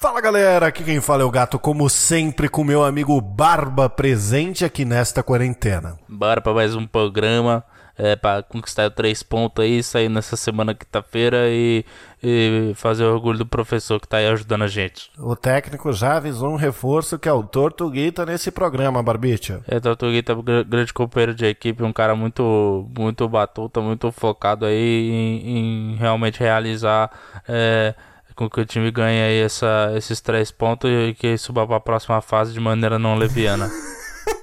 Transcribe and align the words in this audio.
Fala 0.00 0.20
galera, 0.20 0.68
aqui 0.68 0.84
quem 0.84 1.00
fala 1.00 1.22
é 1.22 1.24
o 1.24 1.30
gato, 1.30 1.58
como 1.58 1.90
sempre, 1.90 2.48
com 2.48 2.62
meu 2.62 2.84
amigo 2.84 3.20
Barba 3.20 3.90
presente 3.90 4.64
aqui 4.64 4.84
nesta 4.84 5.24
quarentena. 5.24 5.98
Bora 6.08 6.40
para 6.40 6.54
mais 6.54 6.76
um 6.76 6.86
programa 6.86 7.64
é, 7.96 8.14
para 8.14 8.44
conquistar 8.44 8.90
três 8.90 9.24
pontos 9.24 9.64
aí, 9.64 9.82
sair 9.82 10.08
nessa 10.08 10.36
semana 10.36 10.72
quinta-feira 10.72 11.48
e, 11.48 11.84
e, 12.22 12.72
fazer 12.76 13.02
o 13.02 13.12
orgulho 13.12 13.38
do 13.38 13.46
professor 13.46 14.00
que 14.00 14.06
tá 14.06 14.18
aí 14.18 14.28
ajudando 14.28 14.62
a 14.62 14.68
gente. 14.68 15.10
O 15.18 15.34
técnico 15.34 15.92
já 15.92 16.16
avisou 16.18 16.50
um 16.50 16.56
reforço 16.56 17.18
que 17.18 17.28
é 17.28 17.32
o 17.32 17.42
Tortuguita 17.42 18.24
nesse 18.24 18.52
programa, 18.52 19.02
Barbicha. 19.02 19.62
É, 19.66 19.80
Tortuguita, 19.80 20.32
grande 20.64 20.94
companheiro 20.94 21.34
de 21.34 21.44
equipe, 21.44 21.82
um 21.82 21.92
cara 21.92 22.14
muito, 22.14 22.88
muito 22.96 23.28
batuta, 23.28 23.80
muito 23.80 24.12
focado 24.12 24.64
aí 24.64 25.10
em, 25.10 25.58
em 25.58 25.96
realmente 25.96 26.38
realizar. 26.38 27.10
É, 27.48 27.96
com 28.38 28.48
que 28.48 28.60
o 28.60 28.64
time 28.64 28.88
ganhe 28.92 29.20
aí 29.20 29.40
essa, 29.40 29.92
esses 29.96 30.20
três 30.20 30.52
pontos 30.52 30.88
e 30.88 31.12
que 31.12 31.36
suba 31.36 31.66
para 31.66 31.78
a 31.78 31.80
próxima 31.80 32.20
fase 32.20 32.52
de 32.52 32.60
maneira 32.60 32.96
não 32.96 33.16
leviana. 33.16 33.68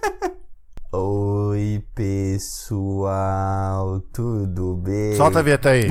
Oi, 0.92 1.82
pessoal, 1.96 2.42
tudo 4.12 4.76
bem? 4.76 5.16
Solta 5.16 5.40
a 5.40 5.42
vinheta 5.42 5.70
aí. 5.70 5.90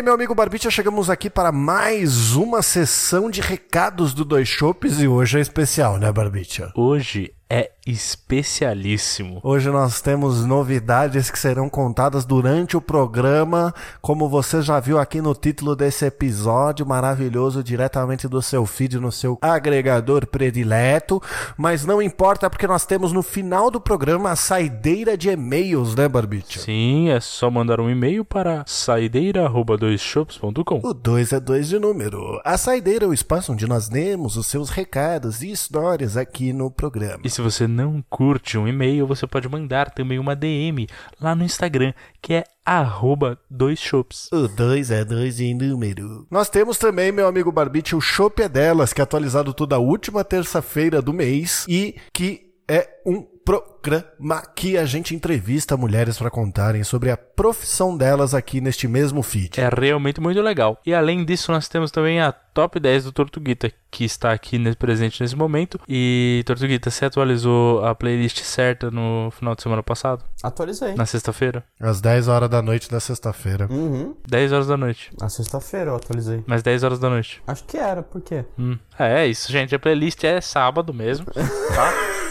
Meu 0.00 0.14
amigo 0.14 0.34
Barbicha, 0.34 0.70
chegamos 0.70 1.10
aqui 1.10 1.28
para 1.28 1.50
mais 1.52 2.34
uma 2.34 2.62
sessão 2.62 3.28
de 3.28 3.40
recados 3.40 4.14
do 4.14 4.24
Dois 4.24 4.48
Chopes 4.48 5.00
e 5.00 5.08
hoje 5.08 5.38
é 5.38 5.40
especial, 5.40 5.98
né, 5.98 6.10
Barbicha? 6.10 6.72
Hoje 6.74 7.34
é 7.50 7.72
especialíssimo. 7.86 9.40
Hoje 9.42 9.68
nós 9.70 10.00
temos 10.00 10.46
novidades 10.46 11.30
que 11.30 11.38
serão 11.38 11.68
contadas 11.68 12.24
durante 12.24 12.76
o 12.76 12.80
programa, 12.80 13.74
como 14.00 14.28
você 14.28 14.62
já 14.62 14.78
viu 14.78 14.98
aqui 14.98 15.20
no 15.20 15.34
título 15.34 15.74
desse 15.74 16.06
episódio 16.06 16.86
maravilhoso, 16.86 17.62
diretamente 17.62 18.28
do 18.28 18.40
seu 18.40 18.64
feed, 18.64 18.98
no 18.98 19.10
seu 19.10 19.38
agregador 19.40 20.26
predileto. 20.26 21.20
Mas 21.56 21.84
não 21.84 22.00
importa, 22.00 22.48
porque 22.48 22.66
nós 22.66 22.86
temos 22.86 23.12
no 23.12 23.22
final 23.22 23.70
do 23.70 23.80
programa 23.80 24.30
a 24.30 24.36
saideira 24.36 25.16
de 25.16 25.30
e-mails, 25.30 25.94
né, 25.94 26.08
Barbite? 26.08 26.60
Sim, 26.60 27.10
é 27.10 27.20
só 27.20 27.50
mandar 27.50 27.80
um 27.80 27.90
e-mail 27.90 28.24
para 28.24 28.64
saideira.doisshops.com. 28.66 30.80
O 30.82 30.94
2 30.94 31.32
é 31.32 31.40
2 31.40 31.68
de 31.68 31.78
número. 31.78 32.40
A 32.44 32.56
saideira 32.56 33.04
é 33.04 33.08
o 33.08 33.14
espaço 33.14 33.52
onde 33.52 33.66
nós 33.66 33.90
lemos 33.90 34.36
os 34.36 34.46
seus 34.46 34.70
recados 34.70 35.42
e 35.42 35.50
histórias 35.50 36.16
aqui 36.16 36.52
no 36.52 36.70
programa. 36.70 37.20
E 37.24 37.30
se 37.30 37.40
você 37.40 37.66
não 37.72 38.04
curte 38.08 38.56
um 38.58 38.68
e-mail, 38.68 39.06
você 39.06 39.26
pode 39.26 39.48
mandar 39.48 39.90
também 39.90 40.18
uma 40.18 40.36
DM 40.36 40.86
lá 41.20 41.34
no 41.34 41.44
Instagram, 41.44 41.92
que 42.20 42.34
é 42.34 42.44
arroba 42.64 43.38
dois 43.50 43.80
shops. 43.80 44.28
O 44.32 44.46
dois 44.46 44.90
é 44.90 45.04
dois 45.04 45.40
em 45.40 45.54
número. 45.54 46.26
Nós 46.30 46.48
temos 46.48 46.78
também, 46.78 47.10
meu 47.10 47.26
amigo 47.26 47.50
Barbite, 47.50 47.96
o 47.96 48.00
Shop 48.00 48.40
é 48.40 48.48
delas, 48.48 48.92
que 48.92 49.00
é 49.00 49.04
atualizado 49.04 49.52
toda 49.52 49.78
última 49.78 50.22
terça-feira 50.22 51.02
do 51.02 51.12
mês 51.12 51.66
e 51.68 51.96
que 52.12 52.52
é 52.68 52.88
um 53.04 53.26
programa 53.44 54.42
que 54.54 54.76
a 54.76 54.84
gente 54.84 55.14
entrevista 55.14 55.76
mulheres 55.76 56.16
para 56.16 56.30
contarem 56.30 56.84
sobre 56.84 57.10
a 57.10 57.16
profissão 57.16 57.96
delas 57.96 58.34
aqui 58.34 58.60
neste 58.60 58.86
mesmo 58.86 59.22
feed. 59.22 59.60
É 59.60 59.68
realmente 59.68 60.20
muito 60.20 60.40
legal. 60.40 60.80
E 60.86 60.94
além 60.94 61.24
disso, 61.24 61.50
nós 61.50 61.68
temos 61.68 61.90
também 61.90 62.20
a 62.20 62.32
top 62.32 62.78
10 62.78 63.04
do 63.04 63.12
Tortuguita, 63.12 63.72
que 63.90 64.04
está 64.04 64.32
aqui 64.32 64.58
presente 64.76 65.20
nesse 65.22 65.34
momento. 65.34 65.80
E 65.88 66.42
Tortuguita, 66.46 66.90
você 66.90 67.06
atualizou 67.06 67.84
a 67.84 67.94
playlist 67.94 68.40
certa 68.42 68.90
no 68.90 69.30
final 69.32 69.54
de 69.54 69.62
semana 69.62 69.82
passado? 69.82 70.24
Atualizei. 70.42 70.94
Na 70.94 71.06
sexta-feira? 71.06 71.64
Às 71.80 72.00
10 72.00 72.28
horas 72.28 72.48
da 72.48 72.62
noite 72.62 72.90
da 72.90 73.00
sexta-feira. 73.00 73.66
Uhum. 73.70 74.14
10 74.28 74.52
horas 74.52 74.66
da 74.66 74.76
noite. 74.76 75.10
Na 75.20 75.28
sexta-feira 75.28 75.90
eu 75.90 75.96
atualizei. 75.96 76.44
Mas 76.46 76.62
10 76.62 76.84
horas 76.84 76.98
da 76.98 77.08
noite. 77.10 77.42
Acho 77.46 77.64
que 77.64 77.76
era, 77.76 78.02
por 78.02 78.20
quê? 78.20 78.44
Hum. 78.58 78.78
É, 78.98 79.22
é 79.22 79.26
isso, 79.26 79.50
gente. 79.50 79.74
A 79.74 79.78
playlist 79.78 80.22
é 80.24 80.40
sábado 80.40 80.94
mesmo, 80.94 81.26
tá? 81.74 82.21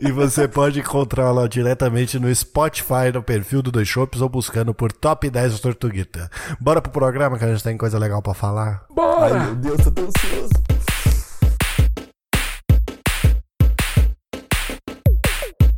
E 0.00 0.10
você 0.10 0.48
pode 0.48 0.80
encontrá-la 0.80 1.46
diretamente 1.46 2.18
no 2.18 2.34
Spotify, 2.34 3.12
no 3.12 3.22
perfil 3.22 3.62
do 3.62 3.70
Dois 3.70 3.88
Shops 3.88 4.20
ou 4.20 4.28
buscando 4.28 4.74
por 4.74 4.92
Top 4.92 5.28
10 5.28 5.54
do 5.54 5.58
Tortuguita. 5.60 6.30
Bora 6.60 6.80
pro 6.80 6.92
programa 6.92 7.38
que 7.38 7.44
a 7.44 7.48
gente 7.48 7.62
tem 7.62 7.76
coisa 7.76 7.98
legal 7.98 8.22
para 8.22 8.34
falar? 8.34 8.84
Bora! 8.90 9.34
Ai, 9.34 9.46
meu 9.46 9.54
Deus, 9.56 9.84
tô 9.84 9.90
tão 9.90 10.04
ansioso. 10.04 10.61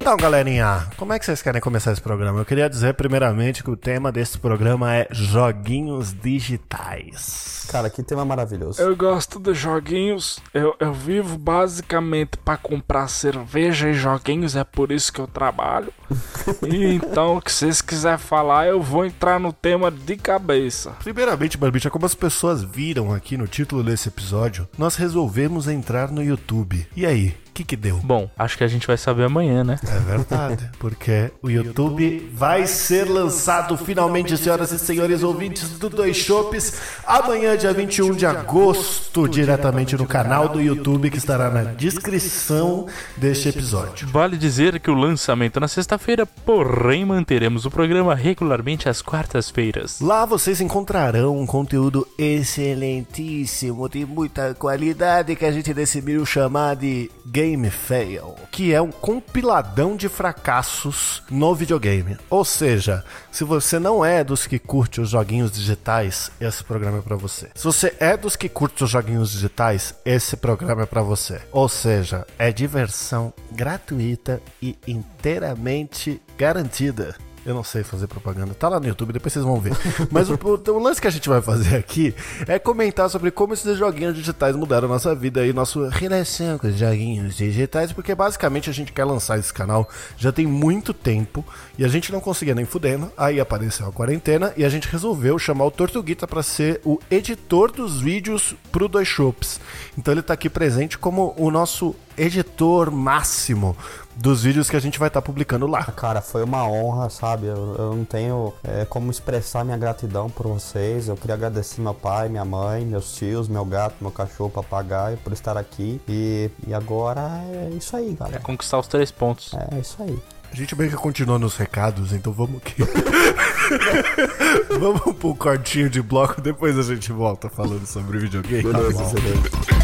Então, 0.04 0.18
galerinha, 0.18 0.86
como 0.98 1.14
é 1.14 1.18
que 1.18 1.24
vocês 1.24 1.40
querem 1.40 1.62
começar 1.62 1.90
esse 1.90 2.00
programa? 2.02 2.38
Eu 2.38 2.44
queria 2.44 2.68
dizer, 2.68 2.92
primeiramente, 2.92 3.64
que 3.64 3.70
o 3.70 3.76
tema 3.76 4.12
desse 4.12 4.36
programa 4.36 4.94
é 4.94 5.08
joguinhos 5.10 6.12
digitais. 6.12 7.66
Cara, 7.70 7.88
que 7.88 8.02
tema 8.02 8.22
maravilhoso. 8.22 8.82
Eu 8.82 8.94
gosto 8.94 9.40
de 9.40 9.54
joguinhos. 9.54 10.40
Eu, 10.52 10.76
eu 10.78 10.92
vivo 10.92 11.38
basicamente 11.38 12.36
para 12.36 12.58
comprar 12.58 13.08
cerveja 13.08 13.88
e 13.88 13.94
joguinhos, 13.94 14.54
é 14.54 14.62
por 14.62 14.92
isso 14.92 15.10
que 15.10 15.22
eu 15.22 15.26
trabalho. 15.26 15.90
e 16.68 16.84
então, 16.84 17.38
o 17.38 17.40
que 17.40 17.50
vocês 17.50 17.80
quiserem 17.80 18.18
falar, 18.18 18.66
eu 18.66 18.82
vou 18.82 19.06
entrar 19.06 19.40
no 19.40 19.54
tema 19.54 19.90
de 19.90 20.18
cabeça. 20.18 20.90
Primeiramente, 21.02 21.56
Barbicha, 21.56 21.88
como 21.88 22.04
as 22.04 22.14
pessoas 22.14 22.62
viram 22.62 23.10
aqui 23.10 23.38
no 23.38 23.48
título 23.48 23.82
desse 23.82 24.08
episódio, 24.08 24.68
nós 24.76 24.96
resolvemos 24.96 25.66
entrar 25.66 26.10
no 26.10 26.22
YouTube. 26.22 26.86
E 26.94 27.06
aí, 27.06 27.34
que 27.54 27.62
que 27.62 27.76
deu? 27.76 28.00
Bom, 28.02 28.28
acho 28.36 28.58
que 28.58 28.64
a 28.64 28.68
gente 28.68 28.86
vai 28.86 28.96
saber 28.96 29.24
amanhã, 29.24 29.62
né? 29.62 29.78
É 29.86 30.00
verdade, 30.00 30.68
porque 30.78 31.30
o 31.40 31.48
YouTube 31.48 32.28
vai 32.34 32.66
ser 32.66 33.04
lançado 33.04 33.76
finalmente, 33.76 34.36
senhoras 34.36 34.72
e 34.72 34.78
senhores 34.78 35.22
ouvintes 35.22 35.78
do 35.78 35.88
Dois 35.88 36.16
Chopes, 36.16 36.74
amanhã, 37.06 37.56
dia 37.56 37.72
21 37.72 38.14
de 38.16 38.26
agosto, 38.26 39.28
diretamente 39.28 39.96
no 39.96 40.04
canal 40.04 40.48
do 40.48 40.60
YouTube 40.60 41.10
que 41.10 41.18
estará 41.18 41.48
na 41.48 41.62
descrição 41.62 42.88
deste 43.16 43.48
episódio. 43.48 44.08
Vale 44.08 44.36
dizer 44.36 44.80
que 44.80 44.90
o 44.90 44.94
lançamento 44.94 45.58
é 45.58 45.60
na 45.60 45.68
sexta-feira, 45.68 46.26
porém 46.26 47.04
manteremos 47.04 47.64
o 47.64 47.70
programa 47.70 48.16
regularmente 48.16 48.88
às 48.88 49.00
quartas-feiras. 49.00 50.00
Lá 50.00 50.26
vocês 50.26 50.60
encontrarão 50.60 51.38
um 51.38 51.46
conteúdo 51.46 52.06
excelentíssimo, 52.18 53.88
de 53.88 54.04
muita 54.04 54.54
qualidade, 54.54 55.36
que 55.36 55.44
a 55.44 55.52
gente 55.52 55.72
decidiu 55.72 56.26
chamar 56.26 56.74
de 56.74 57.08
Game 57.26 57.43
Game 57.44 57.68
Fail, 57.68 58.34
que 58.50 58.72
é 58.72 58.80
um 58.80 58.90
compiladão 58.90 59.96
de 59.96 60.08
fracassos 60.08 61.22
no 61.30 61.54
videogame. 61.54 62.16
Ou 62.30 62.42
seja, 62.42 63.04
se 63.30 63.44
você 63.44 63.78
não 63.78 64.02
é 64.02 64.24
dos 64.24 64.46
que 64.46 64.58
curte 64.58 65.02
os 65.02 65.10
joguinhos 65.10 65.52
digitais, 65.52 66.30
esse 66.40 66.64
programa 66.64 66.98
é 66.98 67.02
para 67.02 67.16
você. 67.16 67.50
Se 67.54 67.64
você 67.64 67.94
é 68.00 68.16
dos 68.16 68.34
que 68.34 68.48
curte 68.48 68.82
os 68.82 68.88
joguinhos 68.88 69.30
digitais, 69.30 69.94
esse 70.06 70.38
programa 70.38 70.84
é 70.84 70.86
para 70.86 71.02
você. 71.02 71.38
Ou 71.52 71.68
seja, 71.68 72.26
é 72.38 72.50
diversão 72.50 73.30
gratuita 73.52 74.40
e 74.62 74.78
inteiramente 74.88 76.22
garantida. 76.38 77.14
Eu 77.44 77.54
não 77.54 77.62
sei 77.62 77.82
fazer 77.82 78.06
propaganda. 78.06 78.54
Tá 78.54 78.68
lá 78.68 78.80
no 78.80 78.86
YouTube, 78.86 79.12
depois 79.12 79.32
vocês 79.32 79.44
vão 79.44 79.60
ver. 79.60 79.72
Mas 80.10 80.30
o, 80.30 80.34
o, 80.34 80.70
o, 80.72 80.78
lance 80.78 81.00
que 81.00 81.06
a 81.06 81.10
gente 81.10 81.28
vai 81.28 81.42
fazer 81.42 81.76
aqui 81.76 82.14
é 82.46 82.58
comentar 82.58 83.10
sobre 83.10 83.30
como 83.30 83.52
esses 83.52 83.76
joguinhos 83.76 84.14
digitais 84.14 84.56
mudaram 84.56 84.88
nossa 84.88 85.14
vida 85.14 85.46
e 85.46 85.52
nossa 85.52 85.90
relação 85.90 86.56
com 86.58 86.66
os 86.66 86.76
joguinhos 86.76 87.36
digitais, 87.36 87.92
porque 87.92 88.14
basicamente 88.14 88.70
a 88.70 88.72
gente 88.72 88.92
quer 88.92 89.04
lançar 89.04 89.38
esse 89.38 89.52
canal 89.52 89.88
já 90.16 90.32
tem 90.32 90.46
muito 90.46 90.94
tempo 90.94 91.44
e 91.78 91.84
a 91.84 91.88
gente 91.88 92.10
não 92.10 92.20
conseguia 92.20 92.54
nem 92.54 92.64
fudendo. 92.64 93.12
Aí 93.16 93.38
apareceu 93.38 93.86
a 93.86 93.92
quarentena 93.92 94.52
e 94.56 94.64
a 94.64 94.68
gente 94.68 94.88
resolveu 94.88 95.38
chamar 95.38 95.66
o 95.66 95.70
Tortuguita 95.70 96.26
para 96.26 96.42
ser 96.42 96.80
o 96.84 96.98
editor 97.10 97.70
dos 97.70 98.00
vídeos 98.00 98.54
pro 98.72 98.88
Dois 98.88 99.08
Shops. 99.08 99.60
Então 99.98 100.12
ele 100.12 100.22
tá 100.22 100.32
aqui 100.32 100.48
presente 100.48 100.96
como 100.96 101.34
o 101.36 101.50
nosso 101.50 101.94
editor 102.16 102.90
máximo 102.90 103.76
dos 104.16 104.42
vídeos 104.42 104.70
que 104.70 104.76
a 104.76 104.80
gente 104.80 104.98
vai 104.98 105.08
estar 105.08 105.20
publicando 105.22 105.66
lá. 105.66 105.84
Cara, 105.84 106.20
foi 106.20 106.42
uma 106.44 106.66
honra, 106.66 107.10
sabe? 107.10 107.46
Eu, 107.46 107.74
eu 107.78 107.94
não 107.96 108.04
tenho 108.04 108.52
é, 108.62 108.84
como 108.84 109.10
expressar 109.10 109.64
minha 109.64 109.76
gratidão 109.76 110.30
por 110.30 110.46
vocês. 110.46 111.08
Eu 111.08 111.16
queria 111.16 111.34
agradecer 111.34 111.80
meu 111.80 111.94
pai, 111.94 112.28
minha 112.28 112.44
mãe, 112.44 112.84
meus 112.84 113.12
tios, 113.14 113.48
meu 113.48 113.64
gato, 113.64 113.96
meu 114.00 114.10
cachorro, 114.10 114.50
papagaio 114.50 115.16
por 115.18 115.32
estar 115.32 115.56
aqui. 115.56 116.00
E, 116.08 116.50
e 116.66 116.74
agora 116.74 117.20
é 117.52 117.70
isso 117.76 117.96
aí, 117.96 118.10
É 118.12 118.14
galera. 118.14 118.40
conquistar 118.40 118.78
os 118.78 118.86
três 118.86 119.10
pontos. 119.10 119.52
É 119.72 119.78
isso 119.78 119.96
aí. 120.00 120.18
A 120.52 120.56
gente 120.56 120.76
meio 120.78 120.88
que 120.88 120.96
continua 120.96 121.36
nos 121.36 121.56
recados, 121.56 122.12
então 122.12 122.32
vamos 122.32 122.58
aqui. 122.58 122.76
vamos 124.78 125.16
pro 125.16 125.34
cortinho 125.34 125.90
de 125.90 126.00
bloco, 126.00 126.40
depois 126.40 126.78
a 126.78 126.82
gente 126.82 127.10
volta 127.10 127.48
falando 127.48 127.84
sobre 127.86 128.18
videogame. 128.18 128.62
Beleza, 128.62 129.02
Tá 129.02 129.83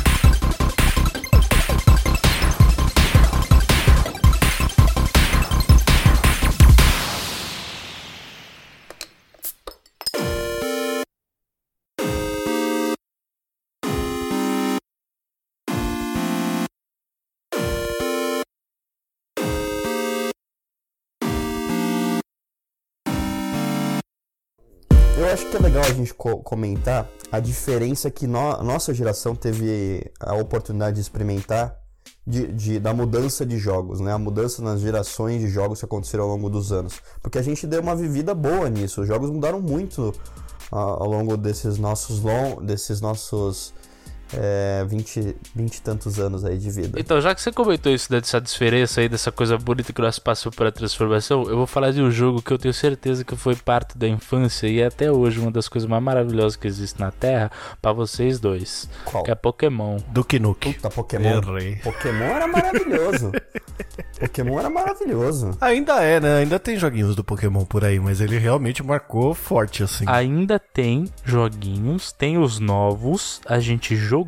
Eu 25.21 25.27
acho 25.27 25.51
que 25.51 25.57
é 25.57 25.61
legal 25.61 25.85
a 25.85 25.93
gente 25.93 26.15
co- 26.15 26.39
comentar 26.39 27.07
a 27.31 27.39
diferença 27.39 28.11
que 28.11 28.27
no- 28.27 28.63
nossa 28.63 28.95
geração 28.95 29.35
teve 29.35 30.11
a 30.19 30.35
oportunidade 30.35 30.95
de 30.95 31.03
experimentar 31.03 31.77
de, 32.27 32.47
de- 32.53 32.79
da 32.81 32.95
mudança 32.95 33.45
de 33.45 33.59
jogos, 33.59 34.01
né? 34.01 34.13
A 34.13 34.19
mudança 34.19 34.63
nas 34.63 34.81
gerações 34.81 35.41
de 35.43 35.49
jogos 35.49 35.79
que 35.81 35.85
aconteceram 35.85 36.25
ao 36.25 36.31
longo 36.31 36.49
dos 36.49 36.73
anos. 36.73 37.01
Porque 37.23 37.39
a 37.39 37.43
gente 37.43 37.67
deu 37.67 37.83
uma 37.83 37.95
vivida 37.95 38.35
boa 38.35 38.71
nisso. 38.71 39.03
Os 39.03 39.07
jogos 39.09 39.31
mudaram 39.31 39.61
muito 39.61 40.11
ao 40.71 41.07
longo 41.09 41.37
desses 41.37 41.77
nossos 41.79 42.21
long, 42.23 42.57
desses 42.65 43.01
nossos 43.03 43.75
é, 44.35 44.85
20, 44.89 45.37
20 45.55 45.77
e 45.77 45.83
tantos 45.83 46.19
anos 46.19 46.45
aí 46.45 46.59
de 46.59 46.71
vida. 46.71 46.99
Então, 47.01 47.21
já 47.21 47.35
que 47.35 47.43
você 47.43 47.53
comentou 47.53 47.93
isso 47.93 48.11
dessa 48.11 48.41
diferença 48.41 49.01
aí, 49.01 49.09
dessa 49.09 49.33
coisa 49.33 49.57
bonita 49.59 49.93
que 49.93 50.01
nós 50.01 50.19
passamos 50.19 50.57
pela 50.57 50.73
transformação, 50.73 51.43
eu 51.45 51.57
vou 51.57 51.67
falar 51.67 51.91
de 51.93 52.01
um 52.01 52.11
jogo 52.11 52.43
que 52.43 52.53
eu 52.53 52.59
tenho 52.59 52.75
certeza 52.75 53.25
que 53.25 53.37
foi 53.37 53.55
parte 53.57 53.97
da 53.97 54.09
infância 54.09 54.67
e 54.67 54.81
é 54.81 54.87
até 54.87 55.11
hoje 55.11 55.41
uma 55.41 55.51
das 55.51 55.69
coisas 55.69 55.89
mais 55.89 56.03
maravilhosas 56.03 56.57
que 56.57 56.67
existe 56.67 57.01
na 57.01 57.11
Terra 57.11 57.51
pra 57.81 57.93
vocês 57.93 58.39
dois, 58.39 58.89
Qual? 59.05 59.23
que 59.23 59.31
é 59.31 59.35
Pokémon. 59.35 59.99
Duke 60.09 60.39
Nuke. 60.39 60.75
Puta, 60.75 60.91
Pokémon. 60.91 61.41
Errei. 61.41 61.77
Pokémon 61.77 62.25
era 62.25 62.47
maravilhoso. 62.47 63.33
Pokémon 64.19 64.59
era 64.59 64.71
maravilhoso. 64.71 65.57
Ainda 65.61 66.03
é, 66.03 66.21
né? 66.21 66.39
Ainda 66.39 66.59
tem 66.59 66.77
joguinhos 66.77 67.17
do 67.17 67.25
Pokémon 67.25 67.65
por 67.65 67.85
aí, 67.85 67.99
mas 67.99 68.21
ele 68.21 68.39
realmente 68.39 68.83
marcou 68.83 69.35
forte, 69.35 69.83
assim. 69.83 70.05
Ainda 70.07 70.59
tem 70.59 71.07
joguinhos, 71.25 72.13
tem 72.13 72.37
os 72.39 72.59
novos, 72.59 73.41
a 73.47 73.59
gente 73.59 73.97
jogou, 73.97 74.20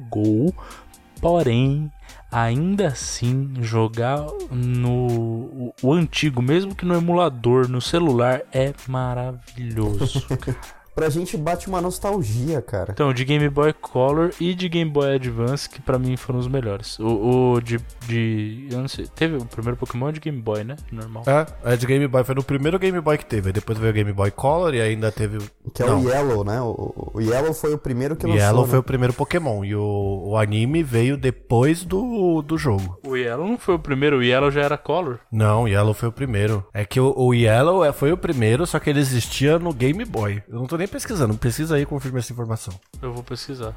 porém, 1.20 1.90
ainda 2.30 2.88
assim, 2.88 3.54
jogar 3.60 4.26
no 4.50 5.06
o, 5.06 5.74
o 5.82 5.92
antigo, 5.92 6.42
mesmo 6.42 6.74
que 6.74 6.84
no 6.84 6.94
emulador, 6.94 7.68
no 7.68 7.80
celular, 7.80 8.42
é 8.52 8.74
maravilhoso. 8.88 10.26
Pra 10.94 11.08
gente 11.08 11.36
bate 11.36 11.68
uma 11.68 11.80
nostalgia, 11.80 12.60
cara. 12.60 12.92
Então, 12.92 13.12
de 13.14 13.24
Game 13.24 13.48
Boy 13.48 13.72
Color 13.72 14.30
e 14.40 14.54
de 14.54 14.68
Game 14.68 14.90
Boy 14.90 15.14
Advance, 15.14 15.68
que 15.68 15.80
pra 15.80 15.98
mim 15.98 16.16
foram 16.16 16.38
os 16.38 16.46
melhores. 16.46 16.98
O, 16.98 17.54
o 17.54 17.60
de, 17.60 17.78
de. 18.06 18.68
Eu 18.70 18.78
não 18.80 18.88
sei. 18.88 19.06
Teve 19.06 19.36
o 19.36 19.44
primeiro 19.46 19.76
Pokémon 19.76 20.08
é 20.08 20.12
de 20.12 20.20
Game 20.20 20.40
Boy, 20.40 20.64
né? 20.64 20.76
Normal. 20.90 21.24
É, 21.26 21.72
é 21.72 21.76
de 21.76 21.86
Game 21.86 22.06
Boy, 22.06 22.24
foi 22.24 22.34
no 22.34 22.42
primeiro 22.44 22.78
Game 22.78 23.00
Boy 23.00 23.16
que 23.16 23.24
teve. 23.26 23.48
Aí 23.48 23.52
depois 23.52 23.78
veio 23.78 23.90
o 23.90 23.94
Game 23.94 24.12
Boy 24.12 24.30
Color 24.30 24.74
e 24.74 24.80
ainda 24.82 25.10
teve. 25.10 25.38
o- 25.38 25.70
Que 25.72 25.82
é 25.82 25.86
Não. 25.86 26.02
o 26.02 26.08
Yellow, 26.10 26.44
né? 26.44 26.60
O, 26.60 27.10
o 27.14 27.20
Yellow 27.20 27.54
foi 27.54 27.72
o 27.72 27.78
primeiro 27.78 28.14
que 28.14 28.26
lançou. 28.26 28.40
Yellow 28.42 28.64
né? 28.64 28.70
foi 28.70 28.78
o 28.78 28.82
primeiro 28.82 29.14
Pokémon. 29.14 29.64
E 29.64 29.74
o, 29.74 30.22
o 30.26 30.36
anime 30.36 30.82
veio 30.82 31.16
depois 31.16 31.84
do, 31.84 32.42
do 32.42 32.58
jogo. 32.58 32.98
O 33.06 33.16
Yellow 33.16 33.46
não 33.48 33.56
foi 33.58 33.74
o 33.76 33.78
primeiro, 33.78 34.18
o 34.18 34.22
Yellow 34.22 34.50
já 34.50 34.60
era 34.62 34.76
Color. 34.76 35.20
Não, 35.32 35.62
o 35.64 35.68
Yellow 35.68 35.94
foi 35.94 36.08
o 36.10 36.12
primeiro. 36.12 36.64
É 36.74 36.84
que 36.84 37.00
o, 37.00 37.14
o 37.16 37.32
Yellow 37.32 37.84
é, 37.84 37.92
foi 37.92 38.12
o 38.12 38.16
primeiro, 38.16 38.66
só 38.66 38.78
que 38.78 38.90
ele 38.90 39.00
existia 39.00 39.58
no 39.58 39.72
Game 39.72 40.04
Boy. 40.04 40.42
Eu 40.48 40.56
não 40.56 40.66
tô 40.66 40.76
nem 40.82 40.88
pesquisando, 40.88 41.36
pesquisa 41.38 41.76
aí 41.76 41.82
e 41.82 41.86
confirma 41.86 42.18
essa 42.18 42.32
informação. 42.32 42.74
Eu 43.00 43.12
vou 43.14 43.22
pesquisar. 43.22 43.72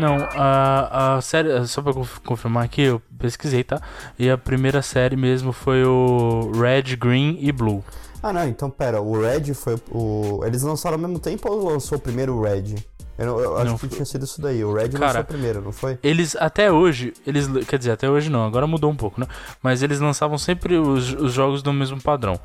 Não, 0.00 0.16
a, 0.36 1.16
a 1.16 1.20
série, 1.20 1.64
só 1.68 1.80
pra 1.80 1.92
conf- 1.92 2.18
confirmar 2.24 2.64
aqui, 2.64 2.82
eu 2.82 3.00
pesquisei, 3.16 3.62
tá? 3.62 3.80
E 4.18 4.28
a 4.28 4.36
primeira 4.36 4.82
série 4.82 5.14
mesmo 5.16 5.52
foi 5.52 5.84
o 5.84 6.50
Red, 6.52 6.96
Green 6.96 7.38
e 7.40 7.52
Blue. 7.52 7.84
Ah, 8.20 8.32
não, 8.32 8.48
então 8.48 8.68
pera, 8.70 9.00
o 9.00 9.20
Red 9.20 9.54
foi 9.54 9.76
o. 9.90 10.44
Eles 10.44 10.62
lançaram 10.62 10.96
ao 10.96 11.00
mesmo 11.00 11.18
tempo 11.20 11.48
ou 11.48 11.68
lançou 11.70 11.98
primeiro 11.98 12.34
o 12.34 12.42
Red? 12.42 12.74
Eu, 13.18 13.26
não- 13.26 13.40
eu 13.40 13.56
acho 13.56 13.64
Não, 13.66 13.74
que 13.74 13.80
foi- 13.80 13.88
tinha 13.90 14.04
sido 14.04 14.24
isso 14.24 14.40
daí. 14.40 14.64
O 14.64 14.72
Red 14.74 14.88
Cara, 14.90 15.06
lançou 15.06 15.24
primeiro, 15.24 15.60
não 15.60 15.72
foi? 15.72 15.98
Eles, 16.02 16.34
até 16.36 16.72
hoje, 16.72 17.12
eles, 17.26 17.46
quer 17.66 17.78
dizer, 17.78 17.90
até 17.92 18.08
hoje 18.08 18.30
não, 18.30 18.44
agora 18.46 18.66
mudou 18.66 18.90
um 18.90 18.96
pouco, 18.96 19.20
né? 19.20 19.26
Mas 19.62 19.82
eles 19.82 20.00
lançavam 20.00 20.38
sempre 20.38 20.76
os, 20.76 21.12
os 21.12 21.32
jogos 21.32 21.62
do 21.62 21.72
mesmo 21.72 22.00
padrão. 22.00 22.38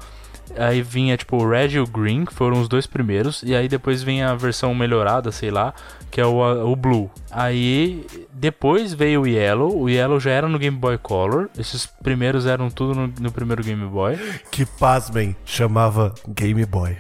Aí 0.58 0.82
vinha, 0.82 1.18
tipo, 1.18 1.36
o 1.36 1.50
Red 1.50 1.68
e 1.72 1.80
o 1.80 1.86
Green, 1.86 2.24
que 2.24 2.34
foram 2.34 2.62
os 2.62 2.70
dois 2.70 2.88
primeiros. 2.88 3.44
E 3.44 3.54
aí 3.54 3.68
depois 3.68 4.02
vem 4.02 4.24
a 4.24 4.34
versão 4.34 4.74
melhorada, 4.74 5.30
sei 5.30 5.52
lá, 5.52 5.74
que 6.10 6.22
é 6.22 6.26
o, 6.26 6.38
o 6.72 6.74
Blue. 6.74 7.12
Aí 7.30 8.06
depois 8.32 8.94
veio 8.94 9.24
o 9.24 9.28
Yellow. 9.28 9.78
O 9.78 9.90
Yellow 9.90 10.22
já 10.22 10.32
era 10.32 10.48
no 10.48 10.58
Game 10.58 10.78
Boy 10.78 10.98
Color. 10.98 11.50
Esses 11.60 11.86
primeiros 11.86 12.46
eram 12.46 12.70
tudo 12.70 12.96
no, 12.98 13.14
no 13.20 13.30
primeiro 13.32 13.62
Game 13.62 13.86
Boy. 13.88 14.18
Que, 14.50 14.66
pasmem, 14.66 15.36
chamava 15.46 16.16
Game 16.30 16.66
Boy. 16.66 16.96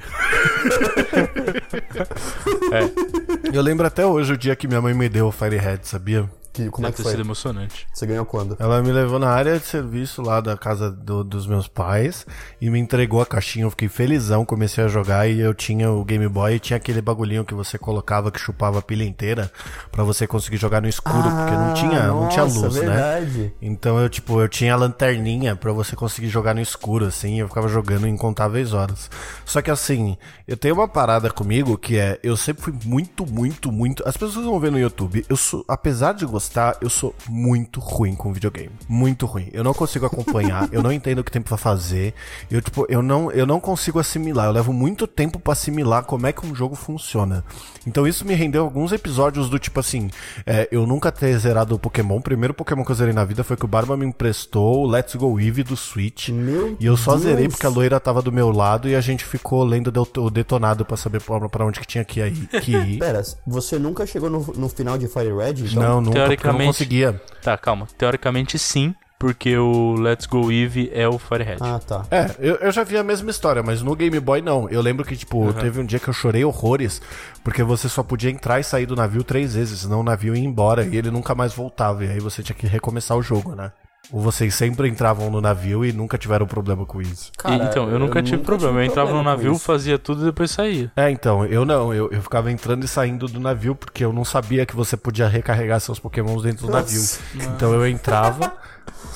É. 2.73 3.26
Eu 3.53 3.61
lembro 3.61 3.85
até 3.87 4.05
hoje 4.05 4.33
o 4.33 4.37
dia 4.37 4.55
que 4.55 4.67
minha 4.67 4.81
mãe 4.81 4.93
me 4.93 5.07
deu 5.09 5.27
o 5.27 5.31
Firehead, 5.31 5.87
sabia? 5.87 6.29
Que, 6.57 6.69
como 6.71 6.87
é 6.87 6.89
Deve 6.89 6.97
que 6.97 7.03
ter 7.03 7.09
sido 7.09 7.17
foi? 7.19 7.25
emocionante. 7.25 7.87
Você 7.93 8.05
ganhou 8.07 8.25
quando? 8.25 8.55
Ela 8.59 8.81
me 8.81 8.91
levou 8.91 9.19
na 9.19 9.29
área 9.29 9.59
de 9.59 9.65
serviço 9.65 10.21
lá 10.23 10.41
da 10.41 10.57
casa 10.57 10.89
do- 10.89 11.23
dos 11.23 11.45
meus 11.45 11.67
pais 11.67 12.25
e 12.59 12.67
me 12.69 12.79
entregou 12.79 13.21
a 13.21 13.25
caixinha. 13.27 13.65
Eu 13.65 13.69
fiquei 13.69 13.87
felizão, 13.87 14.43
comecei 14.43 14.83
a 14.83 14.87
jogar 14.87 15.27
e 15.29 15.39
eu 15.39 15.53
tinha 15.53 15.91
o 15.91 16.03
Game 16.03 16.27
Boy 16.27 16.55
e 16.55 16.59
tinha 16.59 16.77
aquele 16.77 16.99
bagulhinho 17.01 17.45
que 17.45 17.53
você 17.53 17.77
colocava 17.77 18.31
que 18.31 18.39
chupava 18.39 18.79
a 18.79 18.81
pilha 18.81 19.03
inteira 19.03 19.51
pra 19.91 20.03
você 20.03 20.25
conseguir 20.25 20.57
jogar 20.57 20.81
no 20.81 20.87
escuro, 20.87 21.29
porque 21.29 21.55
não 21.55 21.73
tinha, 21.73 22.07
não 22.07 22.27
tinha 22.27 22.43
Ah, 22.43 22.47
nossa, 22.47 22.59
luz, 22.61 22.75
né? 22.75 22.81
verdade. 22.81 23.53
Então 23.61 23.99
eu, 23.99 24.09
tipo, 24.09 24.41
eu 24.41 24.49
tinha 24.49 24.73
a 24.73 24.77
lanterninha 24.77 25.55
pra 25.55 25.71
você 25.71 25.95
conseguir 25.95 26.29
jogar 26.29 26.55
no 26.55 26.61
escuro, 26.61 27.05
assim, 27.05 27.35
e 27.35 27.39
eu 27.39 27.47
ficava 27.47 27.67
jogando 27.67 28.07
incontáveis 28.07 28.73
horas. 28.73 29.09
Só 29.45 29.61
que 29.61 29.69
assim, 29.69 30.17
eu 30.47 30.57
tenho 30.57 30.73
uma 30.73 30.87
parada 30.87 31.29
comigo 31.29 31.77
que 31.77 31.97
é, 31.97 32.19
eu 32.23 32.35
sempre 32.35 32.63
fui 32.63 32.73
muito, 32.83 33.25
muito, 33.25 33.71
muito. 33.71 34.01
As 34.07 34.17
pessoas 34.17 34.45
vão 34.45 34.59
ver 34.59 34.71
no 34.71 34.79
YouTube, 34.79 35.23
eu 35.29 35.37
sou, 35.37 35.63
apesar 35.67 36.13
de 36.13 36.25
gostar, 36.25 36.46
eu 36.81 36.89
sou 36.89 37.13
muito 37.29 37.79
ruim 37.79 38.15
com 38.15 38.31
videogame. 38.33 38.71
Muito 38.87 39.25
ruim. 39.25 39.49
Eu 39.53 39.63
não 39.63 39.73
consigo 39.73 40.05
acompanhar, 40.05 40.67
eu 40.71 40.81
não 40.81 40.91
entendo 40.91 41.19
o 41.19 41.23
que 41.23 41.31
tem 41.31 41.41
pra 41.41 41.57
fazer. 41.57 42.13
Eu, 42.49 42.61
tipo, 42.61 42.85
eu 42.89 43.01
não, 43.01 43.31
eu 43.31 43.45
não 43.45 43.59
consigo 43.59 43.99
assimilar. 43.99 44.47
Eu 44.47 44.51
levo 44.51 44.73
muito 44.73 45.05
tempo 45.07 45.39
pra 45.39 45.53
assimilar 45.53 46.03
como 46.03 46.27
é 46.27 46.31
que 46.33 46.45
um 46.45 46.55
jogo 46.55 46.75
funciona. 46.75 47.43
Então 47.85 48.07
isso 48.07 48.25
me 48.25 48.33
rendeu 48.33 48.63
alguns 48.63 48.91
episódios 48.91 49.49
do 49.49 49.57
tipo 49.57 49.79
assim, 49.79 50.09
é, 50.45 50.67
eu 50.71 50.85
nunca 50.85 51.11
ter 51.11 51.37
zerado 51.37 51.75
o 51.75 51.79
Pokémon. 51.79 52.17
O 52.17 52.21
primeiro 52.21 52.53
Pokémon 52.53 52.83
que 52.83 52.91
eu 52.91 52.95
zerei 52.95 53.13
na 53.13 53.23
vida 53.23 53.43
foi 53.43 53.55
que 53.55 53.65
o 53.65 53.67
Barba 53.67 53.95
me 53.95 54.05
emprestou 54.05 54.83
o 54.83 54.87
Let's 54.87 55.15
Go 55.15 55.39
Eevee 55.39 55.63
do 55.63 55.77
Switch. 55.77 56.29
Meu 56.29 56.75
E 56.79 56.85
eu 56.85 56.97
só 56.97 57.11
Deus. 57.11 57.23
zerei 57.23 57.47
porque 57.47 57.65
a 57.65 57.69
loira 57.69 57.99
tava 57.99 58.21
do 58.21 58.31
meu 58.31 58.51
lado 58.51 58.89
e 58.89 58.95
a 58.95 59.01
gente 59.01 59.23
ficou 59.23 59.63
lendo 59.63 59.91
o 60.17 60.29
detonado 60.29 60.85
pra 60.85 60.97
saber 60.97 61.21
pra 61.21 61.47
pra 61.47 61.65
onde 61.65 61.79
que 61.79 61.87
tinha 61.87 62.03
que 62.03 62.19
ir. 62.19 62.47
Que 62.61 62.71
ir. 62.75 62.99
Pera, 62.99 63.21
você 63.45 63.79
nunca 63.79 64.05
chegou 64.05 64.29
no, 64.29 64.39
no 64.55 64.69
final 64.69 64.97
de 64.97 65.07
Fire 65.07 65.33
Red? 65.33 65.65
Então? 65.71 65.81
não, 65.83 66.01
nunca, 66.01 66.36
porque 66.37 66.47
eu 66.47 66.53
não 66.53 66.59
teoricamente- 66.59 66.67
conseguia. 66.67 67.21
Tá, 67.41 67.57
calma. 67.57 67.87
Teoricamente 67.97 68.57
sim, 68.59 68.93
porque 69.19 69.57
o 69.57 69.93
Let's 69.95 70.25
Go 70.25 70.51
Eevee 70.51 70.91
é 70.93 71.07
o 71.07 71.17
Firehead. 71.17 71.57
Ah, 71.61 71.79
tá. 71.79 72.05
É, 72.11 72.29
eu, 72.39 72.55
eu 72.55 72.71
já 72.71 72.83
vi 72.83 72.97
a 72.97 73.03
mesma 73.03 73.31
história, 73.31 73.63
mas 73.63 73.81
no 73.81 73.95
Game 73.95 74.19
Boy 74.19 74.41
não. 74.41 74.69
Eu 74.69 74.81
lembro 74.81 75.03
que, 75.05 75.15
tipo, 75.15 75.51
teve 75.53 75.79
um 75.79 75.85
dia 75.85 75.99
que 75.99 76.07
eu 76.07 76.13
chorei 76.13 76.43
horrores, 76.45 77.01
porque 77.43 77.63
você 77.63 77.89
só 77.89 78.03
podia 78.03 78.29
entrar 78.29 78.59
e 78.59 78.63
sair 78.63 78.85
do 78.85 78.95
navio 78.95 79.23
três 79.23 79.55
vezes, 79.55 79.79
senão 79.79 80.01
o 80.01 80.03
navio 80.03 80.35
ia 80.35 80.43
embora 80.45 80.85
e 80.85 80.95
ele 80.97 81.09
nunca 81.09 81.33
mais 81.33 81.53
voltava. 81.53 82.05
E 82.05 82.09
aí 82.11 82.19
você 82.19 82.43
tinha 82.43 82.55
que 82.55 82.67
recomeçar 82.67 83.17
o 83.17 83.23
jogo, 83.23 83.55
né? 83.55 83.71
Ou 84.11 84.21
vocês 84.21 84.55
sempre 84.55 84.87
entravam 84.87 85.29
no 85.29 85.41
navio 85.41 85.83
e 85.83 85.91
nunca 85.91 86.17
tiveram 86.17 86.45
problema 86.45 86.85
com 86.85 87.01
isso? 87.01 87.31
Cara, 87.37 87.55
então, 87.65 87.89
eu 87.89 87.99
nunca 87.99 88.23
tive 88.23 88.41
problema. 88.41 88.79
Eu 88.79 88.85
entrava 88.85 89.09
no 89.09 89.15
problema 89.15 89.37
com 89.37 89.43
navio, 89.43 89.59
fazia 89.59 89.99
tudo 89.99 90.21
e 90.21 90.25
depois 90.25 90.51
saía. 90.51 90.91
É, 90.95 91.09
então, 91.09 91.45
eu 91.45 91.65
não, 91.65 91.93
eu, 91.93 92.09
eu 92.11 92.21
ficava 92.21 92.51
entrando 92.51 92.85
e 92.85 92.87
saindo 92.87 93.27
do 93.27 93.39
navio 93.39 93.75
porque 93.75 94.05
eu 94.05 94.13
não 94.13 94.23
sabia 94.23 94.65
que 94.65 94.75
você 94.75 94.95
podia 94.95 95.27
recarregar 95.27 95.79
seus 95.81 95.99
pokémons 95.99 96.43
dentro 96.43 96.67
do 96.67 96.71
navio. 96.71 97.01
Então 97.35 97.73
eu 97.73 97.85
entrava, 97.87 98.53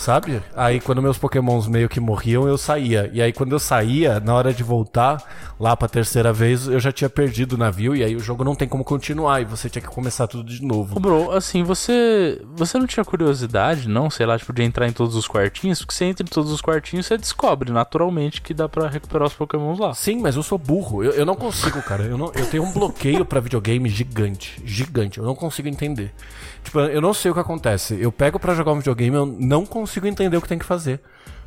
sabe? 0.01 0.41
Aí 0.55 0.79
quando 0.79 1.01
meus 1.01 1.17
pokémons 1.17 1.67
meio 1.67 1.87
que 1.87 1.99
morriam, 1.99 2.47
eu 2.47 2.57
saía. 2.57 3.09
E 3.13 3.21
aí 3.21 3.31
quando 3.31 3.51
eu 3.51 3.59
saía, 3.59 4.19
na 4.19 4.33
hora 4.33 4.53
de 4.53 4.63
voltar 4.63 5.23
lá 5.59 5.77
pra 5.77 5.87
terceira 5.87 6.33
vez, 6.33 6.67
eu 6.67 6.79
já 6.79 6.91
tinha 6.91 7.09
perdido 7.09 7.53
o 7.53 7.57
navio 7.57 7.95
e 7.95 8.03
aí 8.03 8.15
o 8.15 8.19
jogo 8.19 8.43
não 8.43 8.55
tem 8.55 8.67
como 8.67 8.83
continuar 8.83 9.41
e 9.41 9.45
você 9.45 9.69
tinha 9.69 9.81
que 9.81 9.87
começar 9.87 10.27
tudo 10.27 10.43
de 10.43 10.63
Ô, 10.63 10.67
novo. 10.67 10.99
bro, 10.99 11.31
assim, 11.31 11.63
você. 11.63 12.41
Você 12.55 12.77
não 12.77 12.87
tinha 12.87 13.05
curiosidade, 13.05 13.87
não? 13.87 14.09
Sei 14.09 14.25
lá, 14.25 14.37
tipo, 14.37 14.51
de 14.51 14.63
entrar 14.63 14.87
em 14.87 14.91
todos 14.91 15.15
os 15.15 15.27
quartinhos? 15.27 15.79
Porque 15.79 15.93
você 15.93 16.05
entra 16.05 16.25
em 16.25 16.29
todos 16.29 16.51
os 16.51 16.61
quartinhos, 16.61 17.05
você 17.05 17.17
descobre 17.17 17.71
naturalmente 17.71 18.41
que 18.41 18.53
dá 18.53 18.67
pra 18.67 18.87
recuperar 18.87 19.27
os 19.27 19.33
pokémons 19.33 19.77
lá. 19.77 19.93
Sim, 19.93 20.19
mas 20.19 20.35
eu 20.35 20.43
sou 20.43 20.57
burro. 20.57 21.03
Eu, 21.03 21.11
eu 21.11 21.25
não 21.25 21.35
consigo, 21.35 21.81
cara. 21.83 22.03
Eu, 22.03 22.17
não, 22.17 22.31
eu 22.33 22.45
tenho 22.47 22.63
um 22.63 22.71
bloqueio 22.71 23.23
pra 23.23 23.39
videogame 23.39 23.87
gigante. 23.87 24.61
Gigante. 24.65 25.19
Eu 25.19 25.25
não 25.25 25.35
consigo 25.35 25.67
entender. 25.67 26.11
Tipo, 26.63 26.79
eu 26.79 27.01
não 27.01 27.13
sei 27.13 27.31
o 27.31 27.33
que 27.33 27.39
acontece. 27.39 27.97
Eu 27.99 28.11
pego 28.11 28.39
pra 28.39 28.55
jogar 28.55 28.71
um 28.71 28.77
videogame, 28.77 29.15
eu 29.15 29.25
não 29.25 29.65
consigo 29.65 30.07
entender 30.07 30.37
o 30.37 30.41
que 30.41 30.47
tem 30.47 30.59
que 30.59 30.65
fazer. 30.65 31.01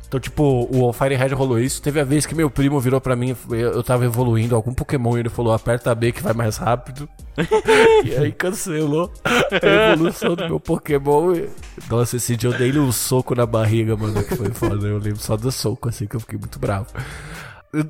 Então, 0.07 0.19
tipo, 0.19 0.67
o 0.71 0.93
Fire 0.93 1.15
Red 1.15 1.29
rolou 1.29 1.59
isso. 1.59 1.81
Teve 1.81 1.99
a 1.99 2.03
vez 2.03 2.25
que 2.25 2.35
meu 2.35 2.49
primo 2.49 2.79
virou 2.79 3.01
pra 3.01 3.15
mim, 3.15 3.35
eu 3.49 3.83
tava 3.83 4.05
evoluindo 4.05 4.55
algum 4.55 4.73
Pokémon 4.73 5.17
e 5.17 5.21
ele 5.21 5.29
falou: 5.29 5.51
aperta 5.51 5.93
B 5.95 6.11
que 6.11 6.21
vai 6.21 6.33
mais 6.33 6.57
rápido. 6.57 7.09
e 8.05 8.15
aí 8.15 8.31
cancelou 8.31 9.11
a 9.25 9.93
evolução 9.93 10.35
do 10.35 10.45
meu 10.45 10.59
Pokémon. 10.59 11.33
E... 11.33 11.49
Nossa, 11.89 12.17
esse 12.17 12.35
dia 12.35 12.49
eu 12.49 12.57
dei-lhe 12.57 12.79
um 12.79 12.91
soco 12.91 13.33
na 13.33 13.45
barriga, 13.45 13.97
mano, 13.97 14.23
que 14.23 14.35
foi 14.35 14.51
foda. 14.53 14.87
Eu 14.87 14.99
lembro 14.99 15.19
só 15.19 15.35
do 15.35 15.51
soco, 15.51 15.89
assim, 15.89 16.05
que 16.05 16.15
eu 16.15 16.19
fiquei 16.19 16.37
muito 16.37 16.59
bravo. 16.59 16.87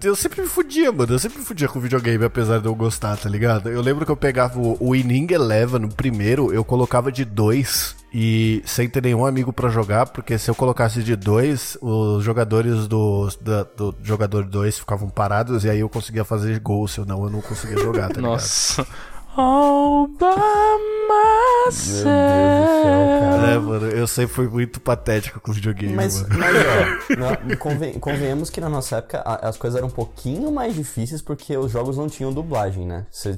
Eu, 0.04 0.16
sempre 0.16 0.42
me 0.42 0.48
fudia, 0.48 0.92
mano. 0.92 1.14
Eu 1.14 1.20
sempre 1.20 1.40
me 1.40 1.46
fudia 1.46 1.68
com 1.68 1.80
videogame, 1.80 2.26
apesar 2.26 2.60
de 2.60 2.66
eu 2.66 2.74
gostar, 2.74 3.16
tá 3.18 3.30
ligado? 3.30 3.70
Eu 3.70 3.82
lembro 3.82 4.06
que 4.06 4.12
eu 4.12 4.18
pegava 4.18 4.60
o, 4.60 4.76
o 4.80 4.96
Inning 4.96 5.28
Eleven, 5.32 5.80
no 5.80 5.90
primeiro, 5.90 6.52
eu 6.52 6.64
colocava 6.64 7.12
de 7.12 7.24
dois 7.24 7.96
e 8.12 8.64
sem 8.66 8.90
ter 8.90 9.04
nenhum 9.04 9.26
amigo 9.26 9.52
pra 9.52 9.70
jogar, 9.70 10.08
porque 10.08 10.38
se 10.38 10.50
eu 10.50 10.56
colocasse 10.56 11.04
de 11.04 11.16
dois, 11.16 11.78
os 11.82 12.24
jogadores 12.24 12.88
do, 12.88 13.28
do 13.76 13.96
jogador 14.02 14.46
2 14.46 14.80
ficavam 14.80 15.10
parados 15.10 15.66
e 15.66 15.70
aí 15.70 15.82
eu 15.82 15.90
conseguia 15.90 16.24
fazer 16.24 16.60
gol, 16.60 16.88
se 16.88 17.00
eu 17.00 17.06
não, 17.06 17.30
conseguia 17.42 17.78
jogar, 17.78 18.08
tá 18.08 18.22
ligado? 18.22 18.32
Nossa. 18.32 18.88
By 19.36 21.05
Meu 21.08 21.72
Deus 21.72 21.76
do 21.76 22.04
céu, 22.04 23.20
cara. 23.20 23.52
É, 23.52 23.58
mano, 23.60 23.88
eu 23.88 24.08
sempre 24.08 24.34
fui 24.34 24.48
muito 24.48 24.80
patético 24.80 25.40
com 25.40 25.52
videogame, 25.52 25.94
Mas, 25.94 26.22
mano. 26.22 26.36
mas 26.38 26.56
ó, 26.56 27.16
na- 27.50 27.56
conven- 27.58 27.94
convenhamos 28.00 28.50
que 28.50 28.60
na 28.62 28.70
nossa 28.70 28.98
época 28.98 29.20
a- 29.26 29.48
as 29.48 29.58
coisas 29.58 29.78
eram 29.78 29.88
um 29.88 29.92
pouquinho 29.92 30.52
mais 30.52 30.76
difíceis 30.76 31.22
porque 31.22 31.56
os 31.58 31.72
jogos 31.72 31.98
não 31.98 32.08
tinham 32.08 32.34
dublagem, 32.34 32.86
né? 32.86 33.06
Você, 33.12 33.36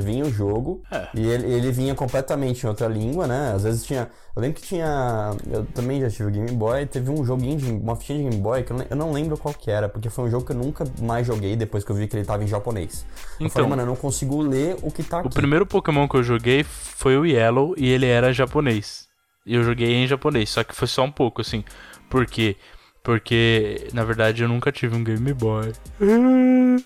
vinha 0.00 0.24
o 0.24 0.30
jogo 0.30 0.82
e 1.14 1.26
ele, 1.26 1.52
ele 1.52 1.70
vinha 1.72 1.94
completamente 1.94 2.64
em 2.64 2.68
outra 2.68 2.86
língua, 2.88 3.26
né? 3.26 3.52
Às 3.54 3.62
vezes 3.64 3.84
tinha. 3.84 4.08
Eu 4.36 4.42
lembro 4.42 4.60
que 4.60 4.66
tinha. 4.66 5.32
Eu 5.50 5.64
também 5.74 6.00
já 6.00 6.08
tive 6.08 6.28
o 6.28 6.30
Game 6.30 6.52
Boy, 6.52 6.86
teve 6.86 7.10
um 7.10 7.24
joguinho 7.24 7.56
de. 7.58 7.70
uma 7.72 7.96
fitinha 7.96 8.18
de 8.18 8.24
Game 8.30 8.40
Boy 8.42 8.62
que 8.62 8.72
eu 8.72 8.76
não, 8.78 8.86
eu 8.90 8.96
não 8.96 9.12
lembro 9.12 9.36
qual 9.36 9.52
que 9.52 9.70
era, 9.70 9.88
porque 9.88 10.08
foi 10.08 10.24
um 10.26 10.30
jogo 10.30 10.46
que 10.46 10.52
eu 10.52 10.56
nunca 10.56 10.84
mais 11.02 11.26
joguei 11.26 11.56
depois 11.56 11.82
que 11.82 11.90
eu 11.90 11.96
vi 11.96 12.06
que 12.06 12.16
ele 12.16 12.24
tava 12.24 12.44
em 12.44 12.46
japonês. 12.46 13.04
eu 13.40 13.46
Então. 13.46 13.50
falei, 13.50 13.68
mano, 13.70 13.82
eu 13.82 13.86
não 13.86 13.96
consigo 13.96 14.40
ler 14.40 14.76
o 14.82 14.90
que 14.90 15.02
tá 15.02 15.18
aqui. 15.18 15.26
O 15.28 15.30
primeiro 15.30 15.66
Pokémon 15.66 16.06
que 16.08 16.16
eu 16.16 16.22
joguei 16.22 16.64
foi 16.80 17.16
o 17.16 17.26
Yellow 17.26 17.74
e 17.76 17.88
ele 17.88 18.06
era 18.06 18.32
japonês. 18.32 19.08
E 19.46 19.54
eu 19.54 19.64
joguei 19.64 19.94
em 19.94 20.06
japonês, 20.06 20.50
só 20.50 20.62
que 20.64 20.74
foi 20.74 20.88
só 20.88 21.04
um 21.04 21.10
pouco, 21.10 21.40
assim. 21.40 21.64
Por 22.08 22.26
quê? 22.26 22.56
Porque, 23.02 23.88
na 23.92 24.04
verdade, 24.04 24.42
eu 24.42 24.48
nunca 24.48 24.70
tive 24.70 24.94
um 24.94 25.04
Game 25.04 25.32
Boy. 25.32 25.72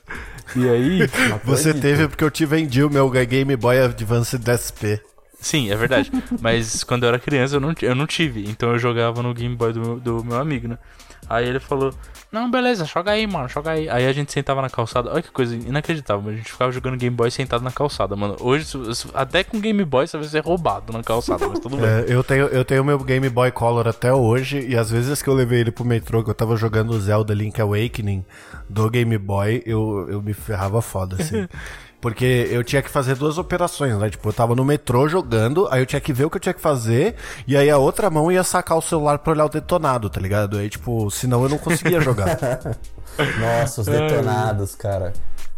E 0.54 0.68
aí. 0.68 1.00
Você 1.42 1.72
teve 1.72 2.06
porque 2.06 2.22
eu 2.22 2.30
te 2.30 2.44
vendi 2.44 2.82
o 2.84 2.90
meu 2.90 3.08
Game 3.08 3.56
Boy 3.56 3.80
Advance 3.80 4.36
SP. 4.38 5.00
Sim, 5.40 5.70
é 5.70 5.76
verdade. 5.76 6.10
Mas 6.40 6.84
quando 6.84 7.04
eu 7.04 7.08
era 7.08 7.18
criança 7.18 7.56
eu 7.56 7.60
não, 7.60 7.74
eu 7.80 7.94
não 7.94 8.06
tive. 8.06 8.44
Então 8.48 8.72
eu 8.72 8.78
jogava 8.78 9.22
no 9.22 9.32
Game 9.34 9.56
Boy 9.56 9.72
do, 9.72 9.98
do 9.98 10.24
meu 10.24 10.38
amigo, 10.38 10.68
né? 10.68 10.78
Aí 11.28 11.48
ele 11.48 11.60
falou: 11.60 11.92
Não, 12.30 12.50
beleza, 12.50 12.84
joga 12.84 13.12
aí, 13.12 13.26
mano, 13.26 13.48
joga 13.48 13.72
aí. 13.72 13.88
Aí 13.88 14.06
a 14.06 14.12
gente 14.12 14.32
sentava 14.32 14.60
na 14.62 14.70
calçada. 14.70 15.10
Olha 15.10 15.22
que 15.22 15.30
coisa 15.30 15.54
inacreditável, 15.54 16.22
mas 16.22 16.34
a 16.34 16.36
gente 16.36 16.52
ficava 16.52 16.72
jogando 16.72 16.96
Game 16.96 17.14
Boy 17.14 17.30
sentado 17.30 17.62
na 17.62 17.70
calçada, 17.70 18.14
mano. 18.16 18.36
Hoje, 18.40 18.66
até 19.14 19.44
com 19.44 19.60
Game 19.60 19.84
Boy 19.84 20.06
você 20.06 20.18
vai 20.18 20.26
ser 20.26 20.42
roubado 20.44 20.92
na 20.92 21.02
calçada, 21.02 21.46
mas 21.48 21.58
tudo 21.58 21.76
bem. 21.78 21.86
É, 21.86 22.04
eu 22.08 22.22
tenho 22.22 22.46
eu 22.46 22.64
tenho 22.64 22.84
meu 22.84 22.98
Game 22.98 23.28
Boy 23.28 23.50
Color 23.50 23.88
até 23.88 24.12
hoje 24.12 24.60
e 24.60 24.76
às 24.76 24.90
vezes 24.90 25.22
que 25.22 25.28
eu 25.28 25.34
levei 25.34 25.60
ele 25.60 25.70
pro 25.70 25.84
metrô, 25.84 26.22
que 26.22 26.30
eu 26.30 26.34
tava 26.34 26.56
jogando 26.56 26.90
o 26.90 27.00
Zelda 27.00 27.34
Link 27.34 27.60
Awakening 27.60 28.24
do 28.68 28.88
Game 28.90 29.16
Boy, 29.18 29.62
eu, 29.66 30.06
eu 30.08 30.22
me 30.22 30.34
ferrava 30.34 30.80
foda, 30.80 31.16
assim. 31.20 31.46
Porque 32.04 32.50
eu 32.50 32.62
tinha 32.62 32.82
que 32.82 32.90
fazer 32.90 33.14
duas 33.14 33.38
operações, 33.38 33.96
né? 33.96 34.10
Tipo, 34.10 34.28
eu 34.28 34.32
tava 34.34 34.54
no 34.54 34.62
metrô 34.62 35.08
jogando, 35.08 35.66
aí 35.70 35.80
eu 35.80 35.86
tinha 35.86 36.02
que 36.02 36.12
ver 36.12 36.26
o 36.26 36.30
que 36.30 36.36
eu 36.36 36.40
tinha 36.40 36.52
que 36.52 36.60
fazer, 36.60 37.14
e 37.48 37.56
aí 37.56 37.70
a 37.70 37.78
outra 37.78 38.10
mão 38.10 38.30
ia 38.30 38.44
sacar 38.44 38.76
o 38.76 38.82
celular 38.82 39.20
pra 39.20 39.32
olhar 39.32 39.46
o 39.46 39.48
detonado, 39.48 40.10
tá 40.10 40.20
ligado? 40.20 40.58
Aí, 40.58 40.68
tipo, 40.68 41.10
senão 41.10 41.42
eu 41.44 41.48
não 41.48 41.56
conseguia 41.56 42.02
jogar. 42.02 42.38
Nossa, 43.40 43.80
os 43.80 43.86
detonados, 43.86 44.74
cara. 44.74 45.14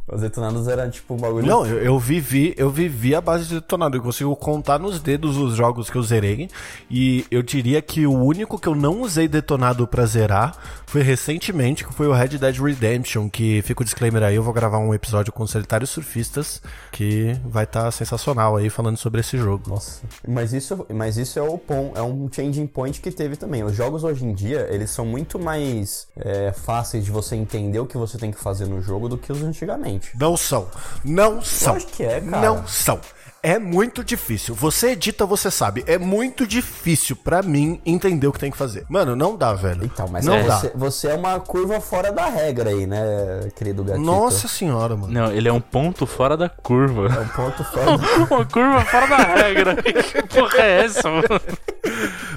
Os 0.09 0.21
detonados 0.21 0.69
eram 0.69 0.89
tipo 0.89 1.15
um 1.15 1.17
bagulho. 1.17 1.45
Não, 1.45 1.67
eu, 1.67 1.79
eu 1.79 1.99
vivi, 1.99 2.55
eu 2.57 2.71
vivi 2.71 3.13
a 3.13 3.21
base 3.21 3.47
de 3.47 3.55
detonado. 3.55 3.97
Eu 3.97 4.03
consigo 4.03 4.37
contar 4.37 4.79
nos 4.79 5.01
dedos 5.01 5.37
os 5.37 5.57
jogos 5.57 5.91
que 5.91 5.97
eu 5.97 6.03
zerei. 6.03 6.49
E 6.89 7.25
eu 7.29 7.43
diria 7.43 7.83
que 7.83 8.07
o 8.07 8.13
único 8.13 8.57
que 8.57 8.69
eu 8.69 8.75
não 8.75 9.01
usei 9.01 9.27
detonado 9.27 9.85
pra 9.85 10.07
zerar 10.07 10.57
foi 10.87 11.03
recentemente, 11.03 11.85
que 11.85 11.93
foi 11.93 12.07
o 12.07 12.13
Red 12.13 12.39
Dead 12.39 12.57
Redemption. 12.57 13.29
Que 13.29 13.61
fica 13.63 13.83
o 13.83 13.85
disclaimer 13.85 14.23
aí, 14.23 14.37
eu 14.37 14.45
vou 14.45 14.53
gravar 14.53 14.79
um 14.79 14.95
episódio 14.95 15.33
com 15.33 15.45
Solitários 15.45 15.91
Surfistas, 15.91 16.63
que 16.93 17.37
vai 17.45 17.65
estar 17.65 17.91
sensacional 17.91 18.57
aí 18.57 18.71
falando 18.71 18.97
sobre 18.97 19.21
esse 19.21 19.37
jogo. 19.37 19.69
Nossa. 19.69 20.03
Mas 20.27 20.53
isso, 20.53 20.87
mas 20.95 21.17
isso 21.17 21.37
é 21.39 21.43
o 21.43 21.59
pon, 21.59 21.93
é 21.97 22.03
um 22.03 22.29
changing 22.31 22.69
point 22.69 23.01
que 23.01 23.11
teve 23.11 23.35
também. 23.35 23.65
Os 23.65 23.75
jogos 23.75 24.05
hoje 24.05 24.25
em 24.25 24.33
dia, 24.33 24.69
eles 24.71 24.91
são 24.91 25.05
muito 25.05 25.37
mais 25.37 26.07
é, 26.17 26.53
fáceis 26.53 27.05
de 27.05 27.11
você 27.11 27.35
entender 27.35 27.81
o 27.81 27.87
que 27.87 27.99
você 27.99 28.17
tem 28.17 28.31
que 28.31 28.39
fazer 28.39 28.67
no 28.67 28.81
jogo 28.81 29.09
do 29.09 29.19
que 29.19 29.33
os 29.33 29.43
antigamente. 29.43 29.96
Não 30.15 30.37
são. 30.37 30.69
Não 31.05 31.43
são. 31.43 31.75
Lógico 31.75 31.93
que 31.93 32.05
é, 32.05 32.21
cara. 32.21 32.43
Não 32.43 32.67
são. 32.67 33.01
É 33.43 33.59
muito 33.59 34.03
difícil. 34.03 34.55
Você 34.55 34.91
edita, 34.91 35.25
você 35.25 35.51
sabe. 35.51 35.85
É 35.87 35.99
muito 35.99 36.47
difícil 36.47 37.15
pra 37.15 37.43
mim 37.43 37.81
entender 37.87 38.27
o 38.27 38.33
que 38.33 38.41
tem 38.41 38.51
que 38.51 38.57
fazer. 38.57 38.85
Mano, 38.89 39.15
não 39.15 39.37
dá, 39.37 39.53
velho. 39.53 39.85
Então, 39.85 40.09
mas 40.09 40.25
não 40.25 40.35
é, 40.35 40.43
dá. 40.43 40.57
você, 40.57 40.73
você 40.75 41.09
é 41.09 41.15
uma 41.15 41.39
curva 41.39 41.81
fora 41.81 42.11
da 42.13 42.27
regra 42.27 42.71
aí, 42.71 42.87
né, 42.87 43.49
querido 43.55 43.85
gatito? 43.85 44.05
Nossa 44.05 44.49
senhora, 44.49 44.97
mano. 44.97 45.13
Não, 45.13 45.33
ele 45.33 45.49
é 45.49 45.53
um 45.53 45.61
ponto 45.61 46.07
fora 46.07 46.37
da 46.37 46.49
curva. 46.49 47.07
É 47.07 47.21
um 47.21 47.29
ponto 47.29 47.65
fora. 47.65 47.87
Uma 48.37 48.45
curva 48.45 48.85
fora 48.85 49.07
da 49.07 49.17
regra. 49.17 49.77
que 49.83 50.23
porra 50.23 50.59
é 50.59 50.85
essa, 50.85 51.09
mano? 51.09 51.41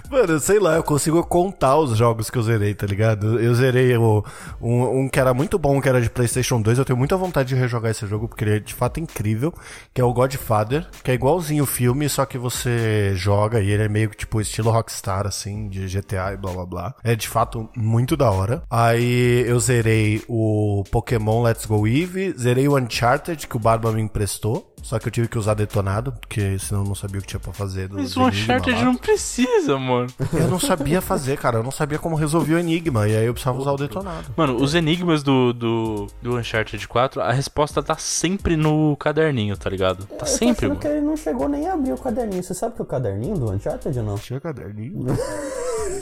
Mano, 0.09 0.39
sei 0.39 0.59
lá, 0.59 0.75
eu 0.75 0.83
consigo 0.83 1.23
contar 1.23 1.77
os 1.77 1.97
jogos 1.97 2.29
que 2.29 2.37
eu 2.37 2.43
zerei, 2.43 2.73
tá 2.73 2.85
ligado? 2.85 3.39
Eu 3.39 3.53
zerei 3.55 3.95
o, 3.95 4.23
um, 4.61 5.01
um 5.01 5.09
que 5.09 5.19
era 5.19 5.33
muito 5.33 5.57
bom, 5.57 5.79
que 5.81 5.87
era 5.87 6.01
de 6.01 6.09
PlayStation 6.09 6.61
2. 6.61 6.79
Eu 6.79 6.85
tenho 6.85 6.97
muita 6.97 7.15
vontade 7.15 7.49
de 7.49 7.55
rejogar 7.55 7.91
esse 7.91 8.05
jogo, 8.07 8.27
porque 8.27 8.43
ele 8.43 8.57
é 8.57 8.59
de 8.59 8.73
fato 8.73 8.99
incrível. 8.99 9.53
Que 9.93 10.01
é 10.01 10.03
o 10.03 10.13
Godfather, 10.13 10.87
que 11.03 11.11
é 11.11 11.13
igualzinho 11.13 11.63
o 11.63 11.67
filme, 11.67 12.07
só 12.09 12.25
que 12.25 12.37
você 12.37 13.13
joga 13.15 13.61
e 13.61 13.69
ele 13.69 13.83
é 13.83 13.89
meio 13.89 14.09
que 14.09 14.17
tipo 14.17 14.41
estilo 14.41 14.71
Rockstar, 14.71 15.25
assim, 15.25 15.69
de 15.69 15.87
GTA 15.87 16.33
e 16.33 16.37
blá 16.37 16.51
blá 16.51 16.65
blá. 16.65 16.95
É 17.03 17.15
de 17.15 17.27
fato 17.27 17.69
muito 17.75 18.15
da 18.15 18.29
hora. 18.31 18.63
Aí 18.69 19.43
eu 19.47 19.59
zerei 19.59 20.23
o 20.27 20.83
Pokémon 20.91 21.41
Let's 21.43 21.65
Go 21.65 21.87
Eevee, 21.87 22.33
zerei 22.37 22.67
o 22.67 22.77
Uncharted, 22.77 23.47
que 23.47 23.55
o 23.57 23.59
Barba 23.59 23.91
me 23.91 24.01
emprestou. 24.01 24.73
Só 24.81 24.97
que 24.97 25.07
eu 25.07 25.11
tive 25.11 25.27
que 25.27 25.37
usar 25.37 25.53
detonado, 25.53 26.11
porque 26.13 26.57
senão 26.59 26.81
eu 26.81 26.87
não 26.87 26.95
sabia 26.95 27.19
o 27.19 27.21
que 27.21 27.27
tinha 27.27 27.39
pra 27.39 27.53
fazer. 27.53 27.87
Do 27.87 27.95
Mas 27.95 28.13
do 28.13 28.21
o 28.21 28.27
Uncharted 28.27 28.83
não 28.83 28.95
precisa, 28.95 29.77
mano. 29.77 30.07
Eu 30.33 30.47
não 30.47 30.59
sabia 30.59 31.01
fazer, 31.01 31.37
cara. 31.37 31.57
Eu 31.59 31.63
não 31.63 31.71
sabia 31.71 31.99
como 31.99 32.15
resolver 32.15 32.55
o 32.55 32.59
enigma. 32.59 33.07
E 33.07 33.15
aí 33.15 33.25
eu 33.25 33.33
precisava 33.33 33.59
usar 33.59 33.71
o 33.71 33.77
detonado. 33.77 34.33
Mano, 34.35 34.55
os 34.55 34.73
enigmas 34.75 35.21
do, 35.21 35.53
do, 35.53 36.07
do 36.21 36.37
Uncharted 36.37 36.87
4, 36.87 37.21
a 37.21 37.31
resposta 37.31 37.83
tá 37.83 37.95
sempre 37.97 38.55
no 38.55 38.95
caderninho, 38.97 39.55
tá 39.57 39.69
ligado? 39.69 40.05
Tá 40.05 40.13
Eu 40.15 40.17
tô 40.19 40.25
sempre, 40.25 40.65
achando 40.65 40.69
mano. 40.69 40.79
que 40.79 40.87
ele 40.87 41.01
não 41.01 41.15
chegou 41.17 41.47
nem 41.49 41.67
a 41.67 41.73
abrir 41.73 41.93
o 41.93 41.97
caderninho. 41.97 42.41
Você 42.43 42.53
sabe 42.53 42.75
que 42.75 42.81
é 42.81 42.83
o 42.83 42.87
caderninho 42.87 43.37
do 43.37 43.51
Uncharted 43.51 43.99
ou 43.99 44.05
não? 44.05 44.15
Tinha 44.17 44.39
caderninho? 44.39 45.03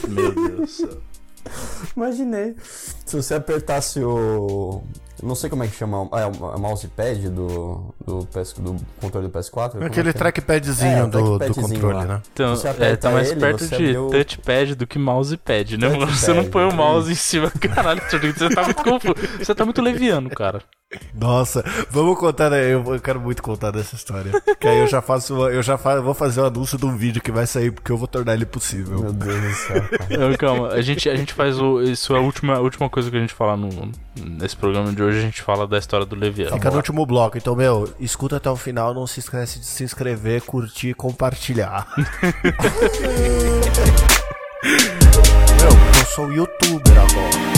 Meu 0.07 0.33
Deus 0.33 0.55
do 0.57 0.67
céu. 0.67 0.97
Imaginei. 1.95 2.55
Se 3.05 3.15
você 3.15 3.35
apertasse 3.35 4.03
o, 4.03 4.83
Não 5.23 5.35
sei 5.35 5.49
como 5.49 5.63
é 5.63 5.67
que 5.67 5.75
chama. 5.75 6.07
É 6.13 6.25
o 6.25 6.59
mousepad 6.59 7.29
do, 7.29 7.93
do, 8.05 8.27
PS, 8.27 8.53
do 8.53 8.75
controle 9.01 9.27
do 9.27 9.33
PS4? 9.37 9.71
Como 9.71 9.83
Aquele 9.85 10.09
é 10.09 10.11
é? 10.11 10.13
trackpadzinho 10.13 11.03
É, 11.03 11.07
do, 11.07 11.39
do 11.39 11.53
controle, 11.55 11.93
lá. 11.95 12.05
né? 12.05 12.21
Então, 12.33 12.55
Você 12.55 12.67
é, 12.67 12.71
aperta 12.71 12.97
tá 13.07 13.11
mais 13.13 13.31
ele, 13.31 13.39
perto 13.39 13.67
de 13.67 13.75
abriu- 13.75 14.09
touchpad 14.09 14.75
do 14.75 14.85
que 14.87 14.99
mousepad, 14.99 15.77
né? 15.77 15.87
mano? 15.87 15.99
Touchpad, 15.99 16.19
Você 16.19 16.33
não 16.33 16.45
põe 16.45 16.65
o 16.65 16.69
é 16.69 16.73
mouse 16.73 17.11
em 17.11 17.15
cima. 17.15 17.49
Caralho, 17.75 18.01
você 18.01 18.49
tá 18.49 18.63
muito 18.63 18.83
confuso. 18.83 19.15
Você 19.39 19.55
tá 19.55 19.65
muito 19.65 19.81
leviano, 19.81 20.29
cara. 20.29 20.61
Nossa, 21.13 21.65
vamos 21.89 22.17
contar, 22.17 22.49
né? 22.49 22.73
Eu, 22.73 22.81
quero 23.01 23.19
muito 23.19 23.43
contar 23.43 23.71
dessa 23.71 23.95
história. 23.95 24.31
Que 24.57 24.67
aí 24.67 24.77
eu 24.79 24.87
já 24.87 25.01
faço, 25.01 25.35
uma- 25.35 25.49
eu 25.49 25.61
já 25.61 25.77
fa- 25.77 25.99
vou 25.99 26.13
fazer 26.13 26.39
o 26.39 26.45
anúncio 26.45 26.77
de 26.77 26.85
um 26.85 26.95
vídeo 26.95 27.21
que 27.21 27.31
vai 27.31 27.45
sair 27.45 27.71
porque 27.71 27.91
eu 27.91 27.97
vou 27.97 28.07
tornar 28.07 28.33
ele 28.35 28.45
possível. 28.45 28.99
Meu 29.01 29.11
Deus 29.11 29.41
do 29.41 29.53
céu, 29.53 29.81
cara. 29.89 30.17
Não, 30.17 30.33
calma, 30.37 30.69
a 30.69 30.81
gente, 30.81 31.09
a 31.09 31.15
gente 31.15 31.33
faz 31.33 31.59
o. 31.59 31.81
Isso 31.81 32.15
é 32.15 32.17
a 32.17 32.21
última, 32.21 32.55
a 32.55 32.59
última 32.61 32.89
coisa 32.89 33.11
que 33.11 33.17
a 33.17 33.19
gente 33.19 33.33
fala 33.33 33.57
no, 33.57 33.67
nesse 34.25 34.55
programa 34.55 34.91
de 34.91 35.01
hoje. 35.01 35.19
A 35.19 35.21
gente 35.21 35.41
fala 35.41 35.67
da 35.67 35.77
história 35.77 36.05
do 36.05 36.15
Leviano. 36.15 36.55
Fica 36.55 36.69
no 36.69 36.77
último 36.77 37.05
bloco, 37.05 37.37
então, 37.37 37.55
meu, 37.55 37.93
escuta 37.99 38.37
até 38.37 38.49
o 38.49 38.55
final, 38.55 38.93
não 38.93 39.07
se 39.07 39.19
esquece 39.19 39.59
de 39.59 39.65
se 39.65 39.83
inscrever, 39.83 40.41
curtir 40.41 40.89
e 40.89 40.93
compartilhar. 40.93 41.87
meu, 45.57 45.71
eu 45.99 46.05
sou 46.13 46.31
youtuber 46.31 46.97
agora. 46.97 47.57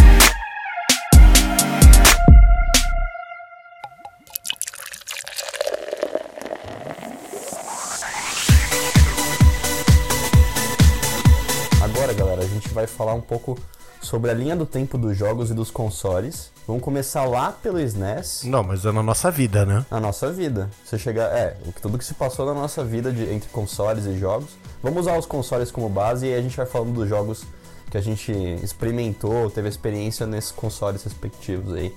Agora, 11.81 12.13
galera, 12.13 12.41
a 12.41 12.47
gente 12.47 12.69
vai 12.69 12.85
falar 12.85 13.13
um 13.13 13.21
pouco 13.21 13.57
sobre 14.01 14.31
a 14.31 14.33
linha 14.33 14.55
do 14.55 14.65
tempo 14.65 14.97
dos 14.97 15.17
jogos 15.17 15.49
e 15.51 15.53
dos 15.53 15.69
consoles. 15.71 16.51
Vamos 16.67 16.83
começar 16.83 17.25
lá 17.25 17.51
pelo 17.51 17.79
SNES, 17.79 18.43
Não, 18.43 18.63
mas 18.63 18.85
é 18.85 18.91
na 18.91 19.01
nossa 19.01 19.31
vida, 19.31 19.65
né? 19.65 19.85
na 19.89 19.99
nossa 19.99 20.31
vida. 20.31 20.69
Você 20.85 20.97
chegar, 20.99 21.25
é, 21.35 21.57
o 21.65 21.71
que- 21.73 21.81
tudo 21.81 21.97
que 21.97 22.05
se 22.05 22.13
passou 22.13 22.45
na 22.45 22.53
nossa 22.53 22.83
vida 22.83 23.11
de, 23.11 23.23
entre 23.33 23.49
consoles 23.49 24.05
e 24.05 24.17
jogos. 24.19 24.49
Vamos 24.83 25.01
usar 25.01 25.17
os 25.17 25.25
consoles 25.25 25.71
como 25.71 25.89
base 25.89 26.27
e 26.27 26.33
aí 26.33 26.39
a 26.39 26.41
gente 26.43 26.55
vai 26.55 26.65
falando 26.67 26.93
dos 26.93 27.09
jogos 27.09 27.43
que 27.89 27.97
a 27.97 28.01
gente 28.01 28.31
experimentou, 28.63 29.49
teve 29.49 29.67
experiência 29.67 30.27
nesses 30.27 30.51
consoles 30.51 31.03
respectivos 31.03 31.73
aí. 31.73 31.93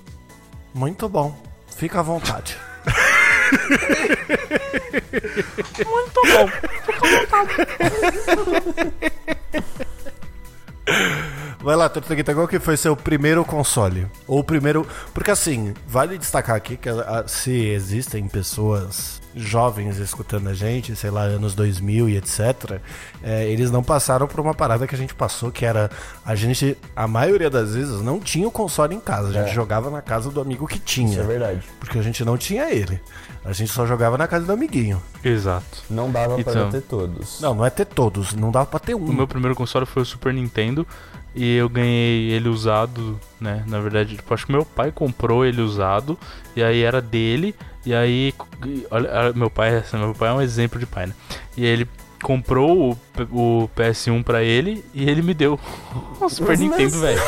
Muito 0.73 1.07
bom. 1.07 1.35
Fica 1.67 1.99
à 1.99 2.03
vontade. 2.03 2.57
Muito 5.85 6.21
bom. 6.25 6.49
Vai 11.63 11.77
lá, 11.77 11.87
Tortuguita, 11.87 12.33
qual 12.35 12.45
que 12.47 12.59
foi 12.59 12.75
seu 12.75 12.93
primeiro 12.95 13.45
console? 13.45 14.05
Ou 14.27 14.39
o 14.39 14.43
primeiro... 14.43 14.85
Porque 15.13 15.31
assim, 15.31 15.73
vale 15.87 16.17
destacar 16.17 16.57
aqui 16.57 16.75
que 16.75 16.89
ah, 16.89 17.23
se 17.25 17.51
existem 17.67 18.27
pessoas 18.27 19.21
jovens 19.35 19.97
escutando 19.97 20.49
a 20.49 20.53
gente, 20.53 20.93
sei 20.95 21.09
lá, 21.09 21.21
anos 21.21 21.55
2000 21.55 22.09
e 22.09 22.17
etc, 22.17 22.79
é, 23.23 23.47
eles 23.47 23.71
não 23.71 23.81
passaram 23.81 24.27
por 24.27 24.39
uma 24.41 24.53
parada 24.53 24.85
que 24.85 24.93
a 24.93 24.97
gente 24.97 25.15
passou, 25.15 25.51
que 25.53 25.65
era... 25.65 25.89
A 26.25 26.35
gente, 26.35 26.77
a 26.95 27.07
maioria 27.07 27.49
das 27.49 27.73
vezes, 27.73 28.01
não 28.01 28.19
tinha 28.19 28.45
o 28.47 28.51
console 28.51 28.93
em 28.93 28.99
casa. 28.99 29.29
A 29.29 29.31
gente 29.31 29.51
É. 29.51 29.53
jogava 29.53 29.89
na 29.89 30.01
casa 30.01 30.29
do 30.29 30.41
amigo 30.41 30.67
que 30.67 30.75
Isso 30.75 30.83
tinha. 30.85 31.21
é 31.21 31.23
verdade. 31.23 31.63
Porque 31.79 31.97
a 31.97 32.01
gente 32.03 32.25
não 32.25 32.37
tinha 32.37 32.69
ele. 32.69 32.99
A 33.45 33.53
gente 33.53 33.71
só 33.71 33.85
jogava 33.87 34.17
na 34.17 34.27
casa 34.27 34.45
do 34.45 34.51
amiguinho. 34.51 35.01
Exato. 35.23 35.65
Não 35.89 36.11
dava 36.11 36.37
pra 36.43 36.51
Então. 36.53 36.69
ter 36.69 36.81
todos. 36.81 37.39
Não, 37.41 37.55
não 37.55 37.65
é 37.65 37.69
ter 37.69 37.85
todos. 37.85 38.33
Não 38.33 38.51
dava 38.51 38.65
pra 38.65 38.79
ter 38.79 38.95
um. 38.95 39.03
O 39.03 39.13
meu 39.13 39.27
primeiro 39.27 39.55
console 39.55 39.85
foi 39.85 40.01
o 40.03 40.05
Super 40.05 40.33
Nintendo 40.33 40.85
e 41.35 41.55
eu 41.55 41.67
ganhei 41.67 42.31
ele 42.31 42.47
usado, 42.49 43.19
né? 43.39 43.63
Na 43.67 43.79
verdade, 43.79 44.15
tipo, 44.15 44.33
acho 44.33 44.45
que 44.45 44.51
meu 44.51 44.65
pai 44.65 44.91
comprou 44.91 45.45
ele 45.45 45.61
usado 45.61 46.17
e 46.55 46.63
aí 46.63 46.81
era 46.81 47.01
dele. 47.01 47.55
E 47.85 47.93
aí, 47.93 48.33
olha, 48.89 49.33
meu 49.33 49.49
pai, 49.49 49.83
meu 49.93 50.13
pai 50.13 50.29
é 50.29 50.33
um 50.33 50.41
exemplo 50.41 50.79
de 50.79 50.85
pai, 50.85 51.07
né? 51.07 51.13
E 51.57 51.65
ele 51.65 51.87
comprou 52.23 52.91
o, 52.91 53.63
o 53.63 53.69
PS1 53.77 54.23
pra 54.23 54.41
ele 54.41 54.83
e 54.93 55.07
ele 55.07 55.21
me 55.21 55.33
deu 55.33 55.59
o 56.19 56.29
Super 56.29 56.57
Nintendo, 56.57 56.99
velho. 56.99 57.21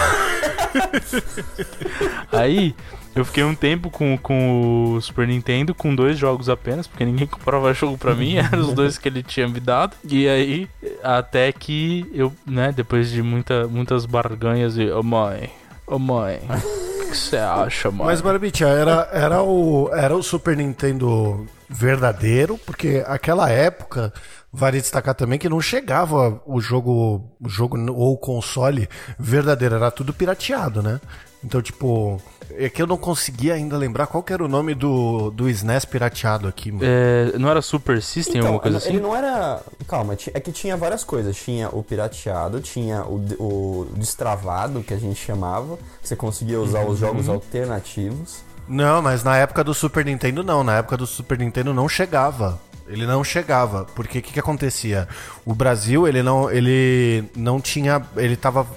Aí 2.32 2.74
eu 3.16 3.24
fiquei 3.24 3.44
um 3.44 3.56
tempo 3.56 3.90
com, 3.90 4.18
com 4.18 4.96
o 4.96 5.02
Super 5.02 5.26
Nintendo, 5.26 5.74
com 5.74 5.96
dois 5.96 6.18
jogos 6.18 6.50
apenas, 6.50 6.86
porque 6.86 7.06
ninguém 7.06 7.26
comprava 7.28 7.74
jogo 7.74 7.98
pra 7.98 8.14
mim, 8.14 8.36
eram 8.36 8.60
os 8.60 8.74
dois 8.74 8.98
que 8.98 9.08
ele 9.08 9.24
tinha 9.24 9.48
me 9.48 9.60
dado. 9.60 9.96
E 10.04 10.28
aí, 10.28 10.68
até 11.02 11.52
que 11.52 12.06
eu, 12.14 12.34
né, 12.46 12.74
depois 12.76 13.10
de 13.10 13.22
muita, 13.22 13.68
muitas 13.68 14.06
barganhas 14.06 14.78
e, 14.78 14.90
ô 14.90 15.02
mãe, 15.02 15.50
ô 15.88 15.98
mãe, 15.98 16.42
o 16.50 17.10
que 17.10 17.18
você 17.18 17.38
acha, 17.38 17.90
mãe? 17.90 18.08
Mas, 18.08 18.20
Barbicha, 18.20 18.68
era, 18.68 19.10
era, 19.14 19.42
o, 19.42 19.90
era 19.94 20.14
o 20.14 20.22
Super 20.22 20.58
Nintendo 20.58 21.48
verdadeiro, 21.70 22.58
porque 22.66 23.04
aquela 23.08 23.50
época, 23.50 24.14
vale 24.52 24.80
destacar 24.80 25.16
também 25.16 25.40
que 25.40 25.50
não 25.50 25.62
chegava 25.62 26.42
o 26.46 26.60
jogo, 26.62 27.32
o 27.42 27.50
jogo 27.50 27.78
ou 27.92 28.14
o 28.14 28.18
console 28.18 28.88
verdadeiro, 29.20 29.76
era 29.76 29.92
tudo 29.92 30.14
pirateado, 30.14 30.82
né? 30.82 31.00
Então, 31.44 31.62
tipo, 31.62 32.20
é 32.58 32.68
que 32.70 32.82
eu 32.82 32.88
não 32.88 32.98
conseguia 32.98 33.54
ainda 33.54 33.78
lembrar 33.78 34.08
qual 34.08 34.24
que 34.24 34.34
era 34.34 34.44
o 34.44 34.48
nome 34.48 34.74
do, 34.74 35.30
do 35.30 35.48
SNES 35.48 35.86
pirateado 35.86 36.48
aqui, 36.48 36.72
mano. 36.72 36.84
É, 36.84 37.38
não 37.38 37.48
era 37.50 37.62
Super 37.62 38.02
System, 38.02 38.42
alguma 38.42 38.60
coisa 38.60 38.78
ele 38.88 38.98
assim? 38.98 39.00
não 39.00 39.16
era. 39.16 39.62
Calma, 39.88 40.18
é 40.34 40.40
que 40.40 40.52
tinha 40.52 40.76
várias 40.76 41.04
coisas. 41.04 41.36
Tinha 41.36 41.70
o 41.70 41.84
pirateado, 41.84 42.60
tinha 42.62 43.04
o, 43.04 43.24
o 43.40 43.88
destravado, 43.96 44.82
que 44.82 44.92
a 44.92 44.98
gente 44.98 45.24
chamava, 45.24 45.78
que 46.02 46.08
você 46.08 46.16
conseguia 46.16 46.60
usar 46.60 46.82
os 46.82 46.88
Uhum. 47.00 47.08
jogos 47.08 47.30
alternativos. 47.30 48.38
Não, 48.68 49.02
mas 49.02 49.24
na 49.24 49.38
época 49.38 49.64
do 49.64 49.74
Super 49.74 50.06
Nintendo 50.06 50.44
não. 50.44 50.64
Na 50.64 50.78
época 50.78 50.98
do 50.98 51.06
Super 51.06 51.38
Nintendo 51.38 51.74
não 51.74 51.88
chegava. 51.88 52.60
Ele 52.88 53.06
não 53.06 53.24
chegava, 53.24 53.86
porque 53.96 54.20
o 54.20 54.22
que, 54.22 54.34
que 54.34 54.40
acontecia? 54.40 55.08
O 55.44 55.56
Brasil, 55.56 56.08
ele 56.08 56.22
não, 56.22 56.52
ele 56.52 57.24
não 57.36 57.60
tinha, 57.60 58.02
ele 58.16 58.36
tava 58.36 58.68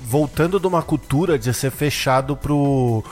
voltando 0.00 0.58
de 0.58 0.66
uma 0.66 0.82
cultura 0.82 1.38
de 1.38 1.54
ser 1.54 1.70
fechado 1.70 2.36
pro 2.36 3.04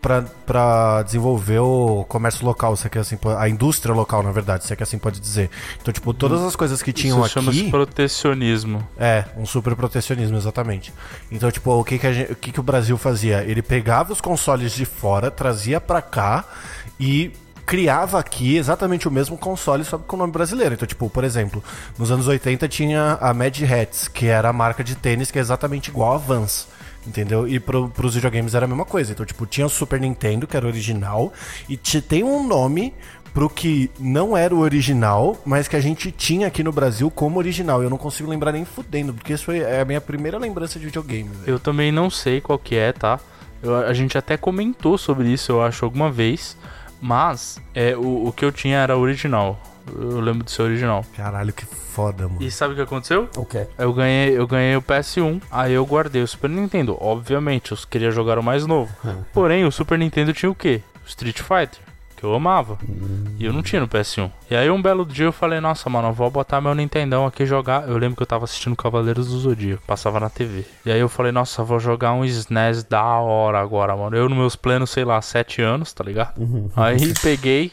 pra, 0.00 0.22
pra 0.46 1.02
desenvolver 1.02 1.58
o 1.58 2.04
comércio 2.08 2.44
local, 2.44 2.74
se 2.76 2.86
é 2.86 2.90
que 2.90 2.98
assim, 2.98 3.16
po- 3.16 3.30
a 3.36 3.48
indústria 3.48 3.94
local, 3.94 4.22
na 4.22 4.32
verdade, 4.32 4.64
se 4.64 4.72
é 4.72 4.76
que 4.76 4.82
assim 4.82 4.98
pode 4.98 5.20
dizer. 5.20 5.50
Então, 5.80 5.92
tipo, 5.92 6.12
todas 6.14 6.40
as 6.42 6.56
coisas 6.56 6.82
que 6.82 6.92
tinham 6.92 7.18
Isso 7.20 7.28
chama-se 7.34 7.60
aqui, 7.60 7.70
protecionismo. 7.70 8.86
é, 8.98 9.24
um 9.36 9.44
super 9.46 9.76
protecionismo, 9.76 10.36
exatamente. 10.36 10.92
Então, 11.30 11.50
tipo, 11.50 11.70
o 11.72 11.84
que 11.84 11.98
que, 11.98 12.12
gente- 12.12 12.32
o 12.32 12.36
que 12.36 12.52
que 12.52 12.60
o 12.60 12.62
Brasil 12.62 12.96
fazia? 12.96 13.44
Ele 13.44 13.62
pegava 13.62 14.12
os 14.12 14.20
consoles 14.20 14.72
de 14.72 14.84
fora, 14.84 15.30
trazia 15.30 15.80
pra 15.80 16.00
cá 16.02 16.44
e 16.98 17.32
criava 17.66 18.18
aqui 18.18 18.56
exatamente 18.56 19.06
o 19.06 19.10
mesmo 19.12 19.38
console, 19.38 19.84
só 19.84 19.96
que 19.96 20.04
com 20.04 20.16
o 20.16 20.18
nome 20.18 20.32
brasileiro. 20.32 20.74
Então, 20.74 20.88
tipo, 20.88 21.08
por 21.08 21.22
exemplo, 21.22 21.62
nos 21.96 22.10
anos 22.10 22.26
80 22.26 22.66
tinha 22.66 23.16
a 23.20 23.32
Mad 23.32 23.56
Hats, 23.62 24.08
que 24.08 24.26
era 24.26 24.48
a 24.48 24.52
marca 24.52 24.82
de 24.82 24.96
tênis 24.96 25.30
que 25.30 25.38
é 25.38 25.40
exatamente 25.40 25.88
igual 25.88 26.14
a 26.14 26.18
Vans. 26.18 26.66
Entendeu? 27.06 27.48
E 27.48 27.58
pro, 27.58 27.88
pros 27.88 28.14
videogames 28.14 28.54
era 28.54 28.66
a 28.66 28.68
mesma 28.68 28.84
coisa. 28.84 29.12
Então, 29.12 29.24
tipo, 29.24 29.46
tinha 29.46 29.66
o 29.66 29.70
Super 29.70 29.98
Nintendo, 30.00 30.46
que 30.46 30.56
era 30.56 30.66
original, 30.66 31.32
e 31.68 31.76
te- 31.76 32.02
tem 32.02 32.22
um 32.22 32.46
nome 32.46 32.92
pro 33.32 33.48
que 33.48 33.90
não 33.98 34.36
era 34.36 34.54
o 34.54 34.58
original, 34.58 35.40
mas 35.46 35.66
que 35.68 35.76
a 35.76 35.80
gente 35.80 36.10
tinha 36.12 36.46
aqui 36.48 36.62
no 36.62 36.72
Brasil 36.72 37.10
como 37.10 37.38
original. 37.38 37.82
Eu 37.82 37.88
não 37.88 37.96
consigo 37.96 38.28
lembrar 38.28 38.52
nem 38.52 38.64
fudendo, 38.64 39.14
porque 39.14 39.32
isso 39.32 39.44
foi 39.44 39.60
é 39.60 39.80
a 39.80 39.84
minha 39.84 40.00
primeira 40.00 40.36
lembrança 40.36 40.78
de 40.78 40.84
videogame. 40.86 41.28
velho. 41.30 41.42
Eu 41.54 41.58
também 41.58 41.90
não 41.90 42.10
sei 42.10 42.40
qual 42.40 42.58
que 42.58 42.74
é, 42.76 42.92
tá? 42.92 43.18
Eu- 43.62 43.76
a 43.76 43.92
gente 43.94 44.18
até 44.18 44.36
comentou 44.36 44.98
sobre 44.98 45.28
isso, 45.28 45.52
eu 45.52 45.62
acho, 45.62 45.84
alguma 45.84 46.10
vez. 46.10 46.56
Mas 47.00 47.58
é, 47.74 47.96
o, 47.96 48.26
o 48.28 48.32
que 48.32 48.44
eu 48.44 48.52
tinha 48.52 48.76
era 48.78 48.96
original. 48.98 49.58
Eu 49.94 50.20
lembro 50.20 50.44
de 50.44 50.50
ser 50.50 50.62
original. 50.62 51.04
Caralho, 51.16 51.52
que 51.52 51.64
foda, 51.64 52.28
mano. 52.28 52.42
E 52.42 52.50
sabe 52.50 52.72
o 52.72 52.76
que 52.76 52.82
aconteceu? 52.82 53.28
O 53.36 53.44
quê? 53.44 53.66
Eu 53.76 53.92
ganhei, 53.92 54.38
eu 54.38 54.46
ganhei 54.46 54.76
o 54.76 54.82
PS1, 54.82 55.40
aí 55.50 55.72
eu 55.72 55.84
guardei 55.84 56.22
o 56.22 56.28
Super 56.28 56.48
Nintendo. 56.48 56.96
Obviamente, 57.00 57.72
eu 57.72 57.78
queria 57.88 58.10
jogar 58.10 58.38
o 58.38 58.42
mais 58.42 58.66
novo. 58.66 58.94
Porém, 59.32 59.64
o 59.64 59.72
Super 59.72 59.98
Nintendo 59.98 60.32
tinha 60.32 60.50
o 60.50 60.54
quê? 60.54 60.82
O 61.04 61.08
Street 61.08 61.40
Fighter, 61.40 61.80
que 62.16 62.24
eu 62.24 62.32
amava. 62.34 62.78
E 63.38 63.44
eu 63.44 63.52
não 63.52 63.62
tinha 63.62 63.80
no 63.80 63.88
PS1. 63.88 64.30
E 64.50 64.54
aí 64.54 64.70
um 64.70 64.80
belo 64.80 65.04
dia 65.04 65.26
eu 65.26 65.32
falei, 65.32 65.58
nossa, 65.58 65.90
mano, 65.90 66.08
eu 66.08 66.12
vou 66.12 66.30
botar 66.30 66.60
meu 66.60 66.74
Nintendão 66.74 67.26
aqui 67.26 67.42
e 67.42 67.46
jogar. 67.46 67.88
Eu 67.88 67.98
lembro 67.98 68.16
que 68.16 68.22
eu 68.22 68.26
tava 68.26 68.44
assistindo 68.44 68.76
Cavaleiros 68.76 69.28
do 69.28 69.38
Zodíaco, 69.38 69.82
passava 69.86 70.20
na 70.20 70.30
TV. 70.30 70.64
E 70.86 70.92
aí 70.92 71.00
eu 71.00 71.08
falei, 71.08 71.32
nossa, 71.32 71.64
vou 71.64 71.80
jogar 71.80 72.12
um 72.12 72.24
SNES 72.24 72.84
da 72.84 73.02
hora 73.02 73.58
agora, 73.60 73.96
mano. 73.96 74.16
Eu 74.16 74.28
nos 74.28 74.38
meus 74.38 74.54
plenos, 74.54 74.90
sei 74.90 75.04
lá, 75.04 75.20
7 75.20 75.60
anos, 75.60 75.92
tá 75.92 76.04
ligado? 76.04 76.34
Aí 76.76 77.12
peguei, 77.20 77.72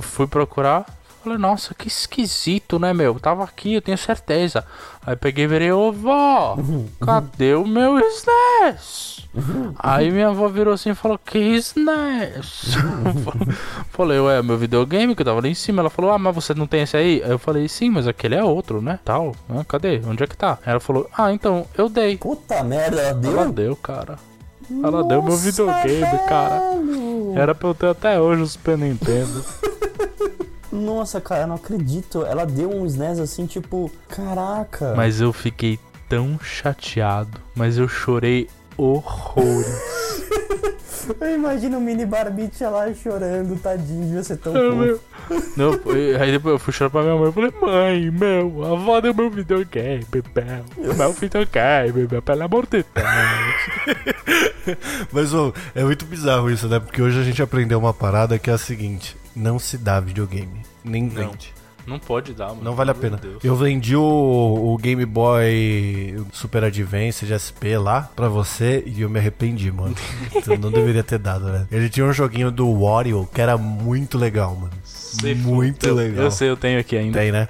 fui 0.00 0.26
procurar. 0.26 0.86
Falei, 1.26 1.40
nossa, 1.40 1.74
que 1.74 1.88
esquisito, 1.88 2.78
né, 2.78 2.92
meu? 2.92 3.18
Tava 3.18 3.42
aqui, 3.42 3.74
eu 3.74 3.82
tenho 3.82 3.98
certeza. 3.98 4.64
Aí 5.04 5.16
peguei 5.16 5.42
e 5.42 5.48
virei, 5.48 5.72
ô 5.72 5.90
vó, 5.90 6.56
cadê 7.04 7.52
o 7.54 7.66
meu 7.66 7.98
SNES? 7.98 9.28
Aí 9.76 10.08
minha 10.12 10.28
avó 10.28 10.46
virou 10.46 10.72
assim 10.72 10.90
e 10.90 10.94
falou, 10.94 11.18
que 11.18 11.36
SNES? 11.36 12.76
falei, 13.90 14.20
ué, 14.20 14.40
meu 14.40 14.56
videogame 14.56 15.16
que 15.16 15.24
tava 15.24 15.40
ali 15.40 15.50
em 15.50 15.54
cima. 15.54 15.82
Ela 15.82 15.90
falou, 15.90 16.12
ah, 16.12 16.18
mas 16.18 16.32
você 16.32 16.54
não 16.54 16.64
tem 16.64 16.82
esse 16.82 16.96
aí? 16.96 17.20
Aí 17.24 17.30
eu 17.32 17.40
falei, 17.40 17.66
sim, 17.66 17.90
mas 17.90 18.06
aquele 18.06 18.36
é 18.36 18.44
outro, 18.44 18.80
né? 18.80 19.00
Tal. 19.04 19.34
Ah, 19.50 19.64
cadê? 19.64 20.00
Onde 20.06 20.22
é 20.22 20.28
que 20.28 20.36
tá? 20.36 20.58
Ela 20.64 20.78
falou, 20.78 21.10
ah, 21.18 21.32
então, 21.32 21.66
eu 21.76 21.88
dei. 21.88 22.18
Puta 22.18 22.62
merda, 22.62 23.02
ela 23.02 23.14
deu? 23.14 23.32
Ela 23.32 23.50
deu, 23.50 23.74
cara. 23.74 24.16
Ela 24.70 25.02
deu 25.02 25.20
meu 25.24 25.36
videogame, 25.36 26.18
cara. 26.28 26.62
Era 27.34 27.52
pra 27.52 27.68
eu 27.68 27.74
ter 27.74 27.88
até 27.88 28.20
hoje 28.20 28.42
o 28.42 28.46
Super 28.46 28.78
Nintendo. 28.78 29.44
Nossa, 30.76 31.20
cara, 31.20 31.42
eu 31.42 31.46
não 31.48 31.56
acredito. 31.56 32.24
Ela 32.24 32.46
deu 32.46 32.70
um 32.70 32.86
SNES 32.86 33.18
assim, 33.18 33.46
tipo, 33.46 33.90
caraca. 34.08 34.94
Mas 34.96 35.20
eu 35.20 35.32
fiquei 35.32 35.78
tão 36.08 36.38
chateado, 36.40 37.40
mas 37.54 37.76
eu 37.78 37.88
chorei 37.88 38.48
horrores. 38.76 39.66
Eu 41.20 41.36
imagino 41.36 41.78
o 41.78 41.80
mini 41.80 42.04
Barbicha 42.04 42.68
lá 42.68 42.92
chorando, 42.92 43.56
tadinho, 43.62 44.06
devia 44.06 44.24
ser 44.24 44.38
tão 44.38 44.52
fofo. 44.52 45.00
Não, 45.56 45.72
eu- 45.94 46.20
aí 46.20 46.32
depois 46.32 46.54
eu 46.54 46.58
fui 46.58 46.72
chorar 46.72 46.90
pra 46.90 47.02
minha 47.02 47.14
mãe. 47.14 47.26
Eu 47.26 47.32
falei, 47.32 47.52
mãe, 47.62 48.10
meu, 48.10 48.64
a 48.64 48.72
avó 48.72 49.00
deu 49.00 49.14
meu 49.14 49.30
videogame, 49.30 50.04
meu. 50.12 50.24
Meu 50.96 51.12
videogame, 51.12 52.08
meu, 52.10 52.20
pelo 52.20 52.42
amor 52.42 52.64
de 52.66 52.84
Deus. 52.92 53.06
Mas, 55.12 55.32
ô, 55.32 55.54
é 55.76 55.84
muito 55.84 56.04
bizarro 56.06 56.50
isso, 56.50 56.66
né? 56.68 56.80
Porque 56.80 57.00
hoje 57.00 57.20
a 57.20 57.22
gente 57.22 57.40
aprendeu 57.40 57.78
uma 57.78 57.94
parada 57.94 58.36
que 58.36 58.50
é 58.50 58.54
a 58.54 58.58
seguinte: 58.58 59.16
não 59.36 59.58
se 59.58 59.76
dá 59.78 60.00
videogame. 60.00 60.62
Nem 60.82 61.04
Não. 61.04 61.10
vende. 61.10 61.54
Não 61.86 62.00
pode 62.00 62.34
dar, 62.34 62.48
mano. 62.48 62.62
Não 62.64 62.74
vale 62.74 62.90
a 62.90 62.94
pena. 62.94 63.16
Deus. 63.16 63.44
Eu 63.44 63.54
vendi 63.54 63.94
o, 63.94 64.02
o 64.02 64.76
Game 64.76 65.06
Boy 65.06 66.16
Super 66.32 66.64
Advance 66.64 67.24
de 67.24 67.38
SP 67.38 67.78
lá 67.78 68.10
pra 68.16 68.28
você 68.28 68.82
e 68.84 69.02
eu 69.02 69.08
me 69.08 69.20
arrependi, 69.20 69.70
mano. 69.70 69.94
Então 70.34 70.56
não 70.56 70.72
deveria 70.72 71.04
ter 71.04 71.18
dado, 71.18 71.44
né? 71.46 71.64
Ele 71.70 71.88
tinha 71.88 72.04
um 72.04 72.12
joguinho 72.12 72.50
do 72.50 72.72
Wario 72.80 73.28
que 73.32 73.40
era 73.40 73.56
muito 73.56 74.18
legal, 74.18 74.56
mano. 74.56 74.72
Se 74.82 75.32
muito 75.36 75.86
for- 75.88 75.94
legal. 75.94 76.24
Eu 76.24 76.30
sei, 76.32 76.50
eu 76.50 76.56
tenho 76.56 76.80
aqui 76.80 76.96
ainda. 76.96 77.20
Tem, 77.20 77.30
né? 77.30 77.46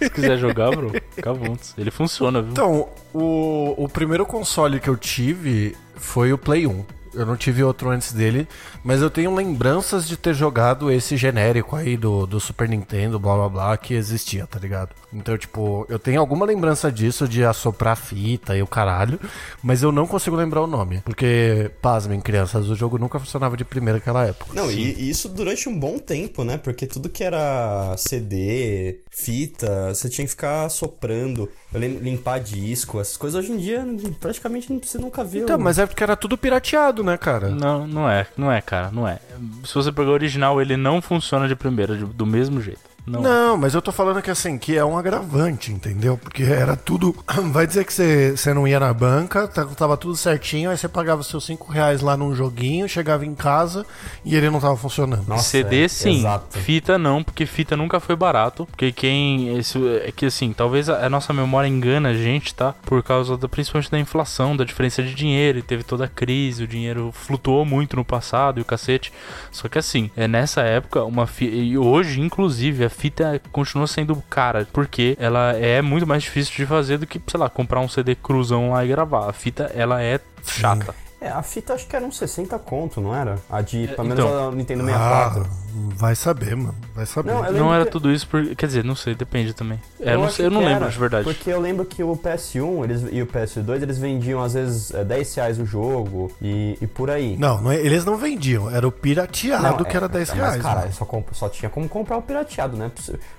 Se 0.00 0.10
quiser 0.10 0.38
jogar, 0.38 0.70
bro, 0.70 0.92
vontade. 1.34 1.74
Ele 1.76 1.90
funciona, 1.90 2.40
viu? 2.40 2.52
Então, 2.52 2.88
o, 3.12 3.74
o 3.76 3.88
primeiro 3.88 4.24
console 4.24 4.78
que 4.78 4.88
eu 4.88 4.96
tive 4.96 5.76
foi 5.96 6.32
o 6.32 6.38
Play 6.38 6.64
1. 6.68 6.84
Eu 7.14 7.26
não 7.26 7.36
tive 7.36 7.62
outro 7.62 7.90
antes 7.90 8.12
dele, 8.12 8.48
mas 8.82 9.00
eu 9.02 9.10
tenho 9.10 9.34
lembranças 9.34 10.06
de 10.06 10.16
ter 10.16 10.34
jogado 10.34 10.90
esse 10.90 11.16
genérico 11.16 11.76
aí 11.76 11.96
do, 11.96 12.26
do 12.26 12.40
Super 12.40 12.68
Nintendo, 12.68 13.18
blá 13.18 13.34
blá 13.34 13.48
blá, 13.48 13.76
que 13.76 13.94
existia, 13.94 14.46
tá 14.46 14.58
ligado? 14.58 14.90
Então, 15.12 15.36
tipo, 15.36 15.86
eu 15.88 15.98
tenho 15.98 16.20
alguma 16.20 16.46
lembrança 16.46 16.90
disso, 16.90 17.28
de 17.28 17.44
assoprar 17.44 17.96
fita 17.96 18.56
e 18.56 18.62
o 18.62 18.66
caralho, 18.66 19.20
mas 19.62 19.82
eu 19.82 19.92
não 19.92 20.06
consigo 20.06 20.36
lembrar 20.36 20.62
o 20.62 20.66
nome. 20.66 21.02
Porque, 21.04 21.70
pasmem, 21.82 22.20
crianças, 22.20 22.68
o 22.68 22.74
jogo 22.74 22.98
nunca 22.98 23.18
funcionava 23.18 23.56
de 23.56 23.64
primeira 23.64 23.98
naquela 23.98 24.26
época. 24.26 24.52
Não, 24.54 24.70
e, 24.70 24.94
e 24.94 25.10
isso 25.10 25.28
durante 25.28 25.68
um 25.68 25.78
bom 25.78 25.98
tempo, 25.98 26.44
né? 26.44 26.56
Porque 26.56 26.86
tudo 26.86 27.08
que 27.08 27.22
era 27.22 27.94
CD, 27.96 29.00
fita, 29.10 29.94
você 29.94 30.08
tinha 30.08 30.24
que 30.24 30.30
ficar 30.30 30.68
soprando, 30.70 31.48
limpar 31.78 32.38
disco, 32.40 33.00
essas 33.00 33.16
coisas 33.16 33.42
hoje 33.42 33.52
em 33.52 33.56
dia 33.56 33.84
praticamente 34.20 34.68
você 34.82 34.98
nunca 34.98 35.24
viu. 35.24 35.44
Então, 35.44 35.58
mas 35.58 35.78
é 35.78 35.86
porque 35.86 36.02
era 36.02 36.16
tudo 36.16 36.36
pirateado, 36.36 37.02
né, 37.02 37.16
cara? 37.16 37.48
Não, 37.48 37.86
não 37.86 38.08
é, 38.08 38.26
não 38.36 38.52
é, 38.52 38.60
cara, 38.60 38.90
não 38.90 39.06
é. 39.08 39.18
Se 39.64 39.74
você 39.74 39.90
pegar 39.90 40.10
o 40.10 40.14
original, 40.14 40.60
ele 40.60 40.76
não 40.76 41.00
funciona 41.00 41.48
de 41.48 41.56
primeira, 41.56 41.96
do 41.96 42.26
mesmo 42.26 42.60
jeito. 42.60 42.91
Não. 43.04 43.20
Não, 43.20 43.56
mas 43.56 43.74
eu 43.74 43.82
tô 43.82 43.90
falando 43.90 44.22
que 44.22 44.30
assim, 44.30 44.56
que 44.56 44.76
é 44.76 44.84
um 44.84 44.96
agravante, 44.96 45.72
entendeu? 45.72 46.16
Porque 46.16 46.44
era 46.44 46.76
tudo. 46.76 47.12
Vai 47.50 47.66
dizer 47.66 47.84
que 47.84 47.92
você, 47.92 48.30
você 48.36 48.54
não 48.54 48.66
ia 48.68 48.78
na 48.78 48.94
banca, 48.94 49.48
tá- 49.48 49.64
tava 49.66 49.96
tudo 49.96 50.14
certinho, 50.16 50.70
aí 50.70 50.76
você 50.78 50.86
pagava 50.88 51.20
seus 51.24 51.44
5 51.44 51.72
reais 51.72 52.00
lá 52.00 52.16
num 52.16 52.32
joguinho, 52.32 52.88
chegava 52.88 53.26
em 53.26 53.34
casa 53.34 53.84
e 54.24 54.36
ele 54.36 54.48
não 54.50 54.60
tava 54.60 54.76
funcionando. 54.76 55.26
Nossa, 55.26 55.42
CD 55.42 55.84
é, 55.84 55.88
sim, 55.88 56.18
exato. 56.20 56.58
fita 56.60 56.96
não, 56.96 57.24
porque 57.24 57.44
fita 57.44 57.76
nunca 57.76 57.98
foi 57.98 58.14
barato. 58.14 58.66
Porque 58.66 58.92
quem. 58.92 59.56
Esse, 59.58 59.78
é 60.04 60.12
que 60.12 60.26
assim, 60.26 60.52
talvez 60.52 60.88
a, 60.88 61.04
a 61.04 61.10
nossa 61.10 61.32
memória 61.32 61.66
engana 61.66 62.10
a 62.10 62.14
gente, 62.14 62.54
tá? 62.54 62.72
Por 62.84 63.02
causa 63.02 63.36
da, 63.36 63.48
principalmente 63.48 63.90
da 63.90 63.98
inflação, 63.98 64.56
da 64.56 64.62
diferença 64.62 65.02
de 65.02 65.12
dinheiro, 65.12 65.58
e 65.58 65.62
teve 65.62 65.82
toda 65.82 66.04
a 66.04 66.08
crise, 66.08 66.62
o 66.62 66.68
dinheiro 66.68 67.10
flutuou 67.12 67.64
muito 67.64 67.96
no 67.96 68.04
passado 68.04 68.58
e 68.58 68.62
o 68.62 68.64
cacete. 68.64 69.12
Só 69.50 69.68
que 69.68 69.76
assim, 69.78 70.08
é 70.16 70.28
nessa 70.28 70.60
época, 70.62 71.02
uma 71.02 71.26
fi- 71.26 71.46
e 71.50 71.76
hoje, 71.76 72.20
inclusive, 72.20 72.84
a 72.84 72.91
fita 72.92 73.40
continua 73.50 73.86
sendo 73.86 74.14
cara, 74.30 74.66
porque 74.72 75.16
ela 75.18 75.52
é 75.52 75.82
muito 75.82 76.06
mais 76.06 76.22
difícil 76.22 76.54
de 76.54 76.66
fazer 76.66 76.98
do 76.98 77.06
que, 77.06 77.20
sei 77.26 77.40
lá, 77.40 77.48
comprar 77.48 77.80
um 77.80 77.88
CD 77.88 78.14
cruzão 78.14 78.70
lá 78.70 78.84
e 78.84 78.88
gravar. 78.88 79.28
A 79.28 79.32
fita, 79.32 79.72
ela 79.74 80.02
é 80.02 80.20
chata. 80.44 80.94
É, 81.20 81.28
a 81.28 81.42
fita 81.42 81.74
acho 81.74 81.86
que 81.86 81.94
era 81.94 82.04
uns 82.04 82.16
60 82.16 82.58
conto, 82.58 83.00
não 83.00 83.14
era? 83.14 83.38
A 83.48 83.60
de, 83.60 83.86
pelo 83.88 84.08
menos 84.08 84.24
então. 84.24 84.48
a 84.48 84.52
Nintendo 84.52 84.84
64. 84.84 85.42
Ah, 85.42 85.61
vai 85.96 86.14
saber, 86.14 86.54
mano. 86.56 86.74
Vai 86.94 87.06
saber. 87.06 87.32
Não, 87.32 87.52
Não 87.52 87.74
era 87.74 87.84
que- 87.84 87.90
tudo 87.90 88.10
isso, 88.12 88.26
por, 88.26 88.44
quer 88.54 88.66
dizer, 88.66 88.84
não 88.84 88.94
sei, 88.94 89.14
depende 89.14 89.52
também. 89.54 89.80
É, 90.00 90.14
eu 90.14 90.20
não, 90.20 90.30
sei, 90.30 90.46
eu 90.46 90.50
não 90.50 90.60
que 90.60 90.66
lembro 90.66 90.82
era, 90.84 90.92
de 90.92 90.98
verdade. 90.98 91.24
Porque 91.24 91.50
eu 91.50 91.60
lembro 91.60 91.84
que 91.84 92.02
o 92.02 92.16
PS1 92.16 92.84
eles, 92.84 93.04
e 93.10 93.22
o 93.22 93.26
PS2 93.26 93.82
eles 93.82 93.98
vendiam 93.98 94.42
às 94.42 94.54
vezes 94.54 94.92
é, 94.92 95.04
10 95.04 95.34
reais 95.34 95.58
o 95.58 95.64
jogo 95.66 96.30
e, 96.40 96.76
e 96.80 96.86
por 96.86 97.10
aí. 97.10 97.36
Não, 97.38 97.60
não 97.60 97.72
é- 97.72 97.76
eles 97.80 98.04
não 98.04 98.16
vendiam, 98.16 98.70
era 98.70 98.86
o 98.86 98.92
pirateado 98.92 99.62
Não, 99.78 99.84
que 99.84 99.92
é, 99.92 99.96
era 99.96 100.08
10 100.08 100.28
mas, 100.30 100.38
reais. 100.38 100.62
cara, 100.62 100.80
mano. 100.80 100.92
só, 100.92 101.04
comp- 101.04 101.32
só 101.32 101.48
tinha 101.48 101.70
como 101.70 101.88
comprar 101.88 102.16
o 102.18 102.22
pirateado, 102.22 102.76
né? 102.76 102.90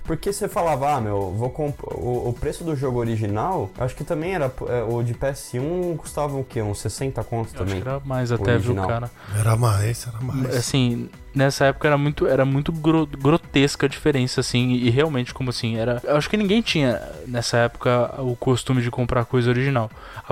Porque 0.03 0.31
você 0.33 0.47
falava, 0.47 0.95
ah, 0.95 1.01
meu, 1.01 1.31
vou 1.31 1.49
comp 1.49 1.77
o, 1.83 2.29
o 2.29 2.33
preço 2.33 2.63
do 2.63 2.75
jogo 2.75 2.99
original, 2.99 3.69
acho 3.77 3.95
que 3.95 4.03
também 4.03 4.33
era. 4.35 4.51
é, 4.69 4.83
o 4.83 5.01
de 5.03 5.13
PS1 5.13 5.97
custava 5.97 6.35
o 6.37 6.43
quê? 6.43 6.61
Uns 6.61 6.79
60 6.79 7.23
contos 7.23 7.53
também. 7.53 7.81
que 7.81 7.87
era 7.87 7.99
mais 8.03 8.31
até, 8.31 8.57
viu, 8.57 8.75
cara? 8.75 9.09
Era 9.37 9.55
mais, 9.55 10.07
era 10.07 10.19
mais. 10.21 10.55
Assim, 10.55 11.09
nessa 11.33 11.65
época 11.65 11.87
era 11.87 11.97
muito, 11.97 12.27
era 12.27 12.45
muito 12.45 12.71
gro- 12.71 13.05
grotesca 13.07 13.85
a 13.85 13.89
diferença, 13.89 14.41
assim, 14.41 14.71
e 14.73 14.89
realmente, 14.89 15.33
como 15.33 15.49
assim, 15.49 15.77
era. 15.77 16.01
Eu 16.03 16.15
acho 16.15 16.29
que 16.29 16.37
ninguém 16.37 16.61
tinha 16.61 17.01
nessa 17.27 17.57
época 17.57 18.13
o 18.21 18.35
costume 18.35 18.81
de 18.81 18.91
comprar 18.91 19.25
coisa 19.25 19.49
original. 19.49 19.89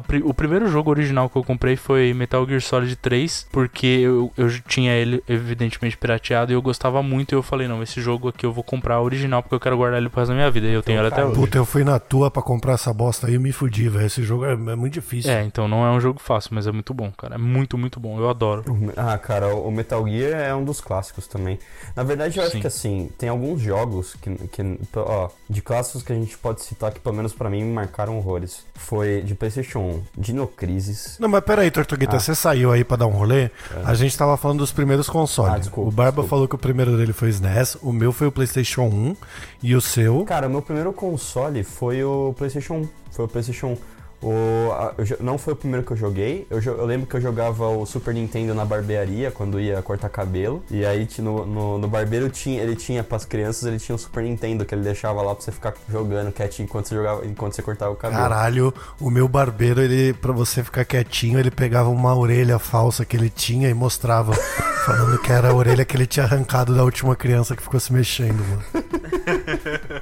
Pri- 0.07 0.21
o 0.23 0.33
primeiro 0.33 0.67
jogo 0.69 0.89
original 0.89 1.29
que 1.29 1.35
eu 1.37 1.43
comprei 1.43 1.75
foi 1.75 2.13
Metal 2.13 2.45
Gear 2.47 2.61
Solid 2.61 2.95
3, 2.95 3.47
porque 3.51 3.85
eu, 3.87 4.31
eu 4.37 4.49
tinha 4.67 4.93
ele, 4.93 5.23
evidentemente, 5.27 5.97
pirateado 5.97 6.51
e 6.51 6.55
eu 6.55 6.61
gostava 6.61 7.01
muito. 7.03 7.33
E 7.33 7.35
eu 7.35 7.43
falei, 7.43 7.67
não, 7.67 7.81
esse 7.83 8.01
jogo 8.01 8.27
aqui 8.29 8.45
eu 8.45 8.51
vou 8.53 8.63
comprar 8.63 9.01
original 9.01 9.41
porque 9.41 9.55
eu 9.55 9.59
quero 9.59 9.77
guardar 9.77 9.99
ele 9.99 10.09
pro 10.09 10.19
resto 10.19 10.29
da 10.31 10.35
minha 10.35 10.49
vida. 10.51 10.67
E 10.67 10.73
eu 10.73 10.81
tenho 10.83 10.99
ele 10.99 11.07
até 11.07 11.17
cara, 11.17 11.27
hoje. 11.27 11.39
Puta, 11.39 11.57
eu 11.57 11.65
fui 11.65 11.83
na 11.83 11.99
tua 11.99 12.29
pra 12.31 12.41
comprar 12.41 12.73
essa 12.73 12.93
bosta 12.93 13.27
aí 13.27 13.35
e 13.35 13.39
me 13.39 13.51
fudi, 13.51 13.89
velho. 13.89 14.05
Esse 14.05 14.23
jogo 14.23 14.45
é, 14.45 14.53
é 14.53 14.75
muito 14.75 14.93
difícil. 14.93 15.31
É, 15.31 15.43
então 15.43 15.67
não 15.67 15.85
é 15.85 15.91
um 15.91 15.99
jogo 15.99 16.19
fácil, 16.19 16.51
mas 16.53 16.67
é 16.67 16.71
muito 16.71 16.93
bom, 16.93 17.11
cara. 17.11 17.35
É 17.35 17.37
muito, 17.37 17.77
muito 17.77 17.99
bom. 17.99 18.17
Eu 18.19 18.29
adoro. 18.29 18.63
Ah, 18.95 19.17
cara, 19.17 19.53
o 19.55 19.71
Metal 19.71 20.05
Gear 20.07 20.39
é 20.39 20.55
um 20.55 20.63
dos 20.63 20.79
clássicos 20.91 21.25
também. 21.25 21.57
Na 21.95 22.03
verdade, 22.03 22.37
eu 22.37 22.43
acho 22.43 22.51
Sim. 22.53 22.59
que 22.61 22.67
assim, 22.67 23.09
tem 23.17 23.29
alguns 23.29 23.61
jogos 23.61 24.13
que, 24.21 24.35
que 24.49 24.61
ó, 24.97 25.29
de 25.49 25.61
clássicos 25.61 26.03
que 26.03 26.11
a 26.11 26.15
gente 26.15 26.37
pode 26.37 26.61
citar 26.61 26.91
que, 26.91 26.99
pelo 26.99 27.15
menos 27.15 27.33
pra 27.33 27.49
mim, 27.49 27.63
me 27.63 27.71
marcaram 27.71 28.17
horrores. 28.17 28.65
Foi 28.75 29.21
de 29.21 29.33
PlayStation 29.33 29.79
1, 29.79 30.03
Dino 30.17 30.47
Crisis. 30.47 31.15
Não, 31.17 31.29
mas 31.29 31.41
peraí, 31.45 31.71
Tortuguita, 31.71 32.17
Ah. 32.17 32.19
você 32.19 32.35
saiu 32.35 32.71
aí 32.73 32.83
pra 32.83 32.97
dar 32.97 33.07
um 33.07 33.11
rolê? 33.11 33.49
A 33.85 33.93
gente 33.93 34.17
tava 34.17 34.35
falando 34.35 34.59
dos 34.59 34.73
primeiros 34.73 35.07
consoles. 35.09 35.53
Ah, 35.53 35.57
desculpa, 35.57 35.87
o 35.89 35.91
Barba 35.91 36.11
desculpa. 36.11 36.29
falou 36.29 36.47
que 36.47 36.55
o 36.55 36.57
primeiro 36.57 36.97
dele 36.97 37.13
foi 37.13 37.29
o 37.29 37.31
SNES, 37.31 37.77
o 37.81 37.93
meu 37.93 38.11
foi 38.11 38.27
o 38.27 38.31
PlayStation 38.31 38.83
1 38.83 39.15
e 39.63 39.75
o 39.75 39.79
seu. 39.81 40.25
Cara, 40.25 40.49
meu 40.49 40.61
primeiro 40.61 40.91
console 40.91 41.63
foi 41.63 42.03
o 42.03 42.33
PlayStation 42.37 42.73
1. 42.75 42.89
Foi 43.11 43.25
o 43.25 43.27
PlayStation 43.27 43.67
1. 43.67 43.77
O, 44.21 44.71
a- 44.71 44.93
eu 44.97 45.17
não 45.19 45.37
foi 45.37 45.53
o 45.53 45.55
primeiro 45.55 45.85
que 45.85 45.91
eu 45.93 45.97
joguei. 45.97 46.45
Eu, 46.49 46.61
eu 46.61 46.85
lembro 46.85 47.07
que 47.07 47.15
eu 47.15 47.21
jogava 47.21 47.67
o 47.67 47.85
Super 47.85 48.13
Nintendo 48.13 48.53
na 48.53 48.63
barbearia 48.63 49.31
quando 49.31 49.59
ia 49.59 49.81
cortar 49.81 50.09
cabelo. 50.09 50.63
E 50.69 50.85
aí 50.85 51.07
no, 51.19 51.45
no, 51.45 51.77
no 51.79 51.87
barbeiro 51.87 52.29
tinha, 52.29 52.61
ele 52.61 52.75
tinha 52.75 53.03
pras 53.03 53.25
crianças, 53.25 53.63
ele 53.67 53.79
tinha 53.79 53.95
o 53.95 53.99
Super 53.99 54.23
Nintendo 54.23 54.63
que 54.63 54.75
ele 54.75 54.83
deixava 54.83 55.21
lá 55.21 55.33
pra 55.33 55.43
você 55.43 55.51
ficar 55.51 55.73
jogando 55.89 56.31
quietinho 56.31 56.65
enquanto 56.65 56.87
você 56.87 56.95
jogava, 56.95 57.25
enquanto 57.25 57.53
você 57.55 57.61
cortava 57.63 57.91
o 57.91 57.95
cabelo. 57.95 58.21
Caralho, 58.21 58.73
o 58.99 59.09
meu 59.09 59.27
barbeiro, 59.27 59.81
ele, 59.81 60.13
pra 60.13 60.31
você 60.31 60.63
ficar 60.63 60.85
quietinho, 60.85 61.39
ele 61.39 61.49
pegava 61.51 61.89
uma 61.89 62.15
orelha 62.15 62.59
falsa 62.59 63.03
que 63.03 63.17
ele 63.17 63.29
tinha 63.29 63.69
e 63.69 63.73
mostrava, 63.73 64.33
falando 64.85 65.17
que 65.19 65.31
era 65.31 65.49
a 65.49 65.53
orelha 65.55 65.83
que 65.83 65.97
ele 65.97 66.05
tinha 66.05 66.25
arrancado 66.25 66.75
da 66.75 66.83
última 66.83 67.15
criança 67.15 67.55
que 67.55 67.63
ficou 67.63 67.79
se 67.79 67.91
mexendo, 67.91 68.37
mano. 68.47 68.63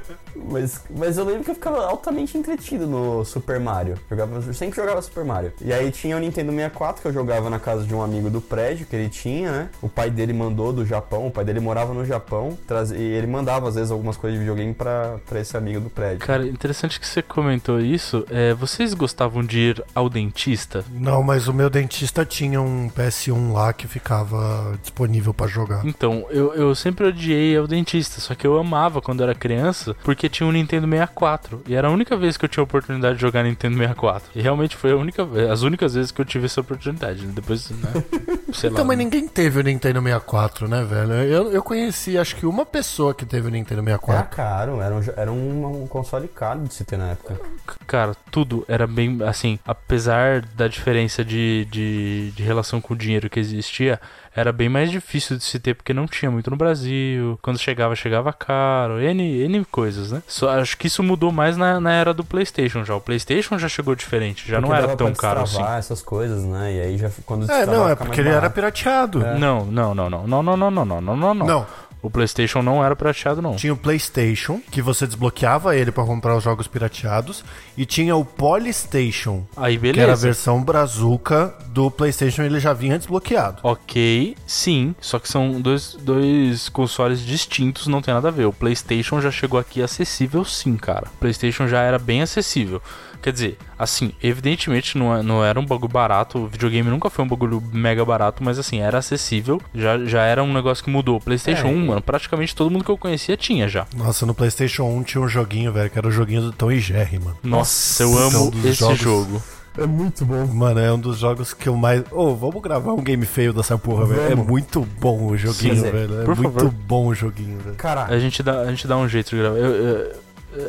Mas, 0.49 0.81
mas 0.89 1.17
eu 1.17 1.25
lembro 1.25 1.43
que 1.43 1.51
eu 1.51 1.55
ficava 1.55 1.85
altamente 1.85 2.37
entretido 2.37 2.87
no 2.87 3.23
Super 3.25 3.59
Mario. 3.59 3.97
Jogava, 4.09 4.35
eu 4.45 4.53
sempre 4.53 4.75
jogava 4.75 5.01
Super 5.01 5.23
Mario. 5.23 5.53
E 5.61 5.73
aí 5.73 5.91
tinha 5.91 6.15
o 6.15 6.19
Nintendo 6.19 6.51
64 6.51 7.01
que 7.01 7.07
eu 7.07 7.13
jogava 7.13 7.49
na 7.49 7.59
casa 7.59 7.83
de 7.83 7.93
um 7.93 8.01
amigo 8.01 8.29
do 8.29 8.41
prédio 8.41 8.85
que 8.85 8.95
ele 8.95 9.09
tinha, 9.09 9.51
né? 9.51 9.69
O 9.81 9.89
pai 9.89 10.09
dele 10.09 10.33
mandou 10.33 10.71
do 10.71 10.85
Japão, 10.85 11.27
o 11.27 11.31
pai 11.31 11.43
dele 11.43 11.59
morava 11.59 11.93
no 11.93 12.05
Japão, 12.05 12.57
traz, 12.67 12.91
e 12.91 13.01
ele 13.01 13.27
mandava 13.27 13.67
às 13.67 13.75
vezes 13.75 13.91
algumas 13.91 14.17
coisas 14.17 14.39
de 14.39 14.45
videogame 14.45 14.73
pra, 14.73 15.17
pra 15.27 15.39
esse 15.39 15.55
amigo 15.55 15.79
do 15.79 15.89
prédio. 15.89 16.19
Cara, 16.19 16.47
interessante 16.47 16.99
que 16.99 17.07
você 17.07 17.21
comentou 17.21 17.79
isso. 17.79 18.25
É, 18.29 18.53
vocês 18.53 18.93
gostavam 18.93 19.43
de 19.43 19.59
ir 19.59 19.83
ao 19.93 20.09
dentista? 20.09 20.83
Não, 20.91 21.21
mas 21.23 21.47
o 21.47 21.53
meu 21.53 21.69
dentista 21.69 22.25
tinha 22.25 22.61
um 22.61 22.89
PS1 22.89 23.53
lá 23.53 23.73
que 23.73 23.87
ficava 23.87 24.77
disponível 24.81 25.33
pra 25.33 25.47
jogar. 25.47 25.85
Então, 25.85 26.25
eu, 26.29 26.53
eu 26.53 26.75
sempre 26.75 27.05
odiei 27.05 27.57
ao 27.57 27.67
dentista, 27.67 28.21
só 28.21 28.35
que 28.35 28.45
eu 28.45 28.57
amava 28.57 29.01
quando 29.01 29.23
era 29.23 29.35
criança, 29.35 29.95
porque 30.03 30.28
tinha 30.29 30.47
um 30.47 30.51
Nintendo 30.51 30.87
64. 30.87 31.63
E 31.67 31.75
era 31.75 31.87
a 31.87 31.91
única 31.91 32.15
vez 32.15 32.37
que 32.37 32.45
eu 32.45 32.49
tinha 32.49 32.61
a 32.61 32.65
oportunidade 32.65 33.15
de 33.15 33.21
jogar 33.21 33.43
Nintendo 33.43 33.77
64. 33.77 34.29
E 34.35 34.41
realmente 34.41 34.75
foi 34.75 34.91
a 34.91 34.95
única, 34.95 35.27
as 35.51 35.61
únicas 35.63 35.93
vezes 35.95 36.11
que 36.11 36.21
eu 36.21 36.25
tive 36.25 36.45
essa 36.45 36.61
oportunidade. 36.61 37.25
Depois, 37.27 37.69
né? 37.71 37.91
Sei 38.53 38.69
Então, 38.69 38.83
lá. 38.83 38.87
mas 38.89 38.97
ninguém 38.97 39.27
teve 39.27 39.59
o 39.59 39.63
Nintendo 39.63 40.01
64, 40.01 40.67
né, 40.67 40.83
velho? 40.83 41.13
Eu, 41.13 41.51
eu 41.51 41.61
conheci, 41.63 42.17
acho 42.17 42.35
que 42.35 42.45
uma 42.45 42.65
pessoa 42.65 43.13
que 43.13 43.25
teve 43.25 43.47
o 43.47 43.51
Nintendo 43.51 43.81
Era 43.81 43.97
64. 43.99 44.35
caro, 44.35 44.81
era 44.81 44.95
um, 44.95 45.01
era 45.17 45.31
um, 45.31 45.83
um 45.83 45.87
console 45.87 46.27
caro 46.27 46.61
de 46.61 46.73
se 46.73 46.83
ter 46.83 46.97
na 46.97 47.09
época. 47.11 47.39
Cara, 47.85 48.15
tudo 48.31 48.65
era 48.67 48.87
bem 48.87 49.19
assim. 49.23 49.59
Apesar 49.65 50.41
da 50.41 50.67
diferença 50.67 51.23
de, 51.23 51.65
de, 51.71 52.31
de 52.35 52.43
relação 52.43 52.79
com 52.81 52.93
o 52.93 52.97
dinheiro 52.97 53.29
que 53.29 53.39
existia, 53.39 53.99
era 54.35 54.51
bem 54.51 54.69
mais 54.69 54.91
difícil 54.91 55.37
de 55.37 55.43
se 55.43 55.59
ter 55.59 55.73
porque 55.73 55.93
não 55.93 56.05
tinha 56.07 56.29
muito 56.31 56.49
no 56.49 56.55
Brasil. 56.57 57.37
Quando 57.41 57.57
chegava, 57.59 57.95
chegava 57.95 58.31
caro. 58.31 58.99
N, 59.01 59.21
N 59.43 59.65
coisas, 59.65 60.11
né? 60.11 60.21
Só, 60.27 60.49
acho 60.59 60.77
que 60.77 60.87
isso 60.87 61.01
mudou 61.03 61.31
mais 61.31 61.57
na, 61.57 61.79
na 61.79 61.91
era 61.91 62.13
do 62.13 62.23
PlayStation 62.23 62.83
já. 62.83 62.95
O 62.95 63.01
PlayStation 63.01 63.57
já 63.57 63.67
chegou 63.67 63.95
diferente, 63.95 64.47
já 64.47 64.61
não 64.61 64.69
Porque 64.69 64.77
era 64.77 64.87
dava 64.87 64.97
tão 64.97 65.11
pra 65.11 65.21
caro 65.21 65.41
assim. 65.41 65.61
essas 65.63 66.01
coisas, 66.01 66.43
né? 66.43 66.73
E 66.75 66.81
aí 66.81 66.97
já 66.97 67.09
quando 67.25 67.49
É, 67.51 67.65
não, 67.65 67.89
é 67.89 67.95
porque 67.95 68.19
ele 68.21 68.29
era 68.29 68.37
barato. 68.41 68.55
pirateado. 68.55 69.25
É. 69.25 69.37
Não, 69.37 69.65
não, 69.65 69.95
não, 69.95 70.09
não, 70.09 70.27
não, 70.27 70.43
não, 70.43 70.57
não, 70.57 70.71
não, 70.71 70.85
não, 70.85 71.01
não, 71.01 71.15
não, 71.17 71.33
não. 71.33 71.65
O 72.01 72.09
PlayStation 72.09 72.61
não 72.61 72.83
era 72.83 72.95
prateado, 72.95 73.41
não. 73.41 73.55
tinha 73.55 73.73
o 73.73 73.77
PlayStation, 73.77 74.61
que 74.71 74.81
você 74.81 75.05
desbloqueava 75.05 75.75
ele 75.75 75.91
pra 75.91 76.05
comprar 76.05 76.35
os 76.37 76.43
jogos 76.43 76.67
pirateados, 76.67 77.43
e 77.77 77.85
tinha 77.85 78.15
o 78.15 78.23
Polystation, 78.23 79.43
Aí 79.57 79.77
que 79.77 79.87
era 79.87 79.97
a 79.99 80.05
beleza. 80.05 80.27
versão 80.27 80.63
brazuca 80.63 81.53
do 81.67 81.91
PlayStation, 81.91 82.43
ele 82.43 82.59
já 82.59 82.71
vinha 82.73 82.97
desbloqueado. 82.97 83.59
Ok, 83.63 84.35
sim, 84.47 84.95
só 85.01 85.19
que 85.19 85.27
são 85.29 85.59
dois, 85.59 85.97
dois 86.01 86.69
consoles 86.69 87.19
distintos, 87.21 87.87
não 87.87 88.01
tem 88.01 88.13
nada 88.13 88.29
a 88.29 88.31
ver. 88.31 88.45
O 88.45 88.53
PlayStation 88.53 89.19
já 89.21 89.31
chegou 89.31 89.59
aqui 89.59 89.81
acessível, 89.81 90.45
sim, 90.45 90.77
cara. 90.77 91.07
O 91.15 91.19
PlayStation 91.19 91.67
já 91.67 91.81
era 91.81 91.99
bem 91.99 92.21
acessível. 92.21 92.81
Quer 93.21 93.33
dizer, 93.33 93.57
assim, 93.77 94.11
evidentemente 94.23 94.97
não, 94.97 95.15
é- 95.15 95.21
não 95.21 95.43
era 95.43 95.59
um 95.59 95.65
bagulho 95.65 95.91
barato, 95.91 96.39
o 96.39 96.47
videogame 96.47 96.89
nunca 96.89 97.09
foi 97.09 97.23
um 97.23 97.27
bagulho 97.27 97.61
mega 97.73 98.03
barato, 98.05 98.43
mas 98.43 98.57
assim, 98.57 98.79
era 98.79 98.97
acessível, 98.99 99.61
já, 99.75 99.97
já 100.05 100.23
era 100.23 100.41
um 100.43 100.53
negócio 100.53 100.83
que 100.83 100.89
mudou. 100.89 101.17
O 101.17 101.21
PlayStation 101.21 101.67
É, 101.67 101.71
1, 101.71 101.83
e- 101.83 101.87
mano, 101.87 102.01
praticamente 102.01 102.55
todo 102.55 102.71
mundo 102.71 102.83
que 102.85 102.91
eu 102.91 102.97
conhecia 102.97 103.35
tinha 103.35 103.67
já. 103.67 103.85
Nossa, 103.95 104.25
no 104.25 104.33
PlayStation 104.33 104.83
1 104.83 105.03
tinha 105.03 105.21
um 105.21 105.27
joguinho, 105.27 105.71
velho, 105.73 105.89
que 105.89 105.97
era 105.97 106.07
o 106.07 106.11
joguinho 106.11 106.41
do 106.41 106.51
Tom 106.51 106.71
e 106.71 106.79
Jerry, 106.79 107.19
mano. 107.19 107.37
Nossa, 107.43 108.03
eu 108.03 108.17
amo 108.17 108.51
dos 108.51 108.65
esse 108.65 108.79
jogos- 108.79 108.97
jogo. 108.99 109.43
É 109.77 109.85
muito 109.85 110.25
bom. 110.25 110.45
Mano, 110.47 110.79
é 110.79 110.91
um 110.91 110.99
dos 110.99 111.19
jogos 111.19 111.53
que 111.53 111.69
eu 111.69 111.75
mais. 111.77 112.03
Ô, 112.11 112.35
vamos 112.35 112.61
gravar 112.61 112.91
um 112.91 113.01
game 113.01 113.25
feio 113.25 113.53
dessa 113.53 113.77
porra, 113.77 114.05
velho. 114.07 114.21
É 114.31 114.35
muito 114.35 114.81
bom 114.99 115.27
o 115.27 115.37
joguinho, 115.37 115.75
Sim, 115.75 115.81
velho. 115.91 116.21
É 116.21 116.25
muito 116.25 116.41
favor. 116.41 116.69
bom 116.71 117.07
o 117.07 117.13
joguinho, 117.13 117.59
velho. 117.59 117.75
Cara, 117.77 118.05
A 118.05 118.19
gente 118.19 118.43
dá, 118.43 118.61
a 118.61 118.65
gente 118.69 118.85
dá 118.87 118.97
um 118.97 119.07
jeito 119.07 119.29
de 119.29 119.37
gravar. 119.37 119.57
Eu- 119.57 119.65
eu- 119.75 120.11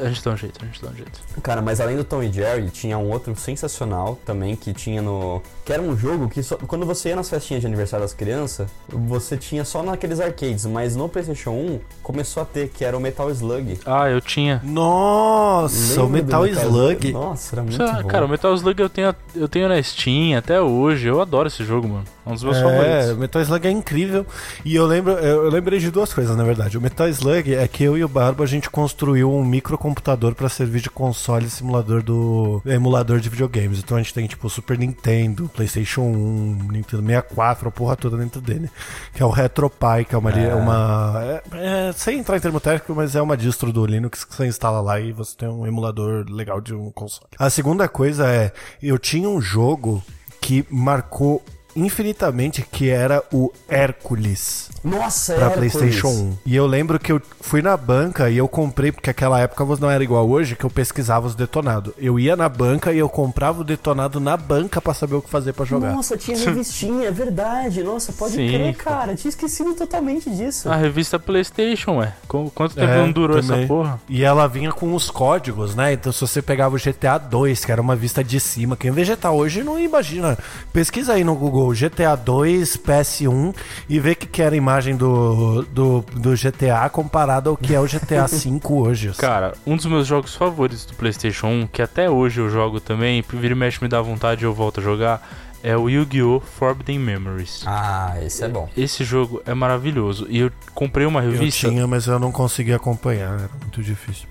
a 0.03 0.09
gente 0.09 0.23
dá 0.25 0.31
um 0.33 0.37
jeito, 0.37 0.59
a 0.62 0.66
gente 0.66 0.83
dá 0.83 0.90
um 0.90 0.95
jeito. 0.95 1.21
Cara, 1.43 1.62
mas 1.62 1.81
além 1.81 1.97
do 1.97 2.05
Tom 2.05 2.23
e 2.23 2.31
Jerry, 2.33 2.69
tinha 2.71 2.99
um 2.99 3.11
outro 3.11 3.35
sensacional 3.37 4.19
também 4.25 4.55
que 4.57 4.73
tinha 4.73 5.01
no. 5.03 5.43
Que 5.64 5.73
era 5.73 5.81
um 5.83 5.97
jogo 5.97 6.29
que 6.29 6.43
só- 6.43 6.57
quando 6.57 6.85
você 6.85 7.11
ia 7.11 7.16
nas 7.16 7.29
festinhas 7.31 7.61
de 7.61 7.66
aniversário 7.66 8.05
das 8.05 8.12
crianças, 8.12 8.69
você 8.88 9.37
tinha 9.37 9.64
só 9.64 9.83
naqueles 9.83 10.21
arcades, 10.21 10.66
mas 10.66 10.97
no 10.97 11.09
PlayStation 11.09 11.51
1 11.51 11.81
começou 12.03 12.43
a 12.43 12.47
ter, 12.47 12.69
que 12.69 12.85
era 12.85 12.97
o 12.97 13.01
Metal 13.01 13.31
Slug. 13.31 13.79
Ah, 13.87 14.09
eu 14.11 14.21
tinha. 14.21 14.61
Nossa, 14.64 16.01
o 16.03 16.05
Lembra 16.05 16.21
do 16.23 16.25
Metal 16.27 16.47
Slug. 16.47 17.12
Nossa, 17.12 17.55
era 17.55 17.62
muito 17.62 17.77
Sei 17.77 17.85
lá, 17.87 18.03
bom. 18.03 18.09
Cara, 18.09 18.25
o 18.27 18.29
Metal 18.29 18.55
Slug 18.55 18.81
eu 18.81 18.88
tenho, 18.88 19.14
eu 19.35 19.49
tenho 19.49 19.69
na 19.69 19.83
Steam 19.83 20.37
até 20.38 20.61
hoje. 20.61 21.07
Eu 21.09 21.21
adoro 21.21 21.49
esse 21.49 21.64
jogo, 21.64 21.88
mano. 21.88 22.05
Um 22.26 22.35
dos 22.35 22.42
meus 22.44 22.56
É, 22.59 22.62
favoritos. 22.62 23.11
o 23.11 23.16
Metal 23.16 23.42
Slug 23.42 23.66
é 23.66 23.70
incrível. 23.70 24.26
E 24.64 24.74
eu 24.74 24.87
lembro, 24.87 25.12
eu 25.12 25.48
lembrei 25.48 25.78
de 25.78 25.90
duas 25.90 26.12
coisas, 26.12 26.37
na 26.37 26.44
verdade. 26.44 26.76
O 26.76 26.80
Metal 26.80 27.09
Slug 27.09 27.54
é 27.54 27.66
que 27.66 27.83
eu 27.83 27.96
e 27.96 28.04
o 28.04 28.09
Barba 28.09 28.44
a 28.44 28.46
gente 28.46 28.68
construiu 28.68 29.33
um 29.33 29.44
microcomputador 29.44 30.35
pra 30.35 30.48
servir 30.48 30.80
de 30.83 30.90
console 30.90 31.46
e 31.46 31.50
simulador 31.50 32.02
do 32.02 32.61
emulador 32.66 33.20
de 33.20 33.28
videogames. 33.28 33.78
Então 33.78 33.96
a 33.96 34.02
gente 34.02 34.12
tem 34.14 34.26
tipo 34.26 34.48
Super 34.50 34.78
Nintendo, 34.78 35.48
PlayStation 35.54 36.02
1, 36.02 36.68
Nintendo 36.70 37.02
64, 37.02 37.68
a 37.68 37.72
porra 37.72 37.96
toda 37.96 38.16
dentro 38.16 38.40
dele. 38.40 38.70
Que 39.14 39.22
é 39.22 39.26
o 39.26 39.30
RetroPie, 39.30 40.04
que 40.09 40.14
é 40.14 40.18
uma. 40.18 40.30
É. 40.30 40.54
uma 40.54 41.20
é- 41.24 41.88
é, 41.88 41.92
sem 41.92 42.18
entrar 42.18 42.37
em 42.37 42.40
termo 42.40 42.61
técnico, 42.61 42.94
mas 42.94 43.16
é 43.16 43.22
uma 43.22 43.37
distro 43.37 43.72
do 43.72 43.85
Linux 43.87 44.24
que 44.24 44.35
você 44.37 44.46
instala 44.46 44.80
lá 44.80 45.00
e 45.00 45.11
você 45.12 45.37
tem 45.37 45.48
um 45.48 45.66
emulador 45.66 46.24
legal 46.28 46.61
de 46.61 46.74
um 46.74 46.90
console. 46.90 47.26
A 47.38 47.48
segunda 47.50 47.88
coisa 47.88 48.28
é, 48.28 48.52
eu 48.83 48.98
tinha 48.98 49.28
um 49.28 49.40
jogo 49.40 50.02
que 50.40 50.64
marcou 50.70 51.42
infinitamente 51.81 52.62
que 52.71 52.88
era 52.88 53.23
o 53.33 53.53
Hércules 53.69 54.71
Nossa, 54.83 55.35
pra 55.35 55.47
Hércules. 55.47 55.73
PlayStation 55.73 56.09
1. 56.09 56.38
E 56.47 56.57
eu 56.57 56.66
lembro 56.66 56.99
que 56.99 57.12
eu 57.12 57.21
fui 57.40 57.61
na 57.62 57.77
banca 57.77 58.31
e 58.31 58.37
eu 58.38 58.49
comprei, 58.49 58.93
porque 58.93 59.11
aquela 59.11 59.40
época 59.40 59.64
você 59.64 59.81
não 59.83 59.90
era 59.90 60.03
igual 60.03 60.29
hoje, 60.29 60.57
que 60.57 60.64
eu 60.64 60.71
pesquisava 60.71 61.27
os 61.27 61.35
detonados. 61.35 61.93
Eu 61.99 62.19
ia 62.19 62.37
na 62.37 62.49
banca 62.49 62.93
e 62.93 62.99
eu 62.99 63.09
comprava 63.09 63.61
o 63.61 63.64
detonado 63.64 64.21
na 64.21 64.37
banca 64.37 64.81
pra 64.81 64.95
saber 64.95 65.16
o 65.16 65.23
que 65.23 65.29
fazer 65.31 65.53
pra 65.53 65.64
jogar. 65.64 65.93
Nossa, 65.93 66.16
tinha 66.16 66.37
revistinha, 66.38 67.09
é 67.09 67.11
verdade. 67.11 67.83
Nossa, 67.83 68.12
pode 68.12 68.35
Sim, 68.35 68.49
crer, 68.49 68.75
cara. 68.77 69.14
Tinha 69.14 69.29
esquecido 69.31 69.75
totalmente 69.75 70.31
disso. 70.31 70.69
A 70.71 70.77
revista 70.77 71.19
PlayStation, 71.19 71.97
ué. 71.99 72.14
Qu- 72.29 72.51
Quanto 72.55 72.75
tempo 72.75 72.90
É, 72.93 72.97
não 72.99 73.11
durou 73.12 73.40
também. 73.40 73.59
essa 73.61 73.69
porra? 73.69 74.01
E 74.09 74.23
ela 74.25 74.47
vinha 74.47 74.73
com 74.73 74.95
os 74.95 75.11
códigos, 75.11 75.75
né? 75.75 75.93
Então 75.93 76.12
se 76.12 76.21
você 76.21 76.40
pegava 76.43 76.77
o 76.77 76.79
GTA 76.79 77.19
2, 77.19 77.64
que 77.64 77.73
era 77.73 77.81
uma 77.81 77.97
vista 77.97 78.23
de 78.25 78.38
cima, 78.40 78.77
quem 78.77 78.90
vê 78.90 79.05
GTA 79.05 79.31
hoje 79.31 79.62
não 79.62 79.79
imagina. 79.79 80.38
Pesquisa 80.73 81.14
aí 81.14 81.25
no 81.25 81.35
Google 81.35 81.69
GTA 81.72 82.14
2, 82.16 82.76
PS1 82.78 83.54
e 83.88 83.98
vê 84.00 84.14
que 84.14 84.26
que 84.26 84.42
era 84.42 84.54
a 84.54 84.59
imagem 84.59 84.96
do, 84.96 85.62
do, 85.62 86.04
do 86.14 86.30
GTA 86.37 86.88
comparado 86.90 87.50
ao 87.50 87.56
que 87.56 87.74
é 87.74 87.80
o 87.80 87.85
GTA 87.87 88.26
5 88.28 88.74
hoje. 88.80 89.09
assim. 89.09 89.20
Cara, 89.20 89.52
um 89.66 89.76
dos 89.76 89.87
meus 89.87 90.06
jogos 90.06 90.35
favoritos 90.35 90.85
do 90.85 90.94
PlayStation 90.94 91.46
1, 91.48 91.66
que 91.68 91.83
até 91.83 92.09
hoje 92.09 92.40
eu 92.40 92.48
jogo 92.50 92.80
também, 92.80 93.24
vira 93.33 93.52
e 93.52 93.56
mexe 93.56 93.78
me 93.83 93.88
dá 93.88 94.00
vontade 94.00 94.44
e 94.44 94.46
eu 94.46 94.54
volto 94.54 94.80
a 94.80 94.83
jogar, 94.83 95.28
é 95.62 95.76
o 95.76 95.90
Yu-Gi-Oh! 95.90 96.40
Forbidden 96.40 96.98
Memories. 96.98 97.64
Ah, 97.66 98.14
esse 98.22 98.42
é 98.42 98.48
bom. 98.48 98.68
Esse 98.74 99.04
jogo 99.04 99.42
é 99.44 99.52
maravilhoso. 99.52 100.26
E 100.30 100.38
eu 100.38 100.50
comprei 100.74 101.04
uma 101.04 101.22
Eu 101.22 101.33
revista. 101.33 101.68
tinha, 101.68 101.87
mas 101.87 102.06
eu 102.06 102.18
não 102.18 102.33
conseguia 102.33 102.76
acompanhar, 102.76 103.35
era 103.35 103.50
muito 103.61 103.83
difícil. 103.83 104.26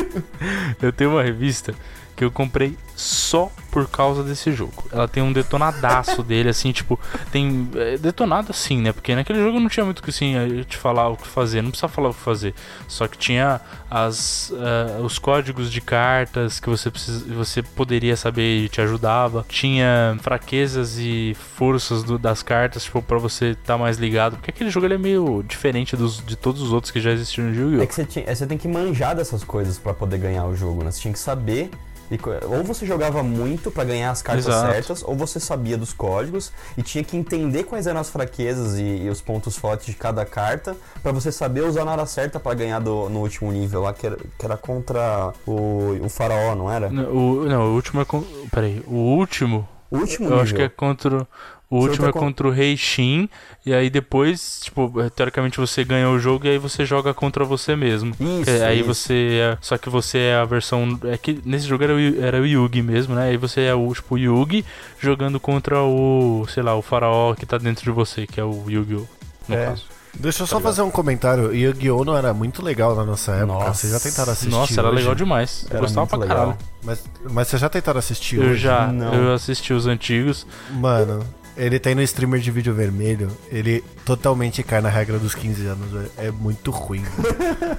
Eu 0.80 0.92
tenho 0.92 1.10
uma 1.10 1.22
revista 1.22 1.74
que 2.18 2.24
eu 2.24 2.30
comprei 2.32 2.76
só 2.96 3.48
por 3.70 3.86
causa 3.88 4.24
desse 4.24 4.50
jogo. 4.50 4.84
Ela 4.90 5.06
tem 5.06 5.22
um 5.22 5.32
detonadaço 5.32 6.20
dele, 6.24 6.48
assim, 6.48 6.72
tipo, 6.72 6.98
tem. 7.30 7.68
É, 7.76 7.96
detonado 7.96 8.48
assim, 8.50 8.80
né? 8.82 8.92
Porque 8.92 9.14
naquele 9.14 9.38
jogo 9.38 9.60
não 9.60 9.68
tinha 9.68 9.84
muito 9.84 10.02
que 10.02 10.10
assim, 10.10 10.34
eu 10.34 10.64
te 10.64 10.76
falar 10.76 11.08
o 11.08 11.16
que 11.16 11.26
fazer, 11.28 11.62
não 11.62 11.70
precisava 11.70 11.92
falar 11.92 12.08
o 12.08 12.14
que 12.14 12.20
fazer. 12.20 12.54
Só 12.88 13.06
que 13.06 13.16
tinha 13.16 13.60
as, 13.88 14.52
ah, 14.56 15.00
os 15.00 15.18
códigos 15.18 15.70
de 15.70 15.80
cartas 15.80 16.58
que 16.58 16.68
você, 16.68 16.90
precisa, 16.90 17.24
você 17.32 17.62
poderia 17.62 18.16
saber 18.16 18.64
e 18.64 18.68
te 18.68 18.80
ajudava. 18.80 19.46
Tinha 19.48 20.16
fraquezas 20.20 20.96
e 20.98 21.36
forças 21.56 22.02
do- 22.02 22.18
das 22.18 22.42
cartas, 22.42 22.82
tipo, 22.84 23.00
pra 23.00 23.18
você 23.18 23.50
estar 23.50 23.78
mais 23.78 23.96
ligado. 23.98 24.36
Porque 24.36 24.50
aquele 24.50 24.70
jogo 24.70 24.86
ele 24.86 24.94
é 24.94 24.98
meio 24.98 25.44
diferente 25.46 25.96
dos, 25.96 26.24
de 26.26 26.34
todos 26.34 26.60
os 26.62 26.72
outros 26.72 26.90
que 26.90 27.00
já 27.00 27.12
existiram 27.12 27.48
no 27.48 27.54
É 27.54 27.58
Yu-Gi-Oh! 27.60 27.86
que 27.86 27.94
você, 27.94 28.04
tinha- 28.04 28.24
é, 28.26 28.34
você 28.34 28.44
tem 28.46 28.58
que 28.58 28.66
manjar 28.66 29.14
dessas 29.14 29.44
coisas 29.44 29.78
pra 29.78 29.94
poder 29.94 30.18
ganhar 30.18 30.44
o 30.46 30.56
jogo, 30.56 30.82
né? 30.82 30.90
Você 30.90 31.00
tinha 31.02 31.12
que 31.12 31.18
saber. 31.20 31.70
E 32.10 32.18
ou 32.46 32.62
você 32.64 32.86
jogava 32.86 33.22
muito 33.22 33.70
pra 33.70 33.84
ganhar 33.84 34.10
as 34.10 34.22
cartas 34.22 34.46
Exato. 34.46 34.72
certas, 34.72 35.02
ou 35.04 35.14
você 35.14 35.38
sabia 35.38 35.76
dos 35.76 35.92
códigos 35.92 36.52
e 36.76 36.82
tinha 36.82 37.04
que 37.04 37.16
entender 37.16 37.64
quais 37.64 37.86
eram 37.86 38.00
as 38.00 38.10
fraquezas 38.10 38.78
e, 38.78 38.82
e 39.04 39.08
os 39.10 39.20
pontos 39.20 39.56
fortes 39.56 39.86
de 39.86 39.94
cada 39.94 40.24
carta 40.24 40.76
pra 41.02 41.12
você 41.12 41.30
saber 41.30 41.64
usar 41.64 41.84
na 41.84 41.92
hora 41.92 42.06
certa 42.06 42.40
pra 42.40 42.54
ganhar 42.54 42.78
do- 42.80 43.08
no 43.08 43.20
último 43.20 43.52
nível 43.52 43.82
lá, 43.82 43.92
que 43.92 44.06
era, 44.06 44.16
que 44.16 44.44
era 44.44 44.56
contra 44.56 45.32
o, 45.46 45.98
o 46.02 46.08
faraó, 46.08 46.54
não 46.54 46.70
era? 46.70 46.88
Não, 46.90 47.12
o, 47.12 47.44
não, 47.44 47.62
o 47.70 47.74
último 47.74 48.00
é. 48.00 48.04
con- 48.04 48.24
Peraí, 48.50 48.82
o 48.86 48.94
último. 48.94 49.68
O 49.90 49.98
último 49.98 50.26
Eu 50.26 50.30
nível. 50.30 50.42
acho 50.42 50.54
que 50.54 50.62
é 50.62 50.68
contra. 50.68 51.26
O 51.70 51.80
Você 51.82 51.88
último 51.90 52.04
tá 52.04 52.10
é 52.10 52.12
contra 52.20 52.48
o 52.48 52.50
Rei 52.50 52.76
Shin. 52.78 53.28
E 53.66 53.74
aí 53.74 53.90
depois, 53.90 54.60
tipo, 54.62 54.90
teoricamente 55.14 55.58
você 55.58 55.84
ganha 55.84 56.08
o 56.08 56.18
jogo 56.18 56.46
e 56.46 56.50
aí 56.50 56.58
você 56.58 56.86
joga 56.86 57.12
contra 57.12 57.44
você 57.44 57.76
mesmo. 57.76 58.14
Isso, 58.18 58.44
Que 58.44 58.50
aí 58.64 58.80
isso. 58.80 58.94
você 58.94 59.38
é. 59.52 59.58
Só 59.60 59.76
que 59.76 59.90
você 59.90 60.18
é 60.18 60.36
a 60.36 60.44
versão. 60.46 60.98
É 61.04 61.18
que 61.18 61.38
nesse 61.44 61.66
jogo 61.66 61.84
era 61.84 61.94
o, 61.94 62.24
era 62.24 62.40
o 62.40 62.46
Yugi 62.46 62.80
mesmo, 62.80 63.14
né? 63.14 63.24
Aí 63.28 63.36
você 63.36 63.62
é 63.62 63.74
o 63.74 63.92
tipo 63.92 64.16
Yugi 64.16 64.64
jogando 64.98 65.38
contra 65.38 65.82
o. 65.82 66.46
sei 66.48 66.62
lá, 66.62 66.74
o 66.74 66.80
faraó 66.80 67.34
que 67.34 67.44
tá 67.44 67.58
dentro 67.58 67.84
de 67.84 67.90
você, 67.90 68.26
que 68.26 68.40
é 68.40 68.44
o 68.44 68.64
Yu-Gi-Oh! 68.68 69.04
No 69.48 69.54
É. 69.54 69.66
caso. 69.66 69.84
Deixa 70.14 70.42
eu 70.42 70.46
só 70.46 70.58
fazer 70.58 70.80
um 70.82 70.90
comentário. 70.90 71.54
Yu-Gi-Oh! 71.54 72.02
não 72.02 72.16
era 72.16 72.32
muito 72.32 72.62
legal 72.64 72.96
na 72.96 73.04
nossa 73.04 73.32
época. 73.32 73.46
Nossa. 73.52 73.74
Vocês 73.74 73.92
já 73.92 74.00
tentaram 74.00 74.32
assistir? 74.32 74.50
Nossa, 74.50 74.80
era 74.80 74.88
hoje? 74.88 74.96
legal 74.96 75.14
demais. 75.14 75.62
Eu 75.64 75.70
Era 75.72 75.80
gostava 75.80 76.00
muito 76.00 76.08
pra 76.10 76.18
legal. 76.18 76.36
caralho. 76.38 76.58
Mas, 76.82 77.04
mas 77.30 77.48
vocês 77.48 77.60
já 77.60 77.68
tentaram 77.68 77.98
assistir 77.98 78.36
Eu 78.40 78.50
hoje? 78.50 78.56
já. 78.62 78.86
Não. 78.86 79.12
Eu 79.12 79.34
assisti 79.34 79.72
os 79.74 79.86
antigos. 79.86 80.46
Mano, 80.70 81.22
ele 81.58 81.78
tem 81.78 81.94
no 81.94 82.00
streamer 82.02 82.40
de 82.40 82.50
vídeo 82.50 82.72
vermelho, 82.72 83.30
ele 83.50 83.84
totalmente 84.04 84.62
cai 84.62 84.80
na 84.80 84.88
regra 84.88 85.18
dos 85.18 85.34
15 85.34 85.66
anos, 85.66 85.90
velho. 85.90 86.10
É 86.16 86.30
muito 86.30 86.70
ruim. 86.70 87.04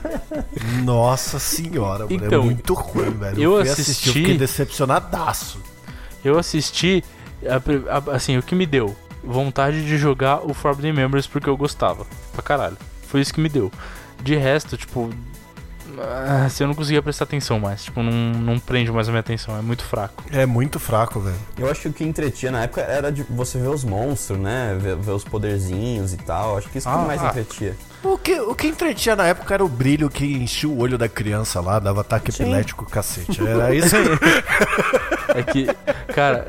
Nossa 0.84 1.40
senhora, 1.40 2.06
mano. 2.06 2.14
Então, 2.26 2.42
é 2.42 2.46
muito 2.46 2.74
ruim, 2.74 3.12
velho. 3.12 3.42
eu 3.42 3.52
fui 3.54 3.62
assistir, 3.70 3.82
assisti- 3.82 4.08
eu 4.10 4.14
fiquei 4.14 4.38
decepcionadaço. 4.38 5.60
Eu 6.24 6.38
assisti, 6.38 7.04
assim, 8.14 8.38
o 8.38 8.44
que 8.44 8.54
me 8.56 8.66
deu? 8.66 8.96
Vontade 9.24 9.86
de 9.86 9.98
jogar 9.98 10.46
o 10.46 10.54
Forbidden 10.54 10.94
Memories 10.94 11.28
porque 11.28 11.50
eu 11.50 11.58
gostava. 11.58 12.06
Pra 12.34 12.42
caralho. 12.42 12.78
Foi 13.08 13.22
isso 13.22 13.34
que 13.34 13.42
me 13.42 13.50
deu. 13.50 13.72
De 14.22 14.36
resto, 14.36 14.78
tipo, 14.78 15.10
assim, 16.46 16.64
eu 16.64 16.68
não 16.68 16.76
conseguia 16.76 17.02
prestar 17.02 17.24
atenção 17.26 17.60
mais. 17.60 17.84
Tipo, 17.84 18.02
não, 18.04 18.12
não 18.12 18.60
prende 18.60 18.92
mais 18.92 19.08
a 19.08 19.12
minha 19.12 19.20
atenção. 19.22 19.58
É 19.58 19.62
muito 19.62 19.84
fraco. 19.84 20.24
É 20.32 20.46
muito 20.46 20.80
fraco, 20.80 21.20
velho. 21.20 21.36
Eu 21.58 21.70
acho 21.70 21.82
que 21.82 21.88
o 21.88 21.94
que 21.94 22.04
entretinha 22.04 22.52
na 22.52 22.64
época 22.64 22.82
era 22.82 23.12
de 23.12 23.24
você 23.24 23.58
ver 23.58 23.70
os 23.70 23.84
monstros, 23.84 24.40
né? 24.40 24.78
Ver, 24.80 24.96
ver 24.96 25.12
os 25.12 25.24
poderzinhos 25.24 26.14
e 26.14 26.18
tal. 26.18 26.58
Acho 26.58 26.70
que 26.70 26.78
isso 26.78 26.88
que 26.88 26.94
Ah, 26.94 27.00
mais 27.00 27.22
ah. 27.22 27.28
entretinha. 27.30 27.76
O 28.02 28.18
que, 28.18 28.40
o 28.40 28.56
que 28.56 28.68
entretinha 28.68 29.16
na 29.16 29.28
época 29.28 29.54
era 29.54 29.64
o 29.64 29.68
brilho 29.68 30.10
que 30.10 30.26
enchia 30.26 30.70
o 30.70 30.80
olho 30.80 30.98
da 30.98 31.10
criança 31.10 31.60
lá, 31.60 31.80
dava 31.80 32.02
ataque 32.02 32.32
Sim. 32.32 32.44
epilético, 32.44 32.86
cacete. 32.90 33.46
Era 33.46 33.74
isso 33.76 33.96
aí. 33.96 34.06
É 35.36 35.44
que, 35.44 35.68
cara, 36.14 36.48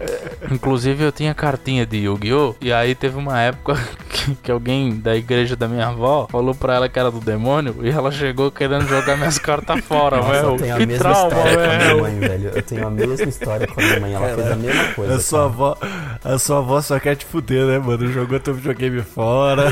inclusive 0.50 1.02
eu 1.04 1.12
tinha 1.12 1.34
cartinha 1.34 1.84
de 1.84 1.98
Yu-Gi-Oh! 1.98 2.54
E 2.60 2.72
aí 2.72 2.94
teve 2.94 3.18
uma 3.18 3.38
época 3.40 3.74
que, 4.08 4.34
que 4.36 4.50
alguém 4.50 4.96
da 4.96 5.14
igreja 5.16 5.54
da 5.56 5.66
minha 5.68 5.88
avó 5.88 6.26
falou 6.30 6.54
pra 6.54 6.76
ela 6.76 6.88
que 6.88 6.98
era 6.98 7.10
do 7.10 7.20
demônio 7.20 7.76
e 7.82 7.90
ela 7.90 8.10
chegou 8.10 8.50
querendo 8.50 8.86
jogar 8.88 9.16
minhas 9.16 9.38
cartas 9.38 9.80
fora, 9.84 10.16
Nossa, 10.18 10.32
meu. 10.42 10.52
eu 10.52 10.56
tenho 10.56 10.74
a 10.74 10.78
Que 10.78 10.86
mesma 10.86 10.98
trauma, 11.10 11.28
história 11.28 11.56
com 11.56 11.62
a 11.62 11.66
minha 11.66 11.78
velho. 11.78 12.00
mãe, 12.00 12.18
velho. 12.20 12.50
Eu 12.54 12.62
tenho 12.62 12.86
a 12.86 12.90
mesma 12.90 13.28
história 13.28 13.66
com 13.66 13.80
a 13.80 13.84
minha 13.84 14.00
mãe. 14.00 14.14
Ela 14.14 14.34
fez 14.34 14.50
a 14.52 14.56
mesma 14.56 14.84
coisa. 14.94 15.14
A 15.14 15.20
sua, 15.20 15.38
cara. 15.40 15.50
avó, 15.50 15.78
a 16.24 16.38
sua 16.38 16.58
avó 16.58 16.80
só 16.80 16.98
quer 17.00 17.16
te 17.16 17.24
fuder, 17.26 17.66
né, 17.66 17.78
mano? 17.78 18.10
Jogou 18.10 18.38
teu 18.40 18.54
videogame 18.54 19.02
fora. 19.02 19.70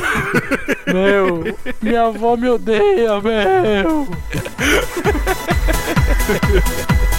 Meu, 0.85 1.43
minha 1.81 2.03
avó 2.03 2.35
me 2.37 2.49
odeia, 2.49 3.19
meu. 3.21 4.07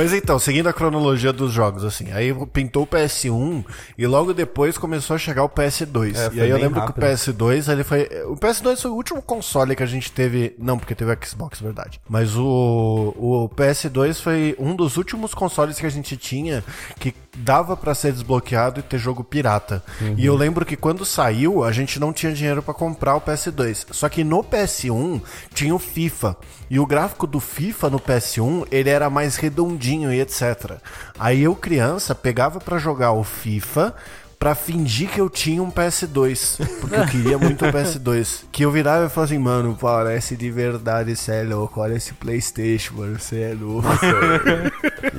Mas 0.00 0.14
então, 0.14 0.38
seguindo 0.38 0.66
a 0.66 0.72
cronologia 0.72 1.30
dos 1.30 1.52
jogos, 1.52 1.84
assim, 1.84 2.10
aí 2.10 2.34
pintou 2.46 2.84
o 2.84 2.86
PS1 2.86 3.62
e 3.98 4.06
logo 4.06 4.32
depois 4.32 4.78
começou 4.78 5.14
a 5.14 5.18
chegar 5.18 5.44
o 5.44 5.48
PS2. 5.50 6.16
É, 6.16 6.34
e 6.36 6.40
aí 6.40 6.48
eu 6.48 6.56
lembro 6.56 6.80
rápido. 6.80 6.94
que 6.94 7.00
o 7.00 7.04
PS2, 7.06 7.70
ele 7.70 7.84
foi. 7.84 8.08
O 8.24 8.34
PS2 8.34 8.80
foi 8.80 8.90
o 8.90 8.94
último 8.94 9.20
console 9.20 9.76
que 9.76 9.82
a 9.82 9.86
gente 9.86 10.10
teve. 10.10 10.56
Não, 10.58 10.78
porque 10.78 10.94
teve 10.94 11.12
o 11.12 11.18
Xbox, 11.22 11.60
verdade. 11.60 12.00
Mas 12.08 12.34
o, 12.34 13.14
o 13.14 13.50
PS2 13.54 14.22
foi 14.22 14.56
um 14.58 14.74
dos 14.74 14.96
últimos 14.96 15.34
consoles 15.34 15.78
que 15.78 15.84
a 15.84 15.90
gente 15.90 16.16
tinha 16.16 16.64
que 16.98 17.14
dava 17.36 17.76
pra 17.76 17.94
ser 17.94 18.12
desbloqueado 18.12 18.80
e 18.80 18.82
ter 18.82 18.98
jogo 18.98 19.22
pirata. 19.22 19.82
E 20.16 20.26
eu 20.26 20.34
lembro 20.34 20.66
que 20.66 20.76
quando 20.76 21.04
saiu, 21.04 21.62
a 21.64 21.72
gente 21.72 21.98
não 22.00 22.12
tinha 22.12 22.32
dinheiro 22.32 22.62
pra 22.62 22.74
comprar 22.74 23.16
o 23.16 23.20
PS2. 23.20 23.86
Só 23.90 24.08
que 24.08 24.24
no 24.24 24.42
PS1 24.42 25.22
tinha 25.54 25.74
o 25.74 25.78
FIFA. 25.78 26.36
E 26.68 26.78
o 26.78 26.86
gráfico 26.86 27.26
do 27.26 27.40
FIFA 27.40 27.90
no 27.90 27.98
PS1, 28.00 28.66
ele 28.70 28.90
era 28.90 29.10
mais 29.10 29.36
redondinho 29.36 30.12
e 30.12 30.20
etc. 30.20 30.78
Aí 31.18 31.42
eu, 31.42 31.54
criança, 31.54 32.14
pegava 32.14 32.60
pra 32.60 32.78
jogar 32.78 33.12
o 33.12 33.24
FIFA 33.24 33.94
pra 34.40 34.54
fingir 34.54 35.10
que 35.10 35.20
eu 35.20 35.28
tinha 35.28 35.62
um 35.62 35.70
PS2. 35.70 36.66
Porque 36.80 36.96
eu 36.96 37.06
queria 37.06 37.38
muito 37.38 37.62
um 37.64 37.70
PS2. 37.70 38.44
Que 38.50 38.64
eu 38.64 38.70
virava 38.72 39.06
e 39.06 39.08
falava 39.08 39.32
assim, 39.32 39.38
mano, 39.42 39.76
parece 39.80 40.34
de 40.36 40.50
verdade, 40.50 41.14
você 41.14 41.32
é 41.32 41.42
louco. 41.44 41.80
Olha 41.80 41.94
esse 41.94 42.12
Playstation, 42.14 42.94
mano, 42.96 43.18
você 43.18 43.40
é 43.42 43.54
louco. 43.58 43.86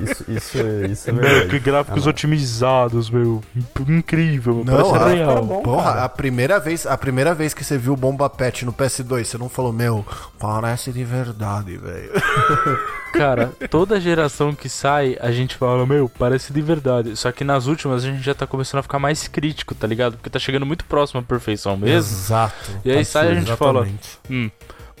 Isso, 0.02 0.24
isso, 0.28 0.58
isso 0.90 1.10
é 1.10 1.12
Meu, 1.12 1.22
verdade. 1.22 1.48
que 1.50 1.58
gráficos 1.60 2.06
otimizados, 2.06 3.08
meu. 3.10 3.42
Incrível, 3.88 4.56
meu. 4.56 4.64
Não, 4.64 4.90
Parece 4.92 5.12
a- 5.22 5.24
real. 5.24 5.44
Bom, 5.44 5.62
Porra, 5.62 5.92
cara. 5.92 6.04
a 6.04 6.08
primeira 6.08 6.60
vez, 6.60 6.86
a 6.86 6.96
primeira 6.98 7.34
vez 7.34 7.54
que 7.54 7.64
você 7.64 7.78
viu 7.78 7.92
o 7.94 7.96
Bomba 7.96 8.28
Pet 8.28 8.64
no 8.64 8.72
PS2, 8.72 9.24
você 9.24 9.38
não 9.38 9.48
falou, 9.48 9.72
meu, 9.72 10.04
parece 10.38 10.92
de 10.92 11.04
verdade, 11.04 11.76
velho. 11.76 12.10
Cara, 13.12 13.52
toda 13.68 14.00
geração 14.00 14.54
que 14.54 14.70
sai, 14.70 15.18
a 15.20 15.30
gente 15.30 15.56
fala, 15.58 15.84
meu, 15.86 16.08
parece 16.08 16.50
de 16.50 16.62
verdade. 16.62 17.14
Só 17.14 17.30
que 17.30 17.44
nas 17.44 17.66
últimas 17.66 18.02
a 18.04 18.06
gente 18.06 18.22
já 18.22 18.34
tá 18.34 18.46
começando 18.46 18.78
a 18.78 18.82
ficar 18.82 18.98
mais 18.98 19.11
crítico, 19.30 19.74
tá 19.74 19.86
ligado? 19.86 20.16
Porque 20.16 20.30
tá 20.30 20.38
chegando 20.38 20.66
muito 20.66 20.84
próximo 20.84 21.20
à 21.20 21.22
perfeição 21.22 21.76
mesmo. 21.76 21.96
Exato. 21.96 22.70
E 22.84 22.90
aí 22.90 23.04
sai 23.04 23.28
a 23.28 23.34
gente 23.34 23.54
fala, 23.56 23.80
Exatamente. 23.80 24.18
hum, 24.30 24.50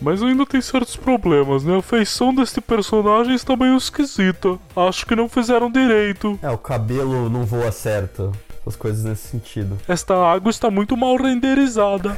mas 0.00 0.22
ainda 0.22 0.44
tem 0.44 0.60
certos 0.60 0.96
problemas, 0.96 1.62
né? 1.64 1.78
A 1.78 1.82
feição 1.82 2.34
deste 2.34 2.60
personagem 2.60 3.34
está 3.34 3.56
meio 3.56 3.76
esquisita. 3.76 4.58
Acho 4.74 5.06
que 5.06 5.14
não 5.14 5.28
fizeram 5.28 5.70
direito. 5.70 6.38
É, 6.42 6.50
o 6.50 6.58
cabelo 6.58 7.30
não 7.30 7.44
voa 7.44 7.70
certo. 7.70 8.32
As 8.64 8.76
coisas 8.76 9.02
nesse 9.04 9.26
sentido. 9.26 9.76
Esta 9.88 10.14
água 10.14 10.48
está 10.48 10.70
muito 10.70 10.96
mal 10.96 11.16
renderizada. 11.16 12.16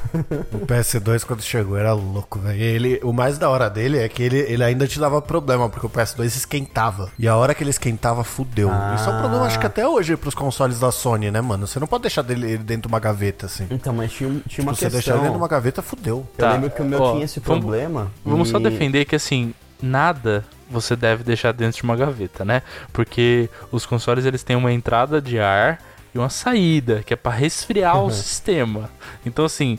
O 0.52 0.66
PS2 0.66 1.24
quando 1.24 1.40
chegou 1.42 1.76
era 1.78 1.94
louco, 1.94 2.38
velho. 2.38 2.60
Ele, 2.60 3.00
o 3.02 3.14
mais 3.14 3.38
da 3.38 3.48
hora 3.48 3.70
dele 3.70 3.98
é 3.98 4.06
que 4.10 4.22
ele, 4.22 4.38
ele 4.40 4.62
ainda 4.62 4.86
te 4.86 5.00
dava 5.00 5.22
problema, 5.22 5.70
porque 5.70 5.86
o 5.86 5.90
PS2 5.90 6.26
esquentava. 6.26 7.10
E 7.18 7.26
a 7.26 7.34
hora 7.34 7.54
que 7.54 7.62
ele 7.62 7.70
esquentava, 7.70 8.22
fudeu. 8.22 8.68
Ah. 8.70 8.94
Isso 8.94 9.08
é 9.08 9.12
um 9.14 9.20
problema, 9.20 9.46
acho 9.46 9.58
que 9.58 9.66
até 9.66 9.88
hoje 9.88 10.16
pros 10.18 10.34
consoles 10.34 10.78
da 10.78 10.92
Sony, 10.92 11.30
né, 11.30 11.40
mano? 11.40 11.66
Você 11.66 11.80
não 11.80 11.86
pode 11.86 12.02
deixar 12.02 12.20
dele, 12.20 12.46
ele 12.46 12.58
dentro 12.58 12.82
de 12.82 12.88
uma 12.88 13.00
gaveta, 13.00 13.46
assim. 13.46 13.66
Então, 13.70 13.94
mas 13.94 14.12
tinha, 14.12 14.28
tinha 14.46 14.66
uma 14.66 14.74
Se 14.74 14.80
você 14.80 14.90
deixar 14.90 14.96
questão. 14.98 15.14
ele 15.14 15.22
dentro 15.22 15.32
de 15.38 15.42
uma 15.42 15.48
gaveta, 15.48 15.80
fudeu. 15.80 16.16
Eu 16.18 16.28
Tá, 16.36 16.52
lembro 16.52 16.70
que 16.70 16.82
o 16.82 16.84
meu 16.84 17.00
ó, 17.00 17.12
tinha 17.12 17.24
esse 17.24 17.40
vamos- 17.40 17.64
problema. 17.64 18.10
Vamos 18.22 18.50
só 18.50 18.58
e- 18.58 18.62
defender 18.62 19.06
que 19.06 19.16
assim, 19.16 19.54
nada 19.80 20.44
você 20.70 20.94
deve 20.94 21.24
deixar 21.24 21.52
dentro 21.52 21.76
de 21.78 21.82
uma 21.84 21.96
gaveta, 21.96 22.44
né? 22.44 22.62
Porque 22.92 23.48
os 23.72 23.86
consoles 23.86 24.24
eles 24.26 24.42
têm 24.42 24.56
uma 24.56 24.72
entrada 24.72 25.22
de 25.22 25.38
ar 25.38 25.78
e 26.14 26.18
uma 26.18 26.28
saída, 26.30 27.02
que 27.04 27.12
é 27.12 27.16
pra 27.16 27.32
resfriar 27.32 27.98
Uhum. 27.98 28.06
o 28.06 28.10
sistema. 28.12 28.90
Então 29.26 29.44
assim, 29.44 29.78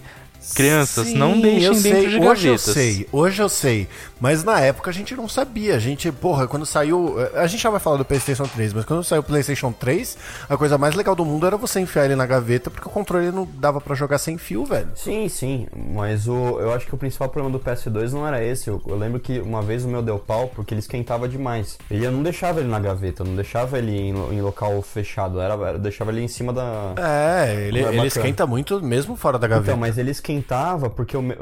crianças, 0.53 1.07
Sim, 1.07 1.17
não 1.17 1.39
deixem 1.39 1.81
dentro 1.81 1.81
sei. 2.01 2.09
de 2.09 2.15
Hoje 2.19 2.47
gavetas. 2.47 2.67
eu 2.67 2.73
sei, 2.73 3.07
hoje 3.11 3.41
eu 3.41 3.49
sei. 3.49 3.87
Mas 4.19 4.43
na 4.43 4.59
época 4.61 4.89
a 4.89 4.93
gente 4.93 5.15
não 5.15 5.27
sabia. 5.27 5.75
A 5.75 5.79
gente, 5.79 6.11
porra, 6.11 6.47
quando 6.47 6.65
saiu. 6.65 7.15
A 7.35 7.47
gente 7.47 7.61
já 7.61 7.69
vai 7.69 7.79
falar 7.79 7.97
do 7.97 8.05
PlayStation 8.05 8.45
3, 8.45 8.73
mas 8.73 8.85
quando 8.85 9.03
saiu 9.03 9.19
o 9.21 9.23
PlayStation 9.23 9.71
3, 9.71 10.17
a 10.49 10.57
coisa 10.57 10.77
mais 10.77 10.95
legal 10.95 11.15
do 11.15 11.25
mundo 11.25 11.45
era 11.45 11.57
você 11.57 11.79
enfiar 11.79 12.05
ele 12.05 12.15
na 12.15 12.25
gaveta, 12.25 12.69
porque 12.69 12.87
o 12.87 12.91
controle 12.91 13.31
não 13.31 13.45
dava 13.55 13.81
pra 13.81 13.95
jogar 13.95 14.17
sem 14.17 14.37
fio, 14.37 14.65
velho. 14.65 14.87
Sim, 14.95 15.27
sim, 15.29 15.67
mas 15.93 16.27
o, 16.27 16.59
eu 16.59 16.73
acho 16.73 16.85
que 16.85 16.95
o 16.95 16.97
principal 16.97 17.29
problema 17.29 17.57
do 17.57 17.63
PS2 17.63 18.11
não 18.11 18.25
era 18.27 18.43
esse. 18.43 18.69
Eu, 18.69 18.81
eu 18.87 18.95
lembro 18.97 19.19
que 19.19 19.39
uma 19.39 19.61
vez 19.61 19.83
o 19.83 19.87
meu 19.87 20.01
deu 20.01 20.17
pau 20.17 20.47
porque 20.55 20.73
ele 20.73 20.79
esquentava 20.79 21.27
demais. 21.27 21.77
Ele 21.91 22.05
eu 22.05 22.11
não 22.11 22.23
deixava 22.23 22.59
ele 22.59 22.69
na 22.69 22.79
gaveta, 22.79 23.21
eu 23.23 23.27
não 23.27 23.35
deixava 23.35 23.77
ele 23.77 23.91
em, 23.91 24.09
em 24.33 24.41
local 24.41 24.81
fechado, 24.81 25.39
era, 25.41 25.53
eu 25.55 25.79
deixava 25.79 26.11
ele 26.11 26.21
em 26.21 26.27
cima 26.27 26.53
da. 26.53 26.93
É, 26.97 27.67
ele, 27.67 27.79
ele 27.81 28.07
esquenta 28.07 28.47
muito 28.47 28.81
mesmo 28.81 29.15
fora 29.15 29.37
da 29.37 29.47
gaveta. 29.47 29.71
Então, 29.71 29.79
mas 29.79 29.97
ele 29.97 30.11
esquentava 30.11 30.89
porque 30.89 31.17
o 31.17 31.21
meu- 31.21 31.35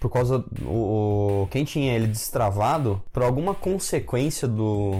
por 0.00 0.10
causa 0.10 0.44
o, 0.64 1.42
o- 1.42 1.48
quem 1.50 1.64
tinha 1.64 1.94
ele 1.94 2.05
destravado, 2.06 3.02
por 3.12 3.22
alguma 3.22 3.54
consequência 3.54 4.46
do, 4.48 4.92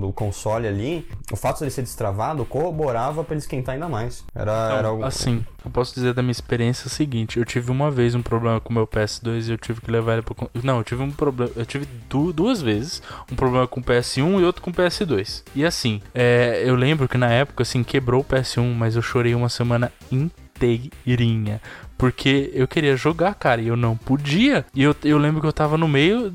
do 0.00 0.12
console 0.12 0.66
ali, 0.66 1.06
o 1.32 1.36
fato 1.36 1.60
dele 1.60 1.70
ser 1.70 1.82
destravado 1.82 2.44
corroborava 2.44 3.22
pra 3.24 3.34
ele 3.34 3.40
esquentar 3.42 3.74
ainda 3.74 3.88
mais. 3.88 4.24
Era, 4.34 4.52
Então, 4.66 4.78
era 4.78 4.88
algo 4.88 5.04
Assim, 5.04 5.44
eu 5.64 5.70
posso 5.70 5.94
dizer 5.94 6.14
da 6.14 6.22
minha 6.22 6.32
experiência 6.32 6.86
o 6.86 6.90
seguinte: 6.90 7.38
eu 7.38 7.44
tive 7.44 7.70
uma 7.70 7.90
vez 7.90 8.14
um 8.14 8.22
problema 8.22 8.60
com 8.60 8.70
o 8.70 8.72
meu 8.74 8.86
PS2 8.86 9.48
e 9.48 9.52
eu 9.52 9.58
tive 9.58 9.80
que 9.80 9.90
levar 9.90 10.14
ele 10.14 10.22
pro. 10.22 10.36
Não, 10.62 10.78
eu 10.78 10.84
tive 10.84 11.02
um 11.02 11.10
problema. 11.10 11.50
Eu 11.56 11.66
tive 11.66 11.86
du- 12.08 12.32
duas 12.32 12.60
vezes 12.62 13.02
um 13.30 13.36
problema 13.36 13.66
com 13.66 13.80
o 13.80 13.82
PS1 13.84 14.40
e 14.40 14.44
outro 14.44 14.62
com 14.62 14.70
o 14.70 14.74
PS2. 14.74 15.42
E 15.54 15.64
assim, 15.64 16.00
é, 16.14 16.62
eu 16.64 16.74
lembro 16.74 17.08
que 17.08 17.18
na 17.18 17.30
época, 17.30 17.62
assim, 17.62 17.82
quebrou 17.82 18.20
o 18.20 18.24
PS1, 18.24 18.74
mas 18.74 18.96
eu 18.96 19.02
chorei 19.02 19.34
uma 19.34 19.48
semana 19.48 19.92
inteirinha. 20.10 21.60
Porque 21.96 22.50
eu 22.54 22.66
queria 22.66 22.96
jogar, 22.96 23.34
cara, 23.34 23.60
e 23.60 23.68
eu 23.68 23.76
não 23.76 23.94
podia. 23.96 24.64
E 24.74 24.82
eu, 24.82 24.96
eu 25.04 25.18
lembro 25.18 25.40
que 25.40 25.46
eu 25.46 25.52
tava 25.52 25.76
no 25.76 25.86
meio 25.86 26.32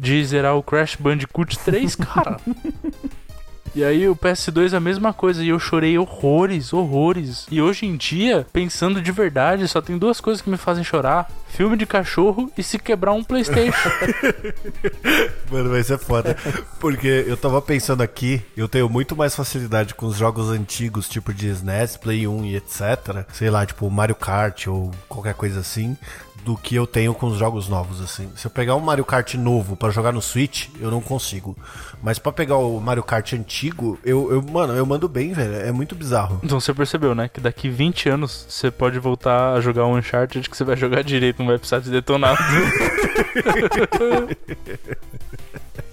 de 0.00 0.24
zerar 0.24 0.56
o 0.56 0.62
Crash 0.62 0.96
Bandicoot 0.96 1.58
3, 1.58 1.94
cara. 1.94 2.40
E 3.72 3.84
aí 3.84 4.08
o 4.08 4.16
PS2 4.16 4.72
é 4.72 4.76
a 4.76 4.80
mesma 4.80 5.12
coisa 5.12 5.44
e 5.44 5.50
eu 5.50 5.58
chorei 5.58 5.96
horrores, 5.96 6.72
horrores. 6.72 7.46
E 7.50 7.62
hoje 7.62 7.86
em 7.86 7.96
dia, 7.96 8.44
pensando 8.52 9.00
de 9.00 9.12
verdade, 9.12 9.68
só 9.68 9.80
tem 9.80 9.96
duas 9.96 10.20
coisas 10.20 10.42
que 10.42 10.50
me 10.50 10.56
fazem 10.56 10.82
chorar: 10.82 11.30
filme 11.48 11.76
de 11.76 11.86
cachorro 11.86 12.50
e 12.58 12.62
se 12.64 12.78
quebrar 12.80 13.12
um 13.12 13.22
PlayStation. 13.22 13.88
Mano, 15.52 15.70
vai 15.70 15.84
ser 15.84 15.98
foda. 15.98 16.36
Porque 16.80 17.24
eu 17.28 17.36
tava 17.36 17.62
pensando 17.62 18.02
aqui, 18.02 18.42
eu 18.56 18.68
tenho 18.68 18.88
muito 18.88 19.14
mais 19.14 19.36
facilidade 19.36 19.94
com 19.94 20.06
os 20.06 20.16
jogos 20.16 20.50
antigos, 20.50 21.08
tipo 21.08 21.32
de 21.32 21.48
SNES, 21.48 21.96
Play 21.96 22.26
1 22.26 22.46
e 22.46 22.56
etc. 22.56 23.24
Sei 23.32 23.50
lá, 23.50 23.64
tipo 23.64 23.88
Mario 23.88 24.16
Kart 24.16 24.66
ou 24.66 24.90
qualquer 25.08 25.34
coisa 25.34 25.60
assim, 25.60 25.96
do 26.44 26.56
que 26.56 26.74
eu 26.74 26.86
tenho 26.86 27.14
com 27.14 27.26
os 27.26 27.38
jogos 27.38 27.68
novos, 27.68 28.00
assim. 28.00 28.30
Se 28.34 28.46
eu 28.46 28.50
pegar 28.50 28.74
um 28.74 28.80
Mario 28.80 29.04
Kart 29.04 29.34
novo 29.34 29.76
pra 29.76 29.90
jogar 29.90 30.12
no 30.12 30.22
Switch, 30.22 30.68
eu 30.80 30.90
não 30.90 31.00
consigo. 31.00 31.56
Mas 32.02 32.18
pra 32.18 32.32
pegar 32.32 32.56
o 32.56 32.80
Mario 32.80 33.02
Kart 33.02 33.32
antigo, 33.32 33.98
eu, 34.04 34.32
eu 34.32 34.42
mano, 34.42 34.74
eu 34.74 34.86
mando 34.86 35.08
bem, 35.08 35.32
velho. 35.32 35.54
É 35.56 35.72
muito 35.72 35.94
bizarro. 35.94 36.40
então 36.42 36.58
você 36.58 36.72
percebeu, 36.72 37.14
né? 37.14 37.28
Que 37.28 37.40
daqui 37.40 37.68
20 37.68 38.08
anos 38.08 38.46
você 38.48 38.70
pode 38.70 38.98
voltar 38.98 39.54
a 39.54 39.60
jogar 39.60 39.86
um 39.86 39.96
Uncharted 39.96 40.48
que 40.48 40.56
você 40.56 40.64
vai 40.64 40.76
jogar 40.76 41.02
direito, 41.02 41.40
não 41.40 41.46
vai 41.46 41.58
precisar 41.58 41.80
de 41.80 41.90
detonado. 41.90 42.38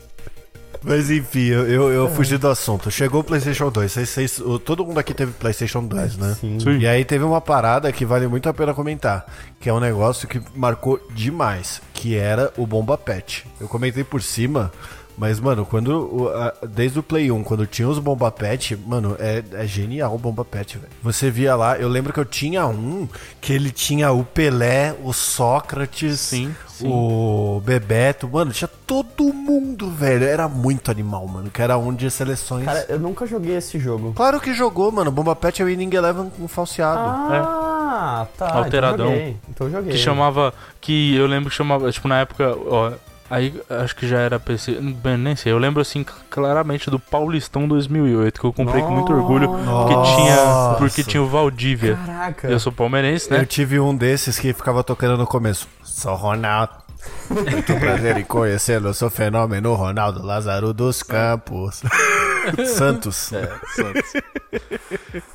Mas 0.87 1.09
enfim, 1.11 1.45
eu, 1.47 1.67
eu, 1.67 1.89
eu 1.89 2.09
fugi 2.09 2.37
do 2.37 2.47
assunto. 2.47 2.89
Chegou 2.89 3.19
o 3.21 3.23
PlayStation 3.23 3.69
2. 3.69 3.91
Vocês, 3.91 4.09
vocês- 4.09 4.39
o- 4.39 4.57
todo 4.57 4.85
mundo 4.85 4.97
aqui 4.99 5.13
teve 5.13 5.33
PlayStation 5.33 5.83
2, 5.83 6.17
né? 6.17 6.35
Sim. 6.39 6.59
Sim. 6.59 6.77
E 6.79 6.87
aí 6.87 7.03
teve 7.03 7.23
uma 7.25 7.41
parada 7.41 7.91
que 7.91 8.05
vale 8.05 8.25
muito 8.27 8.47
a 8.47 8.53
pena 8.53 8.73
comentar, 8.73 9.25
que 9.59 9.69
é 9.69 9.73
um 9.73 9.79
negócio 9.79 10.27
que 10.27 10.41
marcou 10.55 10.99
demais, 11.13 11.81
que 11.93 12.15
era 12.15 12.53
o 12.57 12.65
Bomba 12.65 12.97
Pet. 12.97 13.45
Eu 13.59 13.67
comentei 13.67 14.03
por 14.03 14.21
cima, 14.21 14.71
Mas, 15.17 15.39
mano, 15.39 15.65
quando. 15.65 16.31
desde 16.69 16.99
o 16.99 17.03
Play 17.03 17.31
1, 17.31 17.43
quando 17.43 17.65
tinha 17.65 17.87
os 17.87 17.97
Bomba 17.97 18.31
Pet, 18.31 18.77
mano, 18.85 19.15
é, 19.19 19.43
é 19.53 19.65
genial 19.65 20.13
o 20.13 20.17
Bomba 20.19 20.45
Pet, 20.45 20.77
velho. 20.77 20.91
Você 21.01 21.31
via 21.31 21.55
lá, 21.55 21.75
eu 21.77 21.89
lembro 21.89 22.13
que 22.13 22.19
eu 22.19 22.25
tinha 22.25 22.67
um 22.67 23.07
que 23.41 23.51
ele 23.51 23.71
tinha 23.71 24.11
o 24.11 24.23
Pelé, 24.23 24.95
o 25.03 25.11
Sócrates, 25.11 26.19
Sim, 26.19 26.55
sim. 26.67 26.87
o 26.87 27.59
Bebeto, 27.65 28.27
mano, 28.27 28.51
tinha 28.51 28.69
todo 28.85 29.33
mundo, 29.33 29.89
velho. 29.89 30.23
Era 30.23 30.47
muito 30.47 30.91
animal, 30.91 31.27
mano, 31.27 31.49
que 31.49 31.61
era 31.61 31.77
um 31.79 31.93
de 31.93 32.11
seleções. 32.11 32.65
Cara, 32.65 32.85
eu 32.87 32.99
nunca 32.99 33.25
joguei 33.25 33.55
esse 33.55 33.79
jogo. 33.79 34.13
Claro 34.13 34.39
que 34.39 34.53
jogou, 34.53 34.91
mano. 34.91 35.09
Bomba 35.09 35.35
Pet 35.35 35.61
é 35.61 35.65
o 35.65 35.67
Winning 35.67 35.95
Eleven 35.95 36.29
com 36.29 36.47
falseado. 36.47 36.99
Ah, 36.99 38.27
tá. 38.37 38.53
Alteradão. 38.53 39.07
Então 39.07 39.15
eu 39.15 39.21
joguei. 39.21 39.37
Então 39.49 39.67
eu 39.67 39.71
joguei. 39.73 39.91
Que 39.93 39.97
chamava. 39.97 40.53
Que 40.79 41.15
eu 41.15 41.25
lembro 41.25 41.49
que 41.49 41.55
chamava. 41.55 41.91
Tipo, 41.91 42.07
na 42.07 42.19
época. 42.19 42.55
Ó, 42.67 42.91
aí 43.29 43.59
acho 43.69 43.95
que 43.95 44.07
já 44.07 44.19
era 44.19 44.39
PC. 44.39 44.79
Bem, 44.79 45.17
nem 45.17 45.35
sei. 45.35 45.51
Eu 45.51 45.57
lembro 45.57 45.81
assim 45.81 46.05
claramente 46.29 46.89
do 46.89 46.99
Paulistão 46.99 47.67
2008. 47.67 48.39
Que 48.39 48.45
eu 48.45 48.53
comprei 48.53 48.81
com 48.81 48.91
muito 48.91 49.13
orgulho. 49.13 49.49
Porque 49.49 49.65
Nossa. 49.65 50.15
tinha. 50.15 50.75
Porque 50.77 51.03
tinha 51.03 51.21
o 51.23 51.27
Valdívia. 51.27 51.97
Caraca. 52.05 52.47
Eu 52.47 52.59
sou 52.59 52.71
palmeirense, 52.71 53.31
né? 53.31 53.39
Eu 53.39 53.45
tive 53.45 53.79
um 53.79 53.95
desses 53.95 54.39
que 54.39 54.53
ficava 54.53 54.83
tocando 54.83 55.17
no 55.17 55.27
começo. 55.27 55.67
Sou 55.83 56.15
Ronaldo. 56.15 56.73
Muito 57.29 57.75
prazer 57.79 58.17
em 58.17 58.23
conhecê-lo. 58.23 58.89
Eu 58.89 58.93
sou 58.93 59.09
fenômeno 59.09 59.73
Ronaldo 59.75 60.25
Lázaro 60.25 60.73
dos 60.73 61.03
Campos. 61.03 61.81
Santos. 62.67 63.31
É, 63.33 63.49
Santos. 63.75 64.13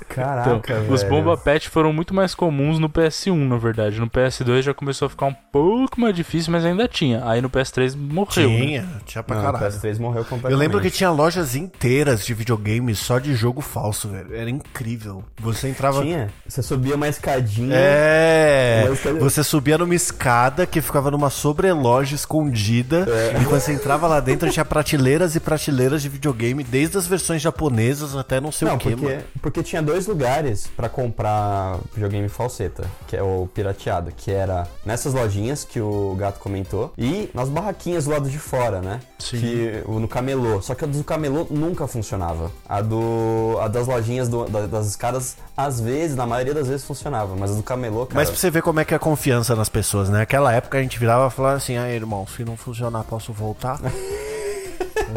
Caraca, 0.08 0.50
Então, 0.56 0.80
velho. 0.80 0.92
os 0.92 1.02
Bomba 1.02 1.36
Pet 1.36 1.68
foram 1.68 1.92
muito 1.92 2.14
mais 2.14 2.34
comuns 2.34 2.78
no 2.78 2.88
PS1, 2.88 3.34
na 3.48 3.56
verdade. 3.56 3.98
No 4.00 4.08
PS2 4.08 4.62
já 4.62 4.74
começou 4.74 5.06
a 5.06 5.08
ficar 5.08 5.26
um 5.26 5.34
pouco 5.34 6.00
mais 6.00 6.14
difícil, 6.14 6.52
mas 6.52 6.64
ainda 6.64 6.86
tinha. 6.88 7.22
Aí 7.26 7.40
no 7.40 7.48
PS3 7.50 7.96
morreu. 7.96 8.48
né? 8.50 8.56
Tinha, 8.58 8.88
tinha 9.06 9.22
pra 9.22 9.36
Não, 9.36 9.42
o 9.42 9.52
caralho. 9.52 9.72
PS3 9.72 9.98
morreu 9.98 10.22
completamente. 10.24 10.52
Eu 10.52 10.58
lembro 10.58 10.80
que 10.80 10.90
tinha 10.90 11.10
lojas 11.10 11.54
inteiras 11.54 12.24
de 12.24 12.34
videogames 12.34 12.98
só 12.98 13.18
de 13.18 13.34
jogo 13.34 13.60
falso, 13.60 14.08
velho. 14.08 14.34
Era 14.34 14.50
incrível. 14.50 15.24
Você 15.40 15.68
entrava. 15.68 16.02
Tinha. 16.02 16.30
Você 16.46 16.62
subia 16.62 16.94
uma 16.94 17.08
escadinha. 17.08 17.74
É, 17.74 18.84
você 19.18 19.42
subia 19.42 19.78
numa 19.78 19.94
escada 19.94 20.66
que 20.66 20.80
ficava 20.80 21.10
numa 21.10 21.30
sobreloja 21.30 22.14
escondida. 22.14 23.06
E 23.40 23.44
quando 23.44 23.60
você 23.60 23.72
entrava 23.72 24.06
lá 24.06 24.20
dentro, 24.20 24.50
tinha 24.50 24.64
prateleiras 24.64 25.34
e 25.36 25.40
prateleiras 25.40 26.02
de 26.02 26.08
videogame, 26.08 26.62
desde 26.64 26.96
as 27.02 27.08
versões 27.08 27.42
japonesas 27.42 28.16
até 28.16 28.40
não 28.40 28.52
sei 28.52 28.68
Não, 28.68 28.76
o 28.76 28.78
que, 28.78 28.90
porque, 28.90 29.04
mano. 29.06 29.22
porque 29.40 29.62
tinha 29.62 29.82
dois 29.82 30.06
lugares 30.06 30.68
pra 30.76 30.88
comprar 30.88 31.78
videogame 31.92 32.28
falseta, 32.28 32.84
que 33.08 33.16
é 33.16 33.22
o 33.22 33.48
pirateado, 33.52 34.12
que 34.16 34.30
era 34.30 34.66
nessas 34.84 35.12
lojinhas 35.14 35.64
que 35.64 35.80
o 35.80 36.14
gato 36.18 36.38
comentou 36.38 36.92
e 36.96 37.28
nas 37.34 37.48
barraquinhas 37.48 38.04
do 38.04 38.10
lado 38.10 38.28
de 38.30 38.38
fora, 38.38 38.80
né? 38.80 39.00
Sim. 39.18 39.38
Que 39.40 39.82
o 39.86 39.98
no 39.98 40.08
camelô. 40.08 40.60
Só 40.62 40.74
que 40.74 40.84
a 40.84 40.86
do 40.86 41.02
camelô 41.04 41.46
nunca 41.50 41.86
funcionava. 41.86 42.50
A 42.68 42.80
do 42.80 43.58
a 43.60 43.68
das 43.68 43.86
lojinhas 43.86 44.28
do- 44.28 44.44
da- 44.48 44.66
das 44.66 44.86
escadas 44.86 45.36
às 45.56 45.80
vezes, 45.80 46.16
na 46.16 46.26
maioria 46.26 46.54
das 46.54 46.68
vezes 46.68 46.84
funcionava, 46.84 47.34
mas 47.36 47.50
a 47.50 47.54
do 47.54 47.62
camelô, 47.62 48.06
cara. 48.06 48.14
Mas 48.20 48.28
pra 48.30 48.38
você 48.38 48.50
ver 48.50 48.62
como 48.62 48.80
é 48.80 48.84
que 48.84 48.94
é 48.94 48.96
a 48.96 49.00
confiança 49.00 49.54
nas 49.54 49.68
pessoas, 49.68 50.08
né? 50.08 50.18
Naquela 50.18 50.52
época 50.52 50.78
a 50.78 50.82
gente 50.82 50.98
virava 50.98 51.26
e 51.26 51.30
falava 51.30 51.56
assim, 51.56 51.76
aí 51.76 51.94
irmão, 51.94 52.26
se 52.26 52.44
não 52.44 52.56
funcionar, 52.56 53.04
posso 53.04 53.32
voltar? 53.32 53.80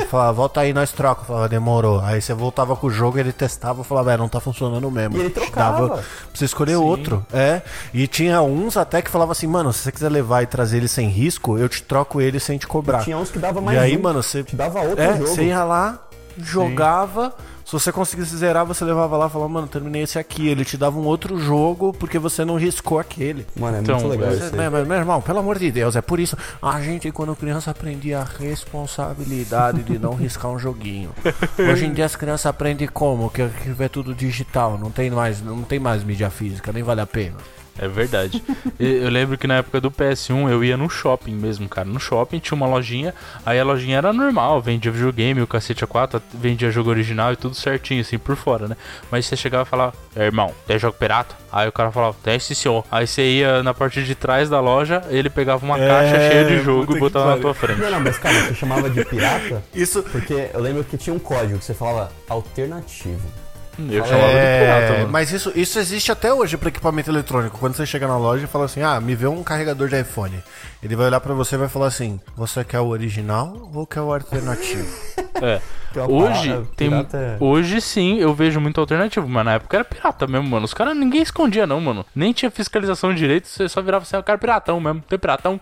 Falava, 0.10 0.34
volta 0.34 0.62
aí, 0.62 0.74
nós 0.74 0.92
troca. 0.92 1.22
Eu 1.22 1.26
falava, 1.26 1.50
demorou. 1.50 2.00
Aí 2.02 2.22
você 2.22 2.34
voltava 2.34 2.76
com 2.76 2.88
o 2.88 2.90
jogo, 2.92 3.18
ele 3.18 3.32
testava 3.32 3.82
e 3.82 3.86
falava, 3.86 4.14
é, 4.14 4.18
não 4.18 4.28
tá 4.30 4.40
funcionando 4.40 4.90
mesmo. 4.92 5.18
E 5.18 5.20
ele 5.22 5.30
trocava. 5.30 5.78
Dava 5.88 5.88
pra 5.96 6.04
você 6.34 6.46
escolher 6.46 6.76
outro. 6.76 7.26
É. 7.34 7.62
E 7.94 8.08
tinha 8.08 8.42
uns 8.42 8.78
até 8.78 9.02
que 9.02 9.10
falava 9.10 9.32
assim, 9.32 9.48
mano, 9.48 9.72
se 9.74 9.80
você 9.80 9.92
quiser 9.92 10.10
levar 10.10 10.42
e 10.44 10.46
trazer 10.48 10.78
ele 10.78 10.88
sem 10.88 11.08
risco, 11.08 11.58
eu 11.58 11.70
te 11.70 11.82
troco 11.84 12.20
ele 12.22 12.40
sem 12.40 12.58
te 12.58 12.68
cobrar. 12.68 13.04
tinha 13.04 13.18
uns 13.18 13.30
que 13.32 13.40
dava 13.40 13.62
mais 13.62 13.78
E 13.78 13.82
aí, 13.82 13.98
um, 13.98 14.02
mano, 14.02 14.22
você. 14.24 14.44
te 14.44 14.56
dava 14.56 14.80
outro 14.82 15.02
É, 15.02 15.14
jogo. 15.14 15.28
você 15.28 15.44
ia 15.46 15.64
lá, 15.64 16.00
jogava. 16.38 17.34
Se 17.66 17.72
você 17.72 17.92
conseguisse 17.92 18.38
zerar, 18.38 18.64
você 18.64 18.86
levava 18.86 19.18
lá 19.18 19.26
e 19.26 19.30
falava, 19.32 19.50
mano, 19.50 19.66
terminei 19.68 20.04
esse 20.04 20.20
aqui. 20.20 20.48
Ele 20.48 20.64
te 20.64 20.78
dava 20.78 21.00
um 21.00 21.04
outro 21.06 21.40
jogo 21.40 21.92
porque 21.94 22.20
você 22.20 22.46
não 22.46 22.58
riscou 22.58 23.00
aquele. 23.00 23.46
Mano, 23.60 23.78
é 23.78 23.80
Então, 23.82 23.96
muito 23.98 24.08
legal 24.10 24.30
você- 24.30 24.46
isso. 24.46 24.56
Né, 24.56 24.70
meu 24.70 24.96
irmão, 24.96 25.20
pelo 25.20 25.40
amor 25.40 25.58
de 25.58 25.72
Deus, 25.72 25.96
é 25.96 26.02
por 26.02 26.20
isso. 26.20 26.38
A 26.62 26.80
gente, 26.80 27.12
quando 27.12 27.36
criança, 27.36 27.72
aprendia 27.72 28.20
a 28.20 28.24
responsabilidade 28.24 29.82
de 29.84 29.98
não 29.98 30.14
riscar 30.14 30.52
um 30.52 30.60
joguinho. 30.60 31.10
Hoje 31.58 31.86
em 31.86 31.94
dia 31.94 32.06
as 32.06 32.16
crianças 32.16 32.46
aprendem 32.46 32.88
como? 32.88 33.30
Que, 33.32 33.48
que 33.50 33.84
é 33.84 33.90
tudo 33.90 34.14
digital, 34.14 34.78
não 34.78 34.92
tem 34.92 35.10
mais, 35.10 35.42
não 35.42 35.64
tem 35.64 35.80
mais 35.80 36.04
mídia 36.04 36.30
física, 36.30 36.72
nem 36.72 36.84
vale 36.84 37.02
a 37.02 37.08
pena. 37.08 37.38
É 37.78 37.88
verdade. 37.88 38.42
Eu 38.80 39.10
lembro 39.10 39.38
que 39.38 39.48
na 39.48 39.56
época 39.56 39.82
do 39.82 39.92
PS1 39.92 40.50
eu 40.50 40.64
ia 40.64 40.78
no 40.78 40.90
shopping 40.90 41.34
mesmo, 41.36 41.68
cara. 41.68 41.88
No 41.88 42.00
shopping 42.00 42.40
tinha 42.40 42.56
uma 42.56 42.66
lojinha, 42.68 43.14
aí 43.46 43.60
a 43.60 43.64
lojinha 43.66 43.98
era 43.98 44.14
normal, 44.14 44.62
vendia 44.62 44.92
videogame, 44.92 45.42
o 45.42 45.48
cacete 45.48 45.86
A4, 45.86 46.22
vendia 46.34 46.72
jogo 46.72 46.90
original 46.90 47.34
e 47.34 47.36
tudo 47.36 47.54
certinho, 47.56 48.00
assim, 48.02 48.18
por 48.18 48.36
fora, 48.38 48.68
né? 48.68 48.78
Mas 49.12 49.26
você 49.26 49.36
chegava 49.36 49.64
e 49.64 49.70
falava, 49.70 49.94
"É, 50.16 50.24
irmão, 50.26 50.54
tem 50.66 50.80
jogo 50.80 50.96
pirata? 50.98 51.36
Aí 51.52 51.68
o 51.68 51.72
cara 51.72 51.92
falava, 51.92 52.16
tem 52.24 52.40
sim 52.40 52.54
senhor. 52.54 52.84
Aí 52.92 53.06
você 53.08 53.22
ia 53.24 53.62
na 53.64 53.74
parte 53.74 54.04
de 54.04 54.16
trás 54.16 54.50
da 54.50 54.60
loja, 54.60 55.02
ele 55.10 55.30
pegava 55.30 55.66
uma 55.66 55.78
É, 55.80 55.88
caixa 55.88 56.30
cheia 56.30 56.46
de 56.46 56.62
jogo 56.62 56.96
e 56.96 57.00
botava 57.00 57.36
na 57.36 57.42
tua 57.42 57.54
frente. 57.54 57.80
Não, 57.82 57.92
não, 57.92 58.00
mas 58.02 58.18
cara, 58.18 58.40
você 58.42 58.56
chamava 58.56 58.90
de 58.90 59.04
pirata 59.06 59.64
Isso. 59.76 60.02
porque 60.04 60.50
eu 60.54 60.60
lembro 60.62 60.84
que 60.84 60.98
tinha 60.98 61.14
um 61.14 61.20
código 61.20 61.60
que 61.60 61.66
você 61.66 61.74
falava 61.74 62.12
alternativo. 62.30 63.45
Eu 63.78 64.06
chamava 64.06 64.28
de 64.28 64.60
pirata, 64.60 64.94
É, 64.94 64.98
mano. 65.00 65.12
mas 65.12 65.32
isso, 65.32 65.52
isso 65.56 65.78
existe 65.80 66.12
até 66.12 66.34
hoje 66.34 66.56
para 66.58 66.70
equipamento 66.70 67.10
eletrônico. 67.10 67.58
Quando 67.58 67.76
você 67.76 67.86
chega 67.86 68.08
na 68.08 68.18
loja 68.18 68.46
e 68.46 68.48
fala 68.48 68.66
assim: 68.66 68.82
Ah, 68.82 69.00
me 69.02 69.16
vê 69.16 69.28
um 69.28 69.44
carregador 69.44 69.88
de 69.90 70.00
iPhone. 70.00 70.42
Ele 70.82 70.96
vai 70.96 71.08
olhar 71.08 71.20
pra 71.20 71.34
você 71.34 71.56
e 71.56 71.58
vai 71.58 71.68
falar 71.68 71.88
assim: 71.88 72.20
Você 72.38 72.64
quer 72.64 72.80
o 72.80 72.88
original 72.88 73.70
ou 73.74 73.86
quer 73.86 74.02
o 74.02 74.14
alternativo? 74.14 74.88
É. 75.42 75.62
É 75.96 76.02
Hoje 76.04 76.50
parada- 76.50 76.68
tem 76.76 76.90
pirata 76.90 77.18
é- 77.18 77.38
hoje 77.40 77.80
sim 77.80 78.18
eu 78.18 78.34
vejo 78.34 78.60
muito 78.60 78.82
alternativo, 78.82 79.30
mas 79.30 79.46
na 79.46 79.54
época 79.54 79.78
era 79.78 79.86
pirata 79.86 80.28
mesmo, 80.28 80.46
mano. 80.50 80.66
Os 80.66 80.74
caras 80.74 80.94
ninguém 80.94 81.22
escondia 81.22 81.66
não, 81.66 81.80
mano. 81.80 82.06
Nem 82.14 82.34
tinha 82.34 82.52
fiscalização 82.52 83.14
de 83.14 83.20
direito, 83.20 83.48
você 83.48 83.70
só 83.70 83.82
virava 83.82 84.04
assim, 84.04 84.18
eu 84.18 84.22
quero 84.24 84.38
piratão 84.38 84.78
mesmo, 84.82 85.02
tem 85.08 85.18
piratão. 85.18 85.58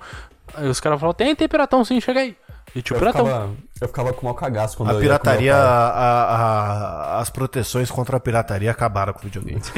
Aí 0.56 0.68
os 0.68 0.80
caras 0.80 1.00
falavam, 1.00 1.14
tem, 1.14 1.36
tem 1.36 1.48
piratão 1.48 1.86
sim, 1.86 2.02
chega 2.02 2.22
aí. 2.22 2.36
E 2.76 2.82
tinha 2.82 2.96
o 2.96 2.98
Eu 2.98 3.00
piratão. 3.02 3.26
ficava, 3.26 3.50
eu 3.82 3.88
ficava 3.88 4.14
com 4.14 4.26
mau 4.26 4.36
cagaço 4.36 4.76
quando 4.78 4.90
A 4.90 4.94
eu 4.94 5.00
pirataria, 5.00 5.56
a- 5.56 5.90
a- 7.18 7.20
as 7.20 7.30
proteções 7.30 7.92
contra 7.92 8.18
a 8.18 8.20
pirataria 8.20 8.72
acabaram 8.72 9.14
com 9.14 9.20
o 9.20 9.24
videogame. 9.24 9.62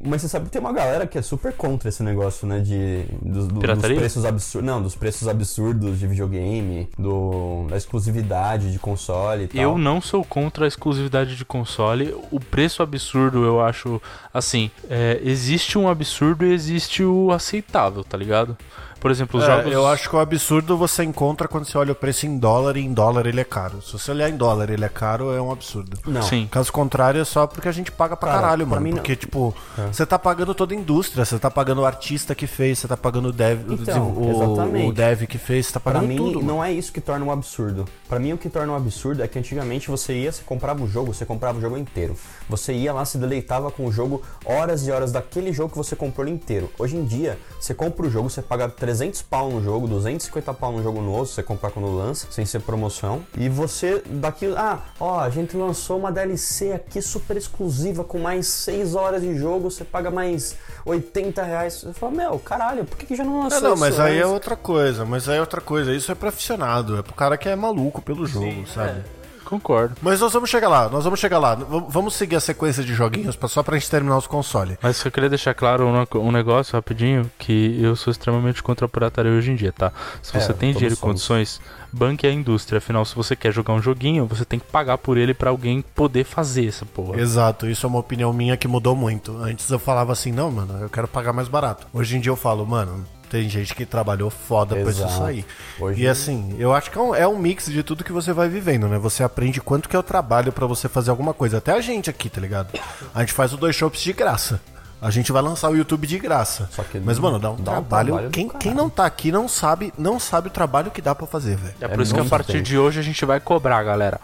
Mas 0.00 0.22
você 0.22 0.28
sabe 0.28 0.44
que 0.44 0.52
tem 0.52 0.60
uma 0.60 0.72
galera 0.72 1.08
que 1.08 1.18
é 1.18 1.22
super 1.22 1.52
contra 1.52 1.88
esse 1.88 2.04
negócio, 2.04 2.46
né? 2.46 2.60
De, 2.60 3.02
dos, 3.20 3.48
do- 3.48 3.58
dos 3.58 3.82
preços 3.82 4.24
absurdos. 4.24 4.64
Não, 4.66 4.80
dos 4.80 4.94
preços 4.94 5.26
absurdos 5.26 5.98
de 5.98 6.06
videogame, 6.06 6.88
do, 6.96 7.66
da 7.68 7.76
exclusividade 7.76 8.70
de 8.70 8.78
console 8.78 9.44
e 9.44 9.48
tal. 9.48 9.60
Eu 9.60 9.76
não 9.76 10.00
sou 10.00 10.24
contra 10.24 10.66
a 10.66 10.68
exclusividade 10.68 11.34
de 11.34 11.44
console. 11.44 12.14
O 12.30 12.38
preço 12.38 12.80
absurdo, 12.80 13.44
eu 13.44 13.60
acho. 13.60 14.00
Assim, 14.32 14.70
é, 14.88 15.20
existe 15.24 15.76
um 15.76 15.88
absurdo 15.88 16.46
e 16.46 16.52
existe 16.52 17.02
o 17.02 17.32
aceitável, 17.32 18.04
tá 18.04 18.16
ligado? 18.16 18.56
Por 19.00 19.10
exemplo, 19.10 19.38
os 19.38 19.44
É, 19.44 19.56
jogos. 19.56 19.72
eu 19.72 19.86
acho 19.86 20.08
que 20.10 20.16
o 20.16 20.18
absurdo 20.18 20.76
você 20.76 21.04
encontra 21.04 21.46
quando 21.46 21.64
você 21.64 21.78
olha 21.78 21.92
o 21.92 21.94
preço 21.94 22.26
em 22.26 22.36
dólar 22.38 22.76
e 22.76 22.80
em 22.84 22.92
dólar 22.92 23.26
ele 23.26 23.40
é 23.40 23.44
caro. 23.44 23.80
Se 23.82 23.92
você 23.92 24.10
olhar 24.10 24.28
em 24.28 24.36
dólar 24.36 24.70
ele 24.70 24.84
é 24.84 24.88
caro, 24.88 25.32
é 25.32 25.40
um 25.40 25.52
absurdo. 25.52 25.96
Não. 26.06 26.22
Sim. 26.22 26.48
Caso 26.50 26.72
contrário, 26.72 27.20
é 27.20 27.24
só 27.24 27.46
porque 27.46 27.68
a 27.68 27.72
gente 27.72 27.92
paga 27.92 28.16
pra 28.16 28.28
Cara, 28.30 28.40
caralho, 28.42 28.66
pra 28.66 28.70
mano. 28.76 28.82
mim 28.82 28.90
não- 28.90 28.98
Porque, 28.98 29.14
tipo, 29.14 29.54
É. 29.78 29.86
você 29.92 30.04
tá 30.04 30.18
pagando 30.18 30.54
toda 30.54 30.74
a 30.74 30.76
indústria, 30.76 31.24
você 31.24 31.38
tá 31.38 31.50
pagando 31.50 31.82
o 31.82 31.84
artista 31.86 32.34
que 32.34 32.46
fez, 32.46 32.78
você 32.80 32.88
tá 32.88 32.96
pagando 32.96 33.28
o 33.28 33.32
dev, 33.32 33.68
o 33.70 33.74
Então, 33.74 34.10
o, 34.10 34.30
exatamente. 34.30 34.88
o 34.88 34.92
dev 34.92 35.22
que 35.26 35.38
fez, 35.38 35.66
você 35.66 35.72
tá 35.74 35.80
Pra 35.80 35.92
pagando 35.94 36.08
mim, 36.08 36.16
tudo. 36.16 36.34
mano. 36.36 36.46
não 36.46 36.64
é 36.64 36.72
isso 36.72 36.92
que 36.92 37.00
torna 37.00 37.24
um 37.24 37.30
absurdo. 37.30 37.84
Pra 38.08 38.18
mim, 38.18 38.32
o 38.32 38.38
que 38.38 38.48
torna 38.48 38.72
um 38.72 38.76
absurdo 38.76 39.22
é 39.22 39.28
que 39.28 39.38
antigamente 39.38 39.88
você 39.88 40.12
ia, 40.14 40.32
você 40.32 40.42
comprava 40.42 40.82
o 40.82 40.88
jogo, 40.88 41.14
você 41.14 41.24
comprava 41.24 41.58
o 41.58 41.60
jogo 41.60 41.76
inteiro. 41.76 42.16
Você 42.48 42.72
ia 42.72 42.92
lá, 42.92 43.04
se 43.04 43.16
deleitava 43.18 43.70
com 43.70 43.86
o 43.86 43.92
jogo, 43.92 44.22
horas 44.44 44.86
e 44.86 44.90
horas 44.90 45.12
daquele 45.12 45.52
jogo 45.52 45.70
que 45.70 45.76
você 45.78 45.94
comprou 45.94 46.26
inteiro. 46.26 46.70
Hoje 46.78 46.96
em 46.96 47.04
dia, 47.04 47.38
você 47.60 47.72
compra 47.74 48.06
o 48.06 48.10
jogo, 48.10 48.28
você 48.28 48.42
paga 48.42 48.68
300 48.88 49.20
pau 49.20 49.50
no 49.50 49.62
jogo, 49.62 49.86
250 49.86 50.54
pau 50.54 50.72
no 50.72 50.82
jogo 50.82 51.02
novo, 51.02 51.26
se 51.26 51.34
você 51.34 51.42
comprar 51.42 51.70
quando 51.70 51.94
lança, 51.94 52.26
sem 52.30 52.46
ser 52.46 52.60
promoção. 52.60 53.22
E 53.36 53.46
você, 53.46 54.02
daquilo, 54.06 54.54
ah, 54.56 54.78
ó, 54.98 55.20
a 55.20 55.28
gente 55.28 55.54
lançou 55.54 55.98
uma 55.98 56.10
DLC 56.10 56.72
aqui 56.72 57.02
super 57.02 57.36
exclusiva, 57.36 58.02
com 58.02 58.18
mais 58.18 58.46
6 58.46 58.94
horas 58.94 59.20
de 59.20 59.36
jogo, 59.36 59.70
você 59.70 59.84
paga 59.84 60.10
mais 60.10 60.56
80 60.86 61.42
reais. 61.42 61.82
Você 61.82 61.92
fala, 61.92 62.12
meu, 62.12 62.38
caralho, 62.38 62.86
por 62.86 62.96
que, 62.96 63.04
que 63.04 63.14
já 63.14 63.24
não 63.24 63.42
lançou 63.42 63.58
É, 63.58 63.60
não, 63.60 63.72
isso 63.74 63.80
mas 63.80 64.00
aí 64.00 64.16
é 64.16 64.20
antes? 64.22 64.32
outra 64.32 64.56
coisa, 64.56 65.04
mas 65.04 65.28
aí 65.28 65.36
é 65.36 65.40
outra 65.40 65.60
coisa. 65.60 65.92
Isso 65.92 66.10
é 66.10 66.14
pra 66.14 66.30
aficionado, 66.30 66.96
é 66.96 67.02
pro 67.02 67.12
cara 67.12 67.36
que 67.36 67.46
é 67.46 67.54
maluco 67.54 68.00
pelo 68.00 68.26
jogo, 68.26 68.66
sabe? 68.72 69.04
Concordo. 69.48 69.96
Mas 70.02 70.20
nós 70.20 70.30
vamos 70.34 70.50
chegar 70.50 70.68
lá, 70.68 70.90
nós 70.90 71.04
vamos 71.04 71.18
chegar 71.18 71.38
lá. 71.38 71.54
Vamos 71.54 72.14
seguir 72.14 72.36
a 72.36 72.40
sequência 72.40 72.84
de 72.84 72.92
joguinhos 72.92 73.38
só 73.48 73.62
pra 73.62 73.78
gente 73.78 73.88
terminar 73.90 74.18
os 74.18 74.26
consoles. 74.26 74.76
Mas 74.82 75.02
eu 75.02 75.10
queria 75.10 75.30
deixar 75.30 75.54
claro 75.54 75.86
um, 75.86 76.30
negócio 76.30 76.74
rapidinho, 76.74 77.30
que 77.38 77.80
eu 77.82 77.96
sou 77.96 78.10
extremamente 78.10 78.62
contra 78.62 78.84
a 78.84 78.88
pirataria 78.88 79.32
hoje 79.32 79.50
em 79.50 79.56
dia, 79.56 79.72
tá? 79.72 79.90
Se 80.22 80.36
É, 80.36 80.40
você 80.40 80.52
tem 80.52 80.68
todos 80.68 80.78
dinheiro 80.80 80.94
e 80.94 80.98
condições, 80.98 81.62
banque 81.90 82.26
a 82.26 82.30
indústria. 82.30 82.76
Afinal, 82.76 83.06
se 83.06 83.14
você 83.14 83.34
quer 83.34 83.50
jogar 83.50 83.72
um 83.72 83.80
joguinho, 83.80 84.26
você 84.26 84.44
tem 84.44 84.58
que 84.58 84.66
pagar 84.66 84.98
por 84.98 85.16
ele 85.16 85.32
pra 85.32 85.48
alguém 85.48 85.82
poder 85.94 86.24
fazer 86.24 86.66
essa 86.66 86.84
porra. 86.84 87.18
Exato, 87.18 87.66
isso 87.66 87.86
é 87.86 87.88
uma 87.88 88.00
opinião 88.00 88.30
minha 88.34 88.54
que 88.54 88.68
mudou 88.68 88.94
muito. 88.94 89.34
Antes 89.38 89.70
eu 89.70 89.78
falava 89.78 90.12
assim, 90.12 90.30
não, 90.30 90.50
mano, 90.50 90.78
eu 90.82 90.90
quero 90.90 91.08
pagar 91.08 91.32
mais 91.32 91.48
barato. 91.48 91.86
Hoje 91.94 92.18
em 92.18 92.20
dia 92.20 92.30
eu 92.30 92.36
falo, 92.36 92.66
mano, 92.66 93.06
Tem 93.30 93.48
gente 93.48 93.74
que 93.74 93.84
trabalhou 93.84 94.30
foda 94.30 94.74
pra 94.74 94.90
isso 94.90 95.00
Exato. 95.02 95.18
sair. 95.18 95.44
Hoje- 95.78 96.02
E 96.02 96.08
assim, 96.08 96.56
eu 96.58 96.72
acho 96.74 96.90
que 96.90 96.98
é 96.98 97.00
um, 97.00 97.14
é 97.14 97.28
um 97.28 97.38
mix 97.38 97.66
de 97.66 97.82
tudo 97.82 98.02
que 98.04 98.12
você 98.12 98.32
vai 98.32 98.48
vivendo, 98.48 98.88
né? 98.88 98.98
Você 98.98 99.22
aprende 99.22 99.60
quanto 99.60 99.88
que 99.88 99.94
é 99.94 99.98
o 99.98 100.02
trabalho 100.02 100.50
pra 100.52 100.66
você 100.66 100.88
fazer 100.88 101.10
alguma 101.10 101.34
coisa. 101.34 101.58
Até 101.58 101.72
a 101.72 101.80
gente 101.80 102.08
aqui, 102.08 102.30
tá 102.30 102.40
ligado? 102.40 102.68
A 103.14 103.20
gente 103.20 103.32
faz 103.32 103.52
o 103.52 103.56
dois 103.56 103.76
shows 103.76 103.98
de 104.00 104.12
graça. 104.12 104.60
A 105.00 105.10
gente 105.10 105.30
vai 105.30 105.40
lançar 105.40 105.70
o 105.70 105.76
YouTube 105.76 106.08
de 106.08 106.18
graça. 106.18 106.68
Só 106.72 106.82
que 106.82 106.98
Mas, 106.98 107.20
mano, 107.20 107.38
dá 107.38 107.50
um 107.52 107.54
dá 107.56 107.60
um 107.60 107.64
trabalho. 107.64 108.06
trabalho 108.08 108.28
do 108.30 108.32
quem, 108.32 108.48
quem 108.48 108.74
não 108.74 108.90
tá 108.90 109.06
aqui 109.06 109.30
não 109.30 109.46
sabe, 109.46 109.92
não 109.96 110.18
sabe 110.18 110.48
o 110.48 110.50
trabalho 110.50 110.90
que 110.90 111.00
dá 111.00 111.14
pra 111.14 111.24
fazer, 111.26 111.56
velho. 111.56 111.74
É 111.80 111.86
por 111.86 112.00
isso 112.02 112.12
que 112.12 112.18
a 112.20 112.24
partir 112.24 112.52
tempo. 112.54 112.64
de 112.64 112.76
hoje 112.76 112.98
a 112.98 113.02
gente 113.02 113.24
vai 113.24 113.38
cobrar, 113.38 113.80
galera. 113.84 114.18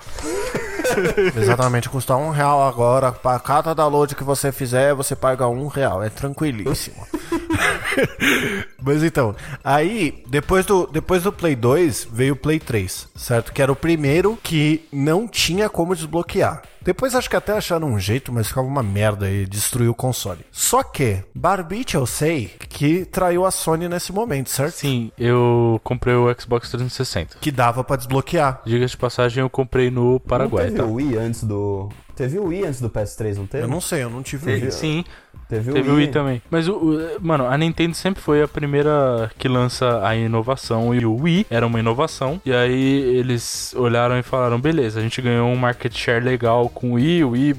Exatamente, 1.37 1.89
custa 1.89 2.17
um 2.17 2.31
real 2.31 2.67
agora. 2.67 3.13
Pra 3.13 3.39
cada 3.39 3.75
download 3.75 4.15
que 4.15 4.25
você 4.25 4.53
fizer, 4.53 4.95
você 4.95 5.15
paga 5.17 5.49
um 5.49 5.67
real. 5.67 6.03
É 6.03 6.09
tranquilíssimo. 6.09 7.07
Mas 8.83 9.03
então, 9.03 9.35
aí, 9.63 10.23
depois 10.29 10.67
do, 10.67 10.87
depois 10.87 11.23
do 11.23 11.33
Play 11.33 11.57
2, 11.57 12.09
veio 12.13 12.35
o 12.35 12.37
Play 12.37 12.61
3, 12.61 13.09
certo? 13.17 13.53
Que 13.53 13.63
era 13.63 13.73
o 13.73 13.77
primeiro 13.77 14.39
que 14.43 14.87
não 14.93 15.27
tinha 15.27 15.69
como 15.69 15.95
desbloquear. 15.95 16.63
Depois 16.85 17.15
acho 17.15 17.31
que 17.31 17.37
até 17.37 17.53
acharam 17.53 17.89
um 17.89 17.99
jeito, 17.99 18.31
mas 18.31 18.49
ficava 18.49 18.67
uma 18.67 18.83
merda 18.83 19.31
e 19.31 19.47
destruiu 19.47 19.93
o 19.93 19.95
console. 19.95 20.41
Só 20.53 20.83
que, 20.83 21.23
Barbite 21.35 21.95
eu 21.95 22.05
sei 22.05 22.51
que 22.69 23.07
traiu 23.07 23.47
a 23.47 23.51
Sony 23.51 23.89
nesse 23.89 24.13
momento, 24.13 24.51
certo? 24.51 24.75
Sim, 24.75 25.11
eu 25.19 25.81
comprei 25.83 26.15
o 26.15 26.27
Xbox 26.39 26.69
360. 26.69 27.39
Que 27.41 27.51
dava 27.51 27.83
pra 27.83 27.97
desbloquear. 27.97 28.61
Diga 28.67 28.87
de 28.87 28.97
passagem, 28.99 29.41
eu 29.41 29.49
comprei 29.49 29.91
no 29.91 30.21
Paraguai, 30.21 30.71
teve 30.77 30.85
tá? 30.87 30.91
o 30.91 30.95
Wii 30.95 31.17
antes 31.17 31.45
do. 31.45 31.89
Teve 32.15 32.39
o 32.39 32.45
Wii 32.47 32.65
antes 32.67 32.81
do 32.81 32.89
PS3, 32.89 33.37
não 33.37 33.47
teve? 33.47 33.65
Eu 33.65 33.69
não 33.69 33.81
sei, 33.81 34.03
eu 34.05 34.11
não 34.11 34.23
tive 34.23 34.45
Teve- 34.45 34.63
Wii. 34.67 34.71
Sim, 34.73 35.05
Teve, 35.49 35.73
teve 35.73 35.91
o 35.91 35.97
Wii 35.97 36.09
também. 36.09 36.41
Mas, 36.51 36.69
o, 36.69 36.75
o- 36.77 36.99
mano, 37.21 37.47
a 37.47 37.57
Nintendo 37.59 37.95
sempre 37.95 38.23
foi 38.23 38.43
a 38.43 38.49
primeira 38.49 39.31
que 39.39 39.49
lança 39.49 40.07
a 40.07 40.15
inovação. 40.17 40.95
E 40.95 41.05
o 41.05 41.15
Wii 41.17 41.47
era 41.51 41.67
uma 41.67 41.79
inovação. 41.81 42.41
E 42.47 42.53
aí 42.53 43.17
eles 43.17 43.75
olharam 43.77 44.19
e 44.19 44.23
falaram: 44.23 44.61
beleza, 44.61 45.01
a 45.01 45.03
gente 45.03 45.21
ganhou 45.21 45.49
um 45.49 45.57
market 45.57 45.93
share 45.97 46.25
legal 46.25 46.69
com 46.69 46.93
o 46.93 46.95
Wii. 46.95 47.25
O 47.25 47.31
Wii 47.31 47.55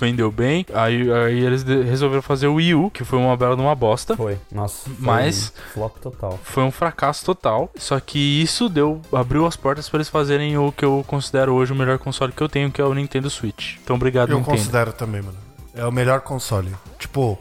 vendeu 0.00 0.30
bem. 0.30 0.66
Aí, 0.74 1.10
aí 1.12 1.38
eles 1.44 1.62
resolveram 1.62 2.22
fazer 2.22 2.46
o 2.48 2.54
Wii 2.54 2.74
U, 2.74 2.90
que 2.90 3.04
foi 3.04 3.18
uma 3.18 3.36
bela 3.36 3.54
de 3.54 3.62
uma 3.62 3.74
bosta. 3.74 4.16
Foi. 4.16 4.38
Nossa. 4.50 4.88
foi 4.90 4.94
Mas- 4.98 5.52
um 5.56 5.72
Flop 5.74 5.96
total. 5.98 6.38
Foi 6.42 6.62
um 6.62 6.70
fracasso 6.70 7.24
total. 7.24 7.70
Só 7.76 7.98
que 8.00 8.18
isso 8.42 8.68
deu, 8.68 9.00
abriu 9.12 9.46
as 9.46 9.56
portas 9.56 9.88
para 9.88 9.98
eles 9.98 10.08
fazerem 10.08 10.56
o 10.58 10.72
que 10.72 10.84
eu 10.84 11.04
considero 11.06 11.52
hoje 11.54 11.72
o 11.72 11.76
melhor 11.76 11.98
console 11.98 12.32
que 12.32 12.42
eu 12.42 12.48
tenho, 12.48 12.70
que 12.70 12.80
é 12.80 12.84
o 12.84 12.94
Nintendo 12.94 13.28
Switch. 13.30 13.76
Então, 13.82 13.96
obrigado, 13.96 14.30
Eu 14.30 14.38
Nintendo. 14.38 14.56
considero 14.56 14.92
também, 14.92 15.22
mano. 15.22 15.36
É 15.74 15.84
o 15.86 15.92
melhor 15.92 16.20
console. 16.20 16.74
Tipo, 16.98 17.38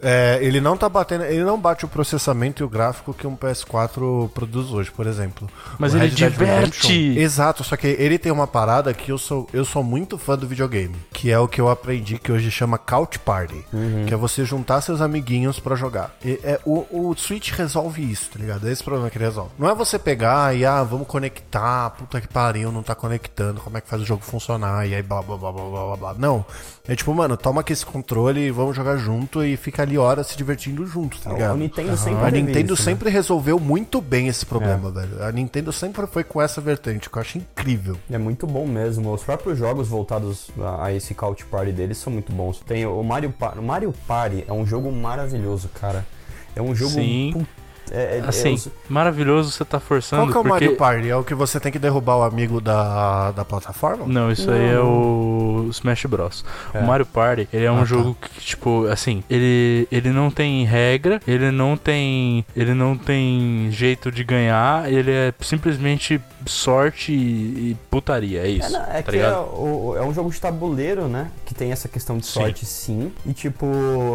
é, 0.00 0.38
ele 0.42 0.60
não 0.60 0.76
tá 0.76 0.88
batendo. 0.88 1.24
Ele 1.24 1.44
não 1.44 1.58
bate 1.58 1.84
o 1.84 1.88
processamento 1.88 2.62
e 2.62 2.64
o 2.64 2.68
gráfico 2.68 3.12
que 3.12 3.26
um 3.26 3.36
PS4 3.36 4.28
produz 4.30 4.70
hoje, 4.70 4.90
por 4.90 5.06
exemplo. 5.06 5.48
Mas 5.78 5.92
O 5.94 5.96
ele 5.96 6.06
Red 6.06 6.14
diverte! 6.14 6.88
Redemption- 6.88 7.20
Exato, 7.22 7.64
só 7.64 7.76
que 7.76 7.86
ele 7.86 8.18
tem 8.18 8.30
uma 8.32 8.46
parada 8.46 8.92
que 8.94 9.10
eu 9.10 9.18
sou, 9.18 9.48
eu 9.52 9.64
sou 9.64 9.82
muito 9.82 10.16
fã 10.18 10.36
do 10.36 10.46
videogame. 10.46 10.94
Que 11.12 11.30
é 11.30 11.38
o 11.38 11.48
que 11.48 11.60
eu 11.60 11.68
aprendi 11.68 12.18
que 12.18 12.30
hoje 12.32 12.50
chama 12.50 12.78
Couch 12.78 13.18
Party. 13.18 13.64
Que 14.06 14.14
é 14.14 14.16
você 14.16 14.44
juntar 14.44 14.80
seus 14.80 15.00
amiguinhos 15.00 15.58
pra 15.60 15.74
jogar. 15.76 16.14
E 16.24 16.38
é, 16.42 16.60
o, 16.64 16.86
o 16.90 17.14
Switch 17.16 17.50
resolve 17.52 18.02
isso, 18.10 18.30
tá 18.30 18.38
ligado? 18.38 18.68
É 18.68 18.72
esse 18.72 18.82
problema 18.84 19.10
que 19.10 19.18
ele 19.18 19.24
resolve. 19.24 19.50
Não 19.58 19.68
é 19.68 19.74
você 19.74 19.98
pegar 19.98 20.54
e, 20.56 20.64
ah, 20.64 20.82
vamos 20.82 21.06
conectar, 21.06 21.90
puta 21.90 22.20
que 22.20 22.28
pariu, 22.28 22.70
não 22.72 22.82
tá 22.82 22.94
conectando, 22.94 23.60
como 23.60 23.76
é 23.76 23.80
que 23.80 23.88
faz 23.88 24.02
o 24.02 24.04
jogo 24.06 24.22
funcionar, 24.22 24.86
e 24.86 24.94
aí 24.94 25.02
blá 25.02 25.22
blá 25.22 25.36
blá 25.36 25.52
blá 25.52 25.62
blá 25.64 25.86
blá 25.86 25.96
blá. 25.96 26.14
Não. 26.18 26.44
É 26.86 26.94
tipo, 26.96 27.12
mano, 27.12 27.36
toma 27.36 27.60
aqui 27.60 27.72
esse 27.72 27.84
controle 27.84 28.40
e 28.40 28.50
vamos 28.50 28.74
jogar 28.74 28.96
junto 28.96 29.44
e 29.44 29.56
fica 29.56 29.84
ali 29.88 29.98
horas 29.98 30.28
se 30.28 30.36
divertindo 30.36 30.86
junto, 30.86 31.18
tá 31.20 31.32
ligado? 31.32 31.56
Nintendo 31.56 31.96
sempre 31.96 32.24
A 32.24 32.30
Nintendo 32.30 32.74
isso, 32.74 32.82
né? 32.82 32.90
sempre 32.92 33.10
resolveu 33.10 33.58
muito 33.58 34.00
bem 34.00 34.28
esse 34.28 34.44
problema, 34.46 34.90
velho. 34.90 35.22
A 35.24 35.32
Nintendo 35.32 35.72
sempre 35.72 36.06
foi 36.06 36.22
com 36.22 36.40
essa 36.40 36.60
vertente, 36.60 37.10
que 37.10 37.16
eu 37.16 37.20
acho 37.22 37.38
incrível. 37.38 37.96
É 38.10 38.18
muito 38.18 38.46
bom 38.46 38.66
mesmo. 38.66 39.12
Os 39.12 39.22
próprios 39.24 39.58
jogos 39.58 39.88
voltados 39.88 40.50
a, 40.60 40.86
a 40.86 40.92
esse 40.92 41.14
Couch 41.14 41.44
Party 41.46 41.72
deles 41.72 41.98
são 41.98 42.12
muito 42.12 42.32
bons. 42.32 42.60
Tem 42.60 42.86
o 42.86 43.02
Mario 43.02 43.30
Party. 43.30 43.58
O 43.58 43.62
Mario 43.62 43.92
Party 44.06 44.44
é 44.46 44.52
um 44.52 44.64
jogo 44.66 44.92
maravilhoso, 44.92 45.68
cara. 45.80 46.06
É 46.54 46.62
um 46.62 46.74
jogo. 46.74 46.92
Sim. 46.92 47.30
pu- 47.32 47.46
É, 47.90 48.18
é- 48.18 48.24
Assim, 48.26 48.50
é 48.50 48.54
os- 48.54 48.68
maravilhoso 48.88 49.50
você 49.50 49.64
tá 49.64 49.78
forçando. 49.80 50.22
Qual 50.22 50.30
que 50.30 50.36
é 50.36 50.40
o 50.40 50.42
porque... 50.42 50.64
Mario 50.66 50.76
Party? 50.76 51.08
É 51.10 51.16
o 51.16 51.24
que 51.24 51.34
você 51.34 51.58
tem 51.60 51.70
que 51.72 51.78
derrubar 51.78 52.16
o 52.18 52.22
amigo 52.22 52.60
da, 52.60 53.30
da 53.32 53.44
plataforma? 53.44 54.04
Não, 54.06 54.30
isso 54.30 54.50
aí 54.50 54.70
é 54.74 54.80
o 54.80 55.68
Smash 55.70 56.04
Bros. 56.06 56.44
É. 56.74 56.78
O 56.80 56.84
Mario 56.86 57.06
Party, 57.06 57.48
ele 57.52 57.64
é 57.64 57.70
um 57.72 57.76
Ah, 57.76 57.80
tá. 57.80 57.84
jogo 57.86 58.16
que, 58.20 58.40
tipo, 58.40 58.86
assim, 58.86 59.22
ele, 59.28 59.86
ele 59.90 60.10
não 60.10 60.30
tem 60.30 60.64
regra, 60.64 61.20
ele 61.26 61.50
não 61.50 61.76
tem. 61.76 62.44
Ele 62.56 62.74
não 62.74 62.96
tem 62.96 63.68
jeito 63.70 64.10
de 64.10 64.24
ganhar, 64.24 64.90
ele 64.90 65.10
é 65.10 65.32
simplesmente 65.40 66.20
sorte 66.46 67.12
e, 67.12 67.70
e 67.72 67.76
putaria, 67.90 68.40
é 68.40 68.46
É, 68.46 68.50
isso. 68.50 68.72
não, 68.72 68.80
é 68.82 69.02
tá 69.02 69.12
que 69.12 69.18
é, 69.18 69.30
o- 69.36 69.94
é 69.96 70.02
um 70.02 70.14
jogo 70.14 70.30
de 70.30 70.40
tabuleiro, 70.40 71.08
né? 71.08 71.30
Que 71.44 71.54
tem 71.54 71.72
essa 71.72 71.88
questão 71.88 72.16
de 72.18 72.26
Sim. 72.26 72.32
sorte, 72.40 72.64
sim. 72.66 73.12
E 73.26 73.32
tipo, 73.32 73.66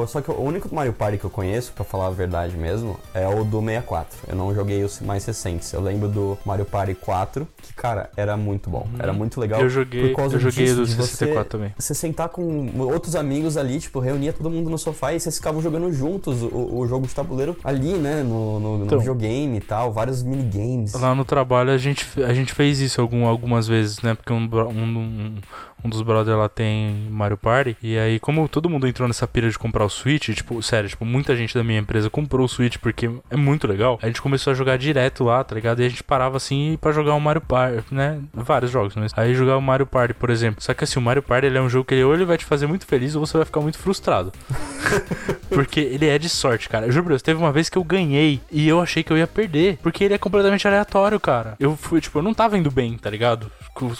só 0.08 0.22
que 0.22 0.32
o 0.32 0.42
único 0.42 0.74
Mario 0.74 0.94
Party 0.94 1.18
que 1.18 1.26
eu 1.26 1.30
conheço, 1.30 1.72
pra 1.74 1.84
falar 1.84 2.08
a 2.08 2.12
verdade 2.12 2.56
mesmo, 2.58 3.00
é 3.14 3.28
o 3.28 3.44
do 3.44 3.62
64. 3.66 4.18
Eu 4.28 4.36
não 4.36 4.54
joguei 4.54 4.84
os 4.84 5.00
mais 5.02 5.26
recentes. 5.26 5.72
Eu 5.74 5.82
lembro 5.82 6.08
do 6.08 6.38
Mario 6.46 6.66
Party 6.66 6.94
4, 6.96 7.48
que, 7.62 7.74
cara, 7.74 8.10
era 8.16 8.36
muito 8.38 8.70
bom. 8.70 8.88
Era 9.00 9.14
muito 9.14 9.40
legal. 9.40 9.60
Uhum. 9.60 9.66
Eu 9.66 9.70
joguei, 9.70 10.10
por 10.10 10.16
causa 10.16 10.36
eu 10.36 10.40
joguei 10.40 10.66
disso, 10.66 10.78
do 10.78 10.86
de 10.86 10.96
você- 10.96 11.12
64 11.18 11.50
também. 11.58 11.74
Você 11.78 11.94
sentar 11.94 12.30
com 12.30 12.70
outros 12.80 13.16
amigos 13.16 13.58
ali, 13.58 13.80
tipo, 13.80 14.00
reunia 14.00 14.34
todo 14.34 14.50
mundo 14.50 14.70
no 14.70 14.78
sofá 14.78 15.14
e 15.14 15.20
vocês 15.20 15.36
ficavam 15.38 15.62
jogando 15.62 15.92
juntos 15.92 16.42
o, 16.42 16.78
o 16.80 16.88
jogo 16.88 17.08
de 17.08 17.14
tabuleiro 17.14 17.56
ali, 17.64 17.94
né? 17.94 18.24
No, 18.24 18.60
no- 18.60 18.78
no 18.80 18.86
Então. 18.86 19.00
videogame 19.00 19.58
e 19.58 19.62
tal, 19.62 19.92
vários 19.92 20.22
minigames. 20.24 20.94
Lá 20.94 21.14
no 21.16 21.26
trabalho 21.26 21.72
a 21.72 21.78
gente, 21.78 22.06
a 22.24 22.34
gente 22.34 22.54
fez 22.54 22.80
isso 22.80 23.00
algum, 23.02 23.26
algumas 23.26 23.68
vezes, 23.68 24.02
né? 24.02 24.14
Porque 24.16 24.32
um, 24.34 24.38
um, 24.50 24.72
um, 24.72 25.36
um 25.84 25.90
dos 25.90 26.02
brothers 26.02 26.38
lá 26.38 26.48
tem 26.48 27.08
Mario 27.10 27.38
Party. 27.38 27.76
E 27.82 27.98
aí, 27.98 28.20
como 28.20 28.48
todo 28.48 28.70
mundo 28.70 28.88
entrou 28.88 29.08
nessa 29.08 29.28
pira 29.28 29.50
de 29.50 29.58
comprar 29.58 29.86
o 29.86 29.90
Switch, 29.90 30.30
tipo, 30.30 30.62
sério, 30.62 30.90
tipo, 30.90 31.06
muita 31.06 31.36
gente 31.36 31.54
da 31.54 31.64
minha 31.64 31.80
empresa 31.80 32.10
comprou 32.10 32.46
o 32.46 32.50
Switch 32.50 32.78
porque 32.78 33.10
é 33.30 33.36
muito 33.36 33.68
legal. 33.68 34.00
A 34.02 34.08
gente 34.08 34.22
começou 34.22 34.52
a 34.52 34.54
jogar 34.54 34.78
direto 34.78 35.24
lá, 35.24 35.44
tá 35.44 35.56
ligado? 35.56 35.82
E 35.82 35.86
a 35.86 35.90
gente 35.90 36.04
parava 36.04 36.38
assim 36.38 36.78
pra 36.80 36.92
jogar 36.92 37.14
o 37.16 37.20
Mario 37.20 37.42
Party, 37.42 37.94
né? 37.94 38.20
Vários 38.34 38.72
jogos, 38.72 38.96
mas 38.96 39.12
aí 39.16 39.34
jogar 39.36 39.58
o 39.58 39.62
Mario 39.62 39.86
Party, 39.86 40.14
por 40.14 40.30
exemplo. 40.30 40.62
Só 40.62 40.74
que 40.74 40.84
assim, 40.84 41.00
o 41.00 41.02
Mario 41.02 41.22
Party 41.22 41.48
ele 41.48 41.58
é 41.58 41.62
um 41.62 41.70
jogo 41.70 41.86
que 41.86 41.94
ele, 41.94 42.04
ou 42.04 42.14
ele 42.14 42.26
vai 42.26 42.38
te 42.38 42.46
fazer 42.46 42.68
muito 42.68 42.86
feliz 42.86 43.16
ou 43.16 43.26
você 43.26 43.38
vai 43.38 43.46
ficar 43.46 43.62
muito 43.62 43.78
frustrado. 43.78 44.32
Porque 45.50 45.80
ele 45.80 46.08
é 46.08 46.18
de 46.18 46.30
sorte, 46.30 46.68
cara. 46.68 46.86
Eu 46.86 46.92
juro 46.92 47.06
pra 47.06 47.12
Deus, 47.12 47.22
teve 47.22 47.40
uma 47.40 47.52
vez 47.52 47.70
que 47.70 47.78
eu 47.78 47.84
ganhei 47.84 48.42
e 48.52 48.68
eu 48.68 48.82
achei 48.82 49.04
que 49.04 49.12
eu 49.12 49.18
ia 49.18 49.28
perder. 49.28 49.78
Porque 49.82 50.04
ele 50.04 50.14
é 50.14 50.18
completamente 50.18 50.68
aleatório, 50.68 51.20
cara. 51.20 51.56
Eu 51.60 51.76
fui, 51.76 52.02
tipo, 52.02 52.20
eu 52.20 52.24
não 52.24 52.34
tava 52.34 52.58
indo 52.58 52.72
bem, 52.72 52.98
tá 52.98 53.10
ligado? 53.10 53.52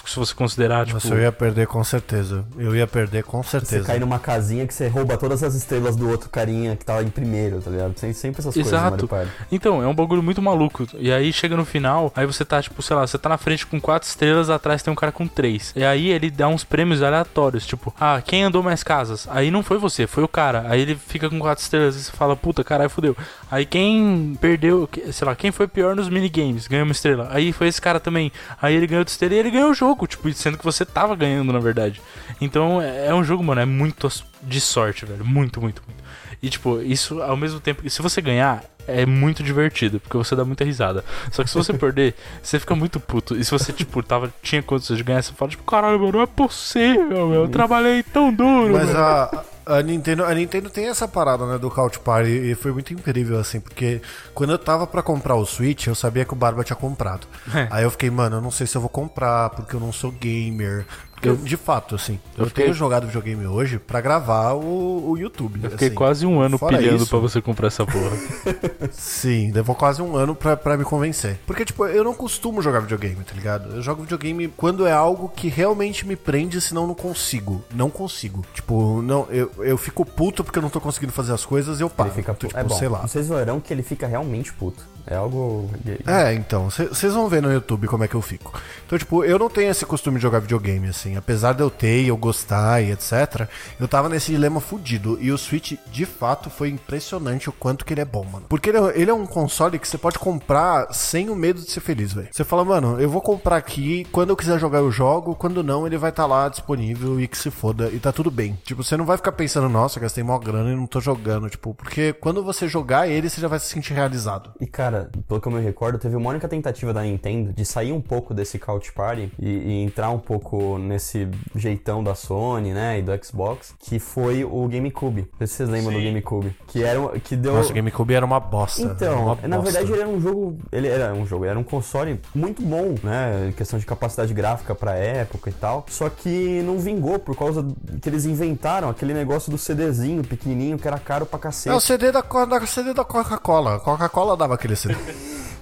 Se 0.06 0.16
você 0.16 0.34
considerar, 0.36 0.86
tipo. 0.86 0.96
Nossa, 0.96 1.08
eu 1.16 1.20
ia 1.20 1.32
perder 1.32 1.66
com 1.66 1.84
certeza. 1.84 2.46
Eu 2.58 2.76
ia 2.76 2.86
perder 2.86 3.24
com 3.24 3.42
Você 3.42 3.60
certeza. 3.60 3.86
cai 3.88 3.98
numa 4.00 4.20
casinha 4.20 4.68
que 4.68 4.74
você 4.74 4.88
rouba 4.88 5.18
todas 5.18 5.42
as 5.44 5.56
estrelas 5.56 5.96
do 5.96 6.08
outro 6.08 6.30
carinha 6.30 6.76
que 6.76 6.86
tava 6.86 7.02
em 7.04 7.10
primeiro, 7.10 7.60
tá 7.60 7.72
ligado? 7.72 7.94
Tem 7.94 8.14
sempre 8.14 8.40
essas 8.42 8.54
coisas 8.54 8.72
no 8.72 8.78
Mario 8.78 8.96
Exato. 8.96 9.08
Party. 9.08 9.32
Então, 9.52 9.82
é 9.82 9.88
um 9.88 9.96
bagulho 9.96 10.22
muito 10.22 10.42
maluco. 10.42 10.86
E 10.94 11.12
aí 11.12 11.34
chega 11.34 11.58
no 11.58 11.66
final, 11.66 12.12
aí 12.16 12.26
você 12.26 12.46
tá, 12.46 12.62
tipo, 12.62 12.82
sei 12.84 12.96
lá, 12.96 13.06
você 13.08 13.18
tá 13.18 13.28
na 13.30 13.38
frente 13.38 13.66
com 13.66 13.82
quatro 13.82 14.08
estrelas, 14.08 14.50
atrás 14.50 14.84
tem 14.84 14.92
um 14.92 14.96
cara 14.96 15.12
com 15.12 15.28
três. 15.28 15.74
E 15.76 15.84
aí 15.84 16.10
ele 16.10 16.30
dá 16.30 16.48
uns 16.48 16.64
prêmios 16.64 17.02
aleatórios, 17.02 17.66
tipo, 17.66 17.94
ah, 18.00 18.22
quem 18.24 18.44
andou 18.44 18.62
mais 18.62 18.84
casas? 18.84 19.28
Aí 19.32 19.50
não 19.50 19.64
foi 19.64 19.80
você, 19.80 20.06
foi 20.06 20.24
o 20.24 20.28
cara. 20.28 20.66
Aí 20.68 20.82
ele 20.82 20.96
fica 20.96 21.30
com 21.30 21.40
quatro 21.40 21.64
estrelas 21.64 21.96
e 21.96 22.04
você 22.04 22.12
fala, 22.12 22.36
puta, 22.36 22.64
caralho, 22.64 22.90
fudeu. 22.92 23.18
Aí 23.54 23.68
quem 23.68 24.36
perdeu, 24.42 24.90
sei 25.12 25.28
lá, 25.28 25.36
quem 25.36 25.52
foi 25.52 25.68
pior 25.68 25.96
nos 25.96 26.10
minigames, 26.10 26.66
ganhou 26.66 26.86
uma 26.86 26.92
estrela. 26.92 27.28
Aí 27.30 27.54
foi 27.54 27.68
esse 27.68 27.80
cara 27.80 28.00
também. 28.00 28.32
Aí 28.60 28.74
ele 28.74 28.88
ganhou 28.88 29.02
outra 29.02 29.12
estrela 29.12 29.36
e 29.36 29.38
ele 29.38 29.52
ganhou 29.52 29.70
o 29.70 29.76
jogo, 29.76 30.08
tipo, 30.08 30.34
sendo 30.34 30.58
que 30.58 30.64
você 30.64 30.84
tava 30.84 31.16
ganhando, 31.16 31.54
na 31.54 31.60
verdade. 31.60 32.02
Então 32.42 32.82
é 32.82 33.10
é 33.10 33.14
um 33.14 33.24
jogo, 33.24 33.44
mano, 33.44 33.62
é 33.62 33.66
muito 33.66 34.10
de 34.42 34.60
sorte, 34.60 35.06
velho. 35.06 35.24
Muito, 35.24 35.62
muito, 35.62 35.84
muito. 35.86 36.04
E, 36.42 36.50
tipo, 36.50 36.82
isso 36.82 37.22
ao 37.22 37.38
mesmo 37.38 37.60
tempo 37.60 37.88
se 37.88 38.02
você 38.02 38.24
ganhar, 38.24 38.64
é 38.88 39.06
muito 39.06 39.44
divertido, 39.44 40.00
porque 40.00 40.18
você 40.18 40.36
dá 40.36 40.44
muita 40.44 40.66
risada. 40.66 41.06
Só 41.32 41.44
que 41.44 41.50
se 41.52 41.56
você 41.56 41.74
perder, 41.74 42.16
você 42.42 42.60
fica 42.60 42.76
muito 42.76 43.00
puto. 43.00 43.36
E 43.36 43.46
se 43.46 43.52
você, 43.52 43.72
tipo, 43.72 44.02
tava, 44.02 44.34
tinha 44.42 44.64
condições 44.64 44.98
de 44.98 45.04
ganhar, 45.04 45.22
você 45.22 45.32
fala, 45.32 45.52
tipo, 45.52 45.64
caralho, 45.64 46.00
mano, 46.00 46.14
não 46.14 46.22
é 46.22 46.26
possível, 46.26 47.30
meu. 47.30 47.44
Eu 47.44 47.48
trabalhei 47.50 48.02
tão 48.02 48.34
duro, 48.34 48.74
Mas 48.74 48.88
velho." 48.88 48.98
a, 49.00 49.46
a, 49.66 49.82
Nintendo, 49.82 50.26
a 50.26 50.34
Nintendo 50.34 50.70
tem 50.70 50.88
essa 50.88 51.08
parada, 51.08 51.46
né, 51.46 51.58
do 51.58 51.70
Couch 51.70 52.00
Party, 52.00 52.30
e 52.30 52.56
foi 52.56 52.72
muito 52.72 52.94
incrível, 52.94 53.40
assim, 53.40 53.60
porque 53.60 54.02
quando 54.34 54.52
eu 54.52 54.60
tava 54.60 54.86
pra 54.86 55.02
comprar 55.02 55.36
o 55.36 55.46
Switch, 55.46 55.88
eu 55.88 55.96
sabia 55.96 56.26
que 56.26 56.34
o 56.34 56.36
Barba 56.36 56.64
tinha 56.64 56.76
comprado. 56.76 57.28
É. 57.54 57.68
Aí 57.72 57.84
eu 57.84 57.92
fiquei, 57.92 58.10
mano, 58.10 58.38
eu 58.38 58.42
não 58.42 58.52
sei 58.52 58.68
se 58.68 58.76
eu 58.76 58.82
vou 58.82 58.90
comprar, 58.90 59.50
porque 59.52 59.76
eu 59.76 59.80
não 59.80 59.92
sou 59.92 60.12
gamer, 60.12 60.86
Eu, 61.30 61.36
de 61.38 61.58
fato, 61.58 61.96
assim, 61.96 62.20
eu, 62.38 62.44
Eu 62.44 62.48
fiquei- 62.50 62.66
tenho 62.66 62.76
jogado 62.76 63.06
videogame 63.08 63.46
hoje 63.48 63.80
pra 63.80 64.02
gravar 64.02 64.54
o, 64.54 65.12
o 65.12 65.18
YouTube. 65.18 65.60
Eu 65.64 65.72
fiquei 65.72 65.88
assim. 65.88 65.96
quase 65.96 66.26
um 66.26 66.40
ano 66.40 66.58
Fora 66.58 66.78
pilhando 66.78 67.06
pra 67.08 67.20
você 67.20 67.42
comprar 67.42 67.68
essa 67.68 67.86
porra. 67.86 68.12
Sim, 68.92 69.52
levou 69.52 69.76
quase 69.76 70.02
um 70.02 70.16
ano 70.16 70.36
pra, 70.36 70.56
pra 70.58 70.78
me 70.78 70.84
convencer. 70.84 71.40
Porque, 71.46 71.66
tipo, 71.66 71.86
eu 71.86 72.04
não 72.04 72.14
costumo 72.14 72.62
jogar 72.62 72.80
videogame, 72.82 73.24
tá 73.24 73.34
ligado? 73.34 73.76
Eu 73.76 73.82
jogo 73.82 74.04
videogame 74.04 74.48
quando 74.50 74.86
é 74.86 74.92
algo 74.92 75.30
que 75.30 75.48
realmente 75.48 76.06
me 76.08 76.16
prende, 76.16 76.60
senão 76.62 76.84
eu 76.84 76.88
não 76.90 76.96
consigo. 76.96 77.64
Não 77.74 77.90
consigo. 77.90 78.46
Tipo, 78.54 79.02
não, 79.02 79.28
eu, 79.30 79.52
eu 79.60 79.78
fico 79.78 80.06
puto 80.06 80.44
porque 80.44 80.58
eu 80.60 80.64
não 80.64 80.70
tô 80.70 80.80
conseguindo 80.82 81.12
fazer 81.14 81.34
as 81.34 81.46
coisas 81.46 81.80
e 81.80 81.84
eu 81.84 81.90
paro. 81.90 82.10
Ele 82.10 82.16
fica 82.16 82.32
Então, 82.32 82.36
puto. 82.36 82.48
tipo, 82.48 82.60
é 82.60 82.64
bom. 82.64 82.76
sei 82.76 82.88
lá. 82.88 83.00
Vocês 83.02 83.28
verão 83.28 83.60
que 83.60 83.74
ele 83.74 83.84
fica 83.84 84.08
realmente 84.08 84.52
puto. 84.54 84.84
É 85.06 85.16
algo. 85.16 85.70
É, 86.06 86.34
então, 86.34 86.70
vocês 86.70 87.14
vão 87.14 87.28
ver 87.28 87.42
no 87.42 87.52
YouTube 87.52 87.88
como 87.88 88.04
é 88.04 88.08
que 88.08 88.16
eu 88.16 88.22
fico. 88.22 88.54
Então, 88.86 88.98
tipo, 88.98 89.24
eu 89.24 89.38
não 89.38 89.50
tenho 89.50 89.70
esse 89.70 89.86
costume 89.86 90.18
de 90.18 90.24
jogar 90.24 90.40
videogame, 90.40 90.88
assim. 90.88 91.18
Apesar 91.18 91.54
de 91.54 91.62
eu 91.62 91.70
ter, 91.70 92.06
eu 92.06 92.16
gostar 92.16 92.82
e 92.82 92.92
etc., 92.92 93.48
eu 93.80 93.88
tava 93.88 94.08
nesse 94.08 94.32
dilema 94.32 94.62
fudido. 94.62 95.18
E 95.20 95.32
o 95.32 95.38
Switch, 95.38 95.74
de 95.92 96.06
fato, 96.06 96.50
foi 96.50 96.70
impressionante 96.70 97.50
o 97.50 97.54
quanto 97.54 97.86
que 97.86 97.94
ele 97.94 98.02
é 98.02 98.06
bom, 98.06 98.24
mano. 98.24 98.46
Porque 98.48 98.70
ele 98.70 98.78
é, 98.78 99.02
ele 99.02 99.12
é 99.12 99.14
um 99.14 99.26
console 99.26 99.78
que 99.80 99.88
você 99.88 99.98
pode 99.98 100.18
comprar 100.20 100.94
sem 100.94 101.30
o 101.30 101.36
medo 101.36 101.62
de 101.62 101.70
ser 101.70 101.82
feliz, 101.82 102.14
velho. 102.14 102.30
Você 102.32 102.44
fala, 102.44 102.64
mano, 102.64 103.00
eu 103.00 103.10
vou 103.10 103.22
comprar 103.22 103.58
aqui, 103.58 104.06
quando 104.12 104.30
eu 104.30 104.38
quiser 104.38 104.60
jogar 104.60 104.80
eu 104.80 104.92
jogo, 104.92 105.36
quando 105.36 105.64
não, 105.64 105.86
ele 105.86 105.98
vai 105.98 106.10
estar 106.10 106.26
lá 106.26 106.48
disponível 106.48 107.20
e 107.20 107.28
que 107.28 107.38
se 107.38 107.52
foda, 107.52 107.90
e 107.90 108.00
tá 108.00 108.12
tudo 108.12 108.32
bem. 108.32 108.58
Tipo, 108.64 108.84
você 108.84 108.96
não 108.96 109.06
vai 109.06 109.18
ficar 109.18 109.32
pensando, 109.32 109.68
nossa, 109.68 110.00
gastei 110.00 110.24
mó 110.24 110.38
grana 110.38 110.72
e 110.72 110.76
não 110.76 110.88
tô 110.88 111.02
jogando, 111.02 111.50
tipo, 111.50 111.74
porque 111.74 112.14
quando 112.14 112.44
você 112.44 112.68
jogar 112.68 113.08
ele, 113.08 113.30
você 113.30 113.42
já 113.42 113.48
vai 113.48 113.60
se 113.60 113.68
sentir 113.68 113.94
realizado. 113.94 114.52
E 114.60 114.68
cara, 114.68 114.93
pelo 115.28 115.42
que 115.42 115.48
eu 115.48 115.52
me 115.52 115.62
recordo, 115.62 115.98
teve 115.98 116.16
uma 116.16 116.30
única 116.30 116.48
tentativa 116.48 116.94
da 116.94 117.02
Nintendo 117.04 117.54
de 117.54 117.66
sair 117.66 117.92
um 117.92 118.02
pouco 118.02 118.34
desse 118.34 118.60
couch 118.60 118.92
party 118.92 119.32
e, 119.40 119.50
e 119.50 119.84
entrar 119.84 120.10
um 120.10 120.20
pouco 120.20 120.78
nesse 120.78 121.28
jeitão 121.56 122.04
da 122.04 122.16
Sony, 122.16 122.74
né, 122.74 123.00
e 123.00 123.02
do 123.02 123.12
Xbox, 123.24 123.74
que 123.80 124.00
foi 124.00 124.44
o 124.44 124.68
GameCube. 124.68 125.28
Não 125.40 125.40
sei 125.40 125.48
se 125.48 125.56
vocês 125.56 125.70
lembram 125.70 125.94
do 125.94 126.04
GameCube. 126.04 126.56
Que 126.68 126.84
era 126.84 127.00
que 127.20 127.36
deu. 127.36 127.54
Nossa, 127.54 127.72
o 127.72 127.76
GameCube 127.76 128.14
era 128.14 128.26
uma 128.26 128.40
bosta. 128.40 128.82
Então, 128.82 129.24
uma 129.26 129.48
na 129.48 129.58
bosta. 129.58 129.72
verdade 129.72 129.92
ele 129.92 130.02
era 130.02 130.10
um 130.10 130.20
jogo, 130.20 130.58
ele 130.72 130.88
era 130.88 131.14
um 131.14 131.26
jogo, 131.26 131.46
era 131.46 131.58
um 131.58 131.64
console 131.64 132.20
muito 132.34 132.62
bom, 132.62 132.96
né, 133.04 133.48
em 133.50 133.52
questão 133.52 133.80
de 133.80 133.86
capacidade 133.86 134.34
gráfica 134.34 134.74
pra 134.76 134.94
época 134.96 135.50
e 135.50 135.54
tal. 135.54 135.86
Só 135.90 136.10
que 136.10 136.62
não 136.64 136.78
vingou 136.80 137.20
por 137.20 137.36
causa 137.38 137.66
que 138.02 138.10
eles 138.10 138.26
inventaram 138.26 138.90
aquele 138.90 139.14
negócio 139.14 139.52
do 139.52 139.58
CDzinho 139.58 140.24
pequenininho 140.24 140.78
que 140.78 140.88
era 140.88 141.00
caro 141.00 141.26
pra 141.26 141.38
É 141.38 141.40
o 141.40 141.42
cacete. 141.42 141.82
CD 141.82 142.12
da, 142.12 142.22
da 142.22 142.66
CD 142.66 142.94
da 142.94 143.04
Coca-Cola. 143.04 143.80
Coca-Cola 143.80 144.36
dava 144.36 144.56
aquele 144.56 144.76
CD. 144.84 144.96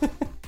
E, 0.01 0.40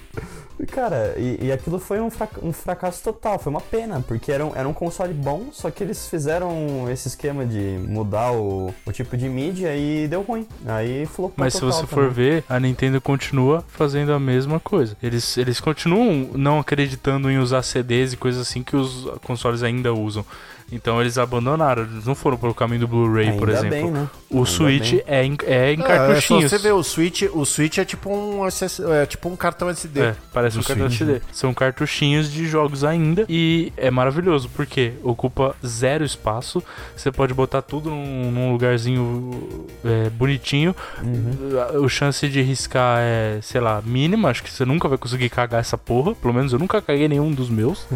Cara, 0.71 1.13
e, 1.17 1.45
e 1.47 1.51
aquilo 1.51 1.79
foi 1.79 1.99
um, 1.99 2.09
fra- 2.09 2.29
um 2.41 2.51
fracasso 2.53 3.03
total, 3.03 3.37
foi 3.39 3.49
uma 3.51 3.61
pena, 3.61 4.03
porque 4.07 4.31
era 4.31 4.45
um, 4.45 4.51
era 4.55 4.67
um 4.67 4.73
console 4.73 5.13
bom, 5.13 5.47
só 5.51 5.69
que 5.71 5.83
eles 5.83 6.07
fizeram 6.07 6.87
esse 6.91 7.07
esquema 7.07 7.45
de 7.45 7.77
mudar 7.87 8.31
o, 8.31 8.73
o 8.85 8.91
tipo 8.91 9.15
de 9.17 9.27
mídia 9.29 9.75
e 9.75 10.07
deu 10.07 10.21
ruim. 10.21 10.47
Aí 10.65 11.05
flopou 11.05 11.33
Mas 11.37 11.53
se 11.53 11.59
total 11.59 11.79
você 11.81 11.87
for 11.87 12.09
também. 12.09 12.11
ver, 12.13 12.43
a 12.49 12.59
Nintendo 12.59 12.99
continua 13.01 13.63
fazendo 13.67 14.13
a 14.13 14.19
mesma 14.19 14.59
coisa. 14.59 14.95
Eles, 15.01 15.37
eles 15.37 15.59
continuam 15.59 16.29
não 16.35 16.59
acreditando 16.59 17.29
em 17.29 17.37
usar 17.37 17.61
CDs 17.63 18.13
e 18.13 18.17
coisas 18.17 18.41
assim 18.47 18.63
que 18.63 18.75
os 18.75 19.05
consoles 19.25 19.63
ainda 19.63 19.93
usam. 19.93 20.25
Então 20.71 20.99
eles 20.99 21.17
abandonaram, 21.19 21.83
eles 21.83 22.05
não 22.05 22.15
foram 22.15 22.35
pelo 22.37 22.53
caminho 22.53 22.79
do 22.81 22.87
Blu-ray, 22.87 23.33
por 23.37 23.47
exemplo. 23.49 23.69
bem, 23.69 23.91
né? 23.91 24.09
O 24.29 24.37
Ainda 24.37 24.49
Switch 24.49 24.91
bem. 24.91 25.03
é 25.05 25.23
em, 25.25 25.37
é 25.45 25.73
em 25.73 25.79
É, 25.79 25.83
cartuchinhos. 25.83 26.49
se 26.49 26.57
você 26.57 26.57
vê 26.57 26.71
o 26.71 26.81
Switch, 26.81 27.23
o 27.31 27.45
Switch 27.45 27.77
é 27.77 27.85
tipo 27.85 28.09
um, 28.09 28.41
é 28.47 29.05
tipo 29.05 29.29
um 29.29 29.35
cartão 29.35 29.69
SD. 29.69 30.01
É, 30.01 30.15
parece 30.31 30.52
um. 30.59 30.85
SD. 30.85 31.21
São 31.31 31.53
cartuchinhos 31.53 32.31
de 32.31 32.45
jogos 32.47 32.83
ainda. 32.83 33.25
E 33.29 33.71
é 33.77 33.89
maravilhoso, 33.91 34.49
porque 34.55 34.93
ocupa 35.03 35.55
zero 35.65 36.03
espaço. 36.03 36.63
Você 36.95 37.11
pode 37.11 37.33
botar 37.33 37.61
tudo 37.61 37.89
num, 37.89 38.31
num 38.31 38.51
lugarzinho 38.51 39.67
é, 39.83 40.09
bonitinho. 40.09 40.75
Uhum. 41.01 41.59
A, 41.81 41.85
a 41.85 41.89
chance 41.89 42.27
de 42.27 42.41
riscar 42.41 42.99
é, 43.01 43.39
sei 43.41 43.61
lá, 43.61 43.81
mínima. 43.85 44.29
Acho 44.29 44.43
que 44.43 44.51
você 44.51 44.65
nunca 44.65 44.87
vai 44.87 44.97
conseguir 44.97 45.29
cagar 45.29 45.59
essa 45.61 45.77
porra. 45.77 46.13
Pelo 46.15 46.33
menos 46.33 46.53
eu 46.53 46.59
nunca 46.59 46.81
caguei 46.81 47.07
nenhum 47.07 47.31
dos 47.31 47.49
meus. 47.49 47.87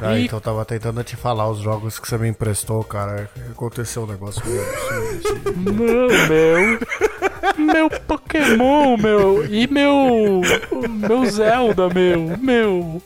Ah, 0.00 0.16
E- 0.18 0.24
então 0.26 0.36
eu 0.38 0.42
tava 0.42 0.64
tentando 0.64 1.02
te 1.04 1.16
falar 1.16 1.48
os 1.50 1.58
jogos 1.60 1.98
que 1.98 2.08
você 2.08 2.18
me 2.18 2.28
emprestou, 2.28 2.82
cara. 2.84 3.30
Aconteceu 3.50 4.02
um 4.04 4.06
negócio 4.06 4.42
absurdo. 4.42 5.52
Não, 5.72 6.08
meu. 6.28 7.31
Meu 7.58 7.88
Pokémon, 7.90 8.96
meu. 8.96 9.44
E 9.46 9.66
meu. 9.66 10.40
Meu 10.88 11.26
Zelda, 11.30 11.88
meu. 11.88 12.36
Meu. 12.38 13.02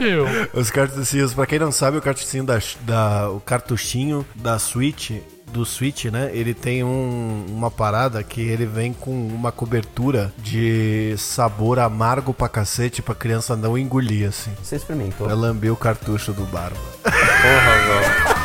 Meu. 0.00 0.26
Os 0.54 0.70
cartuchinhos, 0.70 1.34
pra 1.34 1.46
quem 1.46 1.58
não 1.58 1.72
sabe, 1.72 1.96
o 1.98 2.02
cartuchinho 2.02 2.44
da, 2.44 2.58
da 2.82 3.30
o 3.30 3.40
cartuchinho 3.40 4.24
da 4.34 4.58
Switch, 4.58 5.10
do 5.52 5.64
Switch, 5.64 6.04
né? 6.06 6.30
Ele 6.32 6.54
tem 6.54 6.84
um- 6.84 7.44
uma 7.48 7.70
parada 7.70 8.22
que 8.22 8.40
ele 8.40 8.64
vem 8.66 8.92
com 8.92 9.10
uma 9.10 9.50
cobertura 9.50 10.32
de 10.38 11.14
sabor 11.18 11.78
amargo 11.80 12.32
pra 12.32 12.48
cacete 12.48 13.02
pra 13.02 13.14
criança 13.14 13.56
não 13.56 13.76
engolir, 13.76 14.28
assim. 14.28 14.52
Você 14.62 14.76
experimentou? 14.76 15.26
Pra 15.26 15.34
lamber 15.36 15.72
o 15.72 15.76
cartucho 15.76 16.32
do 16.32 16.44
barba. 16.44 16.76
Porra, 17.02 17.76
velho. 17.88 18.40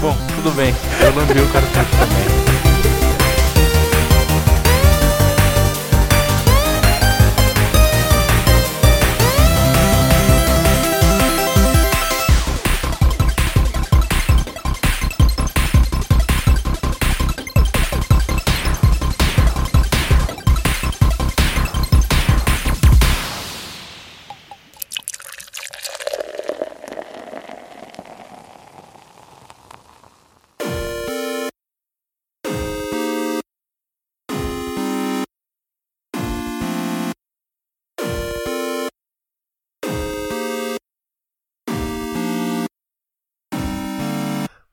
Bom, 0.00 0.16
tudo 0.36 0.50
bem. 0.54 0.72
Eu 1.02 1.14
lambi 1.14 1.40
o 1.40 1.48
cartucho 1.52 1.90
também. 1.98 2.49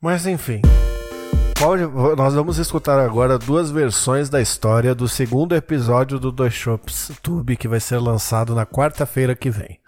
Mas 0.01 0.25
enfim. 0.27 0.61
Pode- 1.59 1.87
nós 2.15 2.35
vamos 2.35 2.59
escutar 2.59 2.99
agora 2.99 3.39
duas 3.39 3.71
versões 3.71 4.29
da 4.29 4.39
história 4.39 4.93
do 4.93 5.09
segundo 5.09 5.55
episódio 5.55 6.19
do 6.19 6.31
Dois 6.31 6.53
Shops 6.53 7.11
Tube, 7.23 7.57
que 7.57 7.67
vai 7.67 7.79
ser 7.79 7.97
lançado 7.97 8.53
na 8.53 8.63
quarta-feira 8.65 9.35
que 9.35 9.49
vem. 9.49 9.79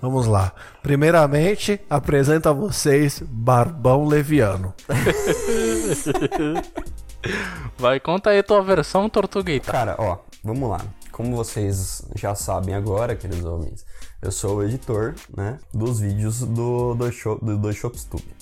Vamos 0.00 0.26
lá. 0.26 0.52
Primeiramente, 0.80 1.80
apresento 1.90 2.48
a 2.48 2.52
vocês 2.52 3.20
Barbão 3.26 4.06
Leviano. 4.06 4.72
Vai, 7.76 7.98
conta 7.98 8.30
aí 8.30 8.40
tua 8.44 8.62
versão 8.62 9.08
tortuguita. 9.10 9.72
Cara, 9.72 9.96
ó, 9.98 10.18
vamos 10.44 10.70
lá. 10.70 10.80
Como 11.10 11.34
vocês 11.34 12.06
já 12.14 12.32
sabem 12.36 12.76
agora, 12.76 13.16
queridos 13.16 13.44
ouvintes, 13.44 13.84
eu 14.22 14.30
sou 14.30 14.58
o 14.58 14.62
editor, 14.64 15.16
né, 15.36 15.58
dos 15.74 15.98
vídeos 15.98 16.42
do 16.42 16.94
Dois 16.94 17.16
Shop, 17.16 17.44
do 17.44 17.58
Dois 17.58 17.74
Shops 17.74 18.04
Tube. 18.04 18.37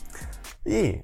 E 0.67 1.03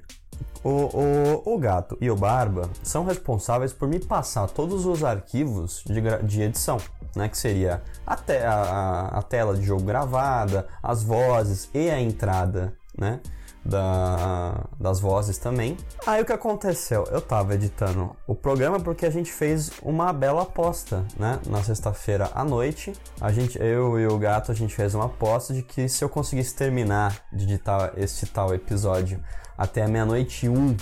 o, 0.64 0.68
o, 0.70 1.54
o 1.54 1.58
Gato 1.58 1.96
e 2.00 2.10
o 2.10 2.16
Barba 2.16 2.68
são 2.82 3.04
responsáveis 3.04 3.72
por 3.72 3.88
me 3.88 3.98
passar 3.98 4.48
todos 4.48 4.84
os 4.86 5.02
arquivos 5.04 5.82
de, 5.86 6.00
de 6.26 6.42
edição, 6.42 6.78
né, 7.16 7.28
que 7.28 7.36
seria 7.38 7.82
a, 8.06 8.16
te- 8.16 8.38
a, 8.38 9.08
a- 9.12 9.22
tela 9.22 9.54
de 9.54 9.62
jogo 9.62 9.82
gravada, 9.82 10.66
as 10.82 11.02
vozes 11.02 11.68
e 11.74 11.90
a 11.90 12.00
entrada, 12.00 12.72
né, 12.98 13.20
da, 13.64 14.64
das 14.78 14.98
vozes 15.00 15.38
também. 15.38 15.76
Aí 16.06 16.22
o 16.22 16.24
que 16.24 16.32
aconteceu? 16.32 17.04
Eu 17.10 17.20
tava 17.20 17.54
editando 17.54 18.14
o 18.26 18.34
programa 18.34 18.80
porque 18.80 19.06
a 19.06 19.10
gente 19.10 19.32
fez 19.32 19.70
uma 19.82 20.12
bela 20.12 20.42
aposta, 20.42 21.04
né? 21.16 21.38
Na 21.46 21.62
sexta-feira 21.62 22.28
à 22.34 22.44
noite, 22.44 22.92
a 23.20 23.30
gente, 23.32 23.56
eu 23.62 23.98
e 24.00 24.06
o 24.06 24.18
gato, 24.18 24.50
a 24.50 24.54
gente 24.54 24.74
fez 24.74 24.94
uma 24.94 25.06
aposta 25.06 25.54
de 25.54 25.62
que 25.62 25.88
se 25.88 26.02
eu 26.04 26.08
conseguisse 26.08 26.54
terminar 26.56 27.20
de 27.32 27.44
editar 27.44 27.92
esse 27.96 28.26
tal 28.26 28.52
episódio 28.52 29.22
até 29.62 29.82
a 29.82 29.88
meia-noite 29.88 30.46
e 30.46 30.48
um 30.48 30.76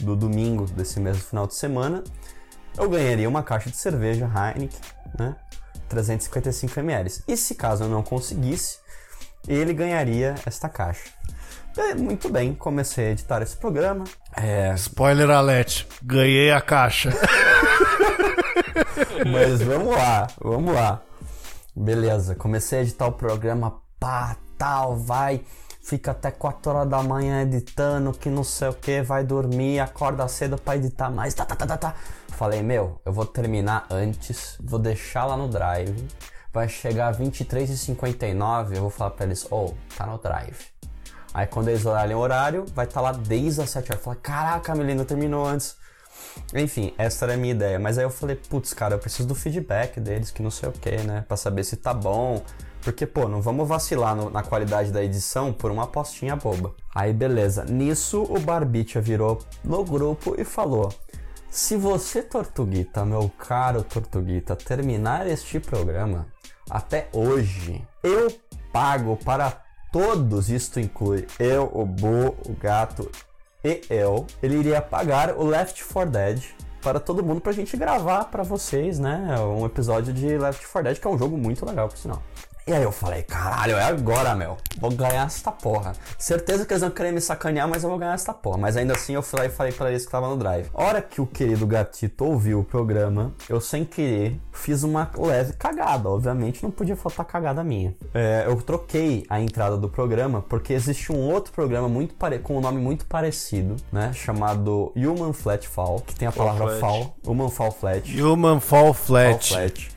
do 0.00 0.16
domingo 0.16 0.66
desse 0.66 1.00
mesmo 1.00 1.22
final 1.22 1.46
de 1.46 1.54
semana, 1.54 2.02
eu 2.76 2.88
ganharia 2.88 3.28
uma 3.28 3.42
caixa 3.42 3.70
de 3.70 3.76
cerveja 3.76 4.26
Heineken, 4.26 4.80
né? 5.18 5.36
355 5.88 6.80
ml. 6.80 7.12
E 7.28 7.36
se 7.36 7.54
caso 7.54 7.84
eu 7.84 7.88
não 7.88 8.02
conseguisse, 8.02 8.78
ele 9.46 9.74
ganharia 9.74 10.34
esta 10.46 10.68
caixa. 10.68 11.10
É, 11.76 11.94
muito 11.94 12.28
bem, 12.28 12.54
comecei 12.54 13.08
a 13.08 13.10
editar 13.10 13.42
esse 13.42 13.56
programa. 13.56 14.04
É, 14.36 14.72
Spoiler 14.74 15.30
alert, 15.30 15.86
ganhei 16.02 16.50
a 16.50 16.60
caixa. 16.60 17.10
mas 19.26 19.62
vamos 19.62 19.94
lá, 19.94 20.26
vamos 20.40 20.74
lá. 20.74 21.02
Beleza, 21.74 22.34
comecei 22.34 22.80
a 22.80 22.82
editar 22.82 23.06
o 23.06 23.12
programa, 23.12 23.80
pá, 23.98 24.36
tal, 24.58 24.96
vai. 24.96 25.42
Fica 25.82 26.12
até 26.12 26.30
4 26.30 26.72
horas 26.72 26.88
da 26.88 27.02
manhã 27.02 27.42
editando, 27.42 28.12
que 28.12 28.30
não 28.30 28.44
sei 28.44 28.68
o 28.68 28.74
que, 28.74 29.02
vai 29.02 29.24
dormir, 29.24 29.80
acorda 29.80 30.26
cedo 30.28 30.56
pra 30.56 30.76
editar 30.76 31.10
mais, 31.10 31.34
tá, 31.34 31.44
tá, 31.44 31.56
tá, 31.56 31.66
tá, 31.66 31.76
tá. 31.76 31.94
Falei, 32.28 32.62
meu, 32.62 33.00
eu 33.04 33.12
vou 33.12 33.26
terminar 33.26 33.86
antes, 33.90 34.56
vou 34.60 34.78
deixar 34.78 35.26
lá 35.26 35.36
no 35.36 35.48
drive, 35.48 36.06
vai 36.52 36.68
chegar 36.68 37.14
23h59, 37.14 38.76
eu 38.76 38.82
vou 38.82 38.90
falar 38.90 39.10
pra 39.10 39.26
eles, 39.26 39.46
oh, 39.50 39.72
tá 39.96 40.06
no 40.06 40.18
drive. 40.18 40.72
Aí 41.34 41.46
quando 41.46 41.68
eles 41.68 41.84
olharem 41.84 42.14
o 42.14 42.18
horário, 42.18 42.66
vai 42.74 42.84
estar 42.84 43.00
tá 43.00 43.08
lá 43.08 43.12
desde 43.12 43.62
as 43.62 43.70
7 43.70 43.90
horas. 43.90 44.04
Fala, 44.04 44.16
caraca, 44.16 44.74
menino, 44.74 45.04
terminou 45.04 45.46
antes. 45.46 45.76
Enfim, 46.54 46.92
essa 46.98 47.24
era 47.24 47.34
a 47.34 47.36
minha 47.36 47.54
ideia. 47.54 47.78
Mas 47.78 47.96
aí 47.96 48.04
eu 48.04 48.10
falei, 48.10 48.36
putz, 48.36 48.74
cara, 48.74 48.94
eu 48.94 48.98
preciso 48.98 49.26
do 49.26 49.34
feedback 49.34 49.98
deles, 49.98 50.30
que 50.30 50.42
não 50.42 50.50
sei 50.50 50.68
o 50.68 50.72
que, 50.72 50.96
né? 50.98 51.24
Pra 51.26 51.36
saber 51.36 51.64
se 51.64 51.76
tá 51.76 51.94
bom. 51.94 52.42
Porque, 52.82 53.06
pô, 53.06 53.28
não 53.28 53.40
vamos 53.40 53.68
vacilar 53.68 54.14
no, 54.14 54.28
na 54.28 54.42
qualidade 54.42 54.90
da 54.90 55.02
edição 55.02 55.52
por 55.52 55.70
uma 55.70 55.84
apostinha 55.84 56.34
boba. 56.34 56.74
Aí, 56.94 57.12
beleza. 57.12 57.64
Nisso, 57.64 58.22
o 58.22 58.38
Barbicha 58.40 59.00
virou 59.00 59.38
no 59.64 59.84
grupo 59.84 60.34
e 60.36 60.44
falou: 60.44 60.92
Se 61.48 61.76
você, 61.76 62.22
Tortuguita, 62.22 63.04
meu 63.04 63.30
caro 63.38 63.82
Tortuguita, 63.82 64.56
terminar 64.56 65.26
este 65.28 65.60
programa 65.60 66.26
até 66.68 67.08
hoje, 67.12 67.86
eu 68.02 68.32
pago 68.72 69.16
para 69.16 69.62
todos, 69.92 70.50
isto 70.50 70.80
inclui 70.80 71.26
eu, 71.38 71.70
o 71.72 71.84
Bo, 71.84 72.36
o 72.48 72.54
gato 72.58 73.10
e 73.62 73.80
eu, 73.88 74.26
ele 74.42 74.56
iria 74.56 74.82
pagar 74.82 75.36
o 75.36 75.44
Left 75.44 75.84
4 75.84 76.10
Dead 76.10 76.42
para 76.80 76.98
todo 76.98 77.22
mundo 77.22 77.40
pra 77.40 77.52
gente 77.52 77.76
gravar 77.76 78.24
para 78.24 78.42
vocês, 78.42 78.98
né? 78.98 79.38
Um 79.38 79.64
episódio 79.64 80.12
de 80.12 80.36
Left 80.36 80.66
4 80.66 80.82
Dead, 80.82 81.00
que 81.00 81.06
é 81.06 81.10
um 81.10 81.16
jogo 81.16 81.38
muito 81.38 81.64
legal, 81.64 81.88
por 81.88 81.96
sinal. 81.96 82.20
E 82.64 82.72
aí 82.72 82.82
eu 82.82 82.92
falei, 82.92 83.24
caralho, 83.24 83.74
é 83.74 83.82
agora, 83.82 84.36
meu. 84.36 84.56
Vou 84.78 84.90
ganhar 84.92 85.26
esta 85.26 85.50
porra. 85.50 85.92
Certeza 86.16 86.64
que 86.64 86.72
eles 86.72 86.80
vão 86.80 86.90
querer 86.90 87.10
me 87.10 87.20
sacanear, 87.20 87.66
mas 87.66 87.82
eu 87.82 87.90
vou 87.90 87.98
ganhar 87.98 88.14
esta 88.14 88.32
porra. 88.32 88.56
Mas 88.56 88.76
ainda 88.76 88.94
assim 88.94 89.14
eu 89.14 89.22
fui 89.22 89.40
lá 89.40 89.46
e 89.46 89.48
falei 89.48 89.72
pra 89.72 89.90
eles 89.90 90.06
que 90.06 90.12
tava 90.12 90.28
no 90.28 90.36
drive. 90.36 90.68
Hora 90.72 91.02
que 91.02 91.20
o 91.20 91.26
querido 91.26 91.66
gatito 91.66 92.24
ouviu 92.24 92.60
o 92.60 92.64
programa, 92.64 93.32
eu 93.48 93.60
sem 93.60 93.84
querer 93.84 94.40
fiz 94.52 94.84
uma 94.84 95.10
leve 95.16 95.54
cagada. 95.54 96.08
Obviamente 96.08 96.62
não 96.62 96.70
podia 96.70 96.94
faltar 96.94 97.26
cagada 97.26 97.64
minha. 97.64 97.96
É, 98.14 98.44
eu 98.46 98.56
troquei 98.62 99.26
a 99.28 99.40
entrada 99.40 99.76
do 99.76 99.88
programa 99.88 100.40
porque 100.40 100.72
existe 100.72 101.10
um 101.10 101.18
outro 101.18 101.52
programa 101.52 101.88
muito 101.88 102.14
pare... 102.14 102.38
com 102.38 102.56
um 102.56 102.60
nome 102.60 102.80
muito 102.80 103.06
parecido, 103.06 103.74
né? 103.90 104.12
Chamado 104.12 104.92
Human 104.94 105.32
Flat 105.32 105.66
Fall, 105.68 106.00
que 106.06 106.14
tem 106.14 106.28
a 106.28 106.32
palavra 106.32 106.78
fall. 106.78 107.16
Human 107.26 107.50
Fall 107.50 107.72
Flat. 107.72 108.22
Human 108.22 108.60
Fall 108.60 108.94
Flat. 108.94 109.48
Fall 109.48 109.58
flat. 109.58 109.90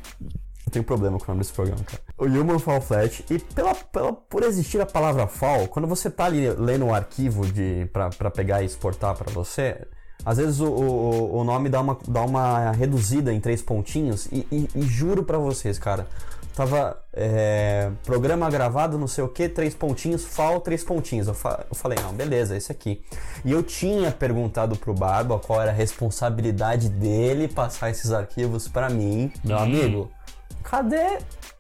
Eu 0.66 0.72
tenho 0.72 0.84
problema 0.84 1.20
com 1.20 1.26
o 1.26 1.28
nome 1.28 1.41
desse 1.41 1.53
programa, 1.53 1.84
cara. 1.84 2.05
O 2.18 2.26
Human 2.26 2.59
Fall 2.59 2.82
Flat. 2.82 3.26
E 3.30 3.39
pela, 3.39 3.76
pela, 3.76 4.13
por 4.13 4.43
existir 4.43 4.80
a 4.80 4.86
palavra 4.86 5.28
fall, 5.28 5.68
quando 5.68 5.88
você 5.88 6.09
tá 6.09 6.26
ali 6.26 6.49
lendo 6.49 6.86
um 6.86 6.93
arquivo 6.93 7.45
de, 7.45 7.89
pra, 7.91 8.09
pra 8.09 8.32
pegar 8.32 8.61
e 8.61 8.66
exportar 8.66 9.16
para 9.16 9.32
você, 9.32 9.86
às 10.24 10.38
vezes 10.38 10.59
o, 10.59 10.68
o, 10.68 11.38
o, 11.38 11.43
nome 11.43 11.70
dá 11.70 11.82
uma, 11.82 11.97
dá 12.07 12.22
uma 12.22 12.72
reduzida 12.72 13.34
em 13.34 13.39
três 13.39 13.61
pontinhos. 13.61 14.28
E, 14.32 14.47
e, 14.51 14.70
e 14.76 14.82
juro 14.84 15.24
para 15.24 15.38
vocês, 15.38 15.78
cara. 15.78 16.07
Tava 16.55 16.97
é, 17.11 17.91
programa 18.05 18.49
gravado, 18.49 18.97
não 18.97 19.07
sei 19.07 19.22
o 19.22 19.28
que, 19.28 19.49
três 19.49 19.76
pontinhos, 19.76 20.24
fall, 20.24 20.61
três 20.61 20.86
pontinhos. 20.86 21.28
Eu, 21.28 21.34
fa 21.34 21.66
eu 21.70 21.76
falei, 21.76 21.97
não, 22.01 22.13
beleza, 22.13 22.55
esse 22.55 22.72
aqui. 22.72 23.03
E 23.43 23.51
eu 23.51 23.61
tinha 23.61 24.09
perguntado 24.09 24.78
pro 24.78 24.93
Barba 24.93 25.38
qual 25.38 25.61
era 25.61 25.72
a 25.72 25.74
responsabilidade 25.74 26.88
dele 26.88 27.49
passar 27.49 27.89
esses 27.89 28.13
arquivos 28.13 28.70
para 28.70 28.89
mim. 28.89 29.34
Meu 29.43 29.57
amigo, 29.57 30.09
cadê 30.63 31.18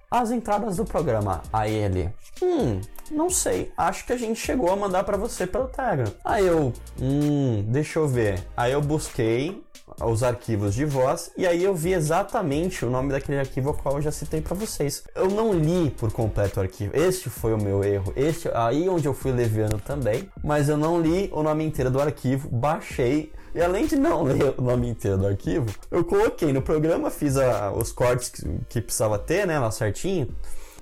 as 0.09 0.31
entradas 0.31 0.77
do 0.77 0.85
programa? 0.85 1.41
Aí 1.51 1.73
ele, 1.73 2.09
hum, 2.41 2.79
não 3.11 3.29
sei, 3.29 3.71
acho 3.77 4.05
que 4.05 4.13
a 4.13 4.17
gente 4.17 4.39
chegou 4.39 4.71
a 4.71 4.75
mandar 4.75 5.03
para 5.03 5.17
você 5.17 5.45
pelo 5.45 5.67
Telegram. 5.67 6.11
Aí 6.23 6.45
eu, 6.45 6.73
hum, 6.99 7.63
deixa 7.67 7.99
eu 7.99 8.07
ver. 8.07 8.43
Aí 8.55 8.71
eu 8.71 8.81
busquei 8.81 9.63
os 10.03 10.23
arquivos 10.23 10.73
de 10.73 10.83
voz 10.83 11.31
e 11.37 11.45
aí 11.45 11.63
eu 11.63 11.75
vi 11.75 11.93
exatamente 11.93 12.83
o 12.83 12.89
nome 12.89 13.11
daquele 13.11 13.39
arquivo 13.39 13.69
ao 13.69 13.75
qual 13.75 13.95
eu 13.95 14.01
já 14.01 14.11
citei 14.11 14.41
para 14.41 14.55
vocês. 14.55 15.03
Eu 15.13 15.29
não 15.29 15.53
li 15.53 15.89
por 15.91 16.11
completo 16.11 16.59
o 16.59 16.63
arquivo. 16.63 16.95
Este 16.95 17.29
foi 17.29 17.53
o 17.53 17.57
meu 17.57 17.83
erro. 17.83 18.11
Este 18.15 18.49
aí 18.53 18.89
onde 18.89 19.07
eu 19.07 19.13
fui 19.13 19.31
leviano 19.31 19.79
também, 19.79 20.29
mas 20.43 20.69
eu 20.69 20.77
não 20.77 20.99
li 20.99 21.29
o 21.31 21.43
nome 21.43 21.63
inteiro 21.63 21.91
do 21.91 22.01
arquivo, 22.01 22.49
baixei 22.49 23.31
e 23.55 23.61
além 23.61 23.87
de 23.87 23.95
não 23.95 24.21
ler 24.27 24.53
o 24.57 24.61
nome 24.61 24.89
inteiro 24.89 25.17
do 25.17 25.27
arquivo, 25.27 25.73
eu 25.89 26.03
coloquei 26.03 26.51
no 26.51 26.61
programa, 26.61 27.09
fiz 27.09 27.37
a, 27.37 27.71
os 27.71 27.91
cortes 27.91 28.29
que, 28.29 28.43
que, 28.69 28.81
precisava 28.81 29.17
ter, 29.17 29.47
né, 29.47 29.57
lá 29.57 29.71
certinho. 29.71 30.27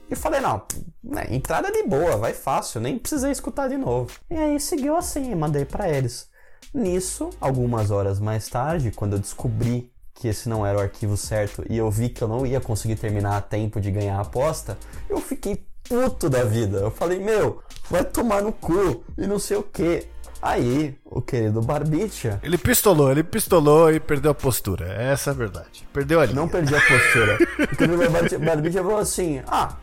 E 0.10 0.16
falei, 0.16 0.42
não, 0.42 0.64
né, 1.04 1.28
entrada 1.30 1.72
de 1.72 1.84
boa, 1.84 2.18
vai 2.18 2.34
fácil, 2.34 2.82
nem 2.82 2.98
precisei 2.98 3.32
escutar 3.32 3.70
de 3.70 3.78
novo. 3.78 4.12
E 4.30 4.36
aí 4.36 4.60
seguiu 4.60 4.98
assim, 4.98 5.34
mandei 5.36 5.64
para 5.64 5.88
eles. 5.88 6.28
Nisso, 6.74 7.30
algumas 7.40 7.92
horas 7.92 8.20
mais 8.20 8.48
tarde, 8.48 8.92
quando 8.92 9.14
eu 9.14 9.20
descobri 9.20 9.92
que 10.16 10.28
esse 10.28 10.50
não 10.50 10.66
era 10.66 10.78
o 10.78 10.82
arquivo 10.82 11.16
certo 11.18 11.64
e 11.70 11.78
eu 11.78 11.90
vi 11.90 12.10
que 12.10 12.24
eu 12.24 12.28
não 12.28 12.46
ia 12.46 12.60
conseguir 12.60 12.96
terminar 12.96 13.38
a 13.38 13.42
tempo 13.42 13.80
de 13.80 13.92
ganhar 13.92 14.18
a 14.18 14.22
aposta, 14.22 14.78
eu 15.10 15.20
fiquei 15.20 15.66
puto 15.84 16.30
da 16.30 16.44
vida. 16.44 16.80
Eu 16.80 16.92
falei, 16.92 17.20
meu, 17.20 17.62
vai 17.90 18.04
tomar 18.04 18.42
no 18.42 18.52
cu 18.52 19.04
e 19.18 19.28
não 19.28 19.38
sei 19.40 19.58
o 19.58 19.64
que. 19.64 20.08
Aí, 20.44 20.94
o 21.06 21.22
querido 21.22 21.62
Barbicha. 21.62 22.38
Ele 22.44 22.58
pistolou, 22.58 23.10
ele 23.10 23.24
pistolou 23.24 23.90
e 23.90 23.98
perdeu 23.98 24.32
a 24.32 24.36
postura. 24.36 24.92
Essa 24.92 25.30
é 25.30 25.32
a 25.32 25.34
verdade. 25.34 25.88
Perdeu 25.94 26.20
a 26.20 26.26
linha. 26.26 26.36
Não 26.36 26.50
perdi 26.50 26.76
a 26.76 26.82
postura. 26.82 27.38
o 27.72 27.76
querido 27.78 28.46
Barbicha 28.46 28.84
falou 28.84 28.98
assim: 28.98 29.42
Ah, 29.48 29.78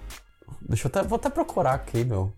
deixa 0.61 0.87
eu 0.87 0.91
até, 0.91 1.03
vou 1.03 1.17
até 1.17 1.31
procurar 1.31 1.73
aqui, 1.73 2.05
meu. 2.05 2.31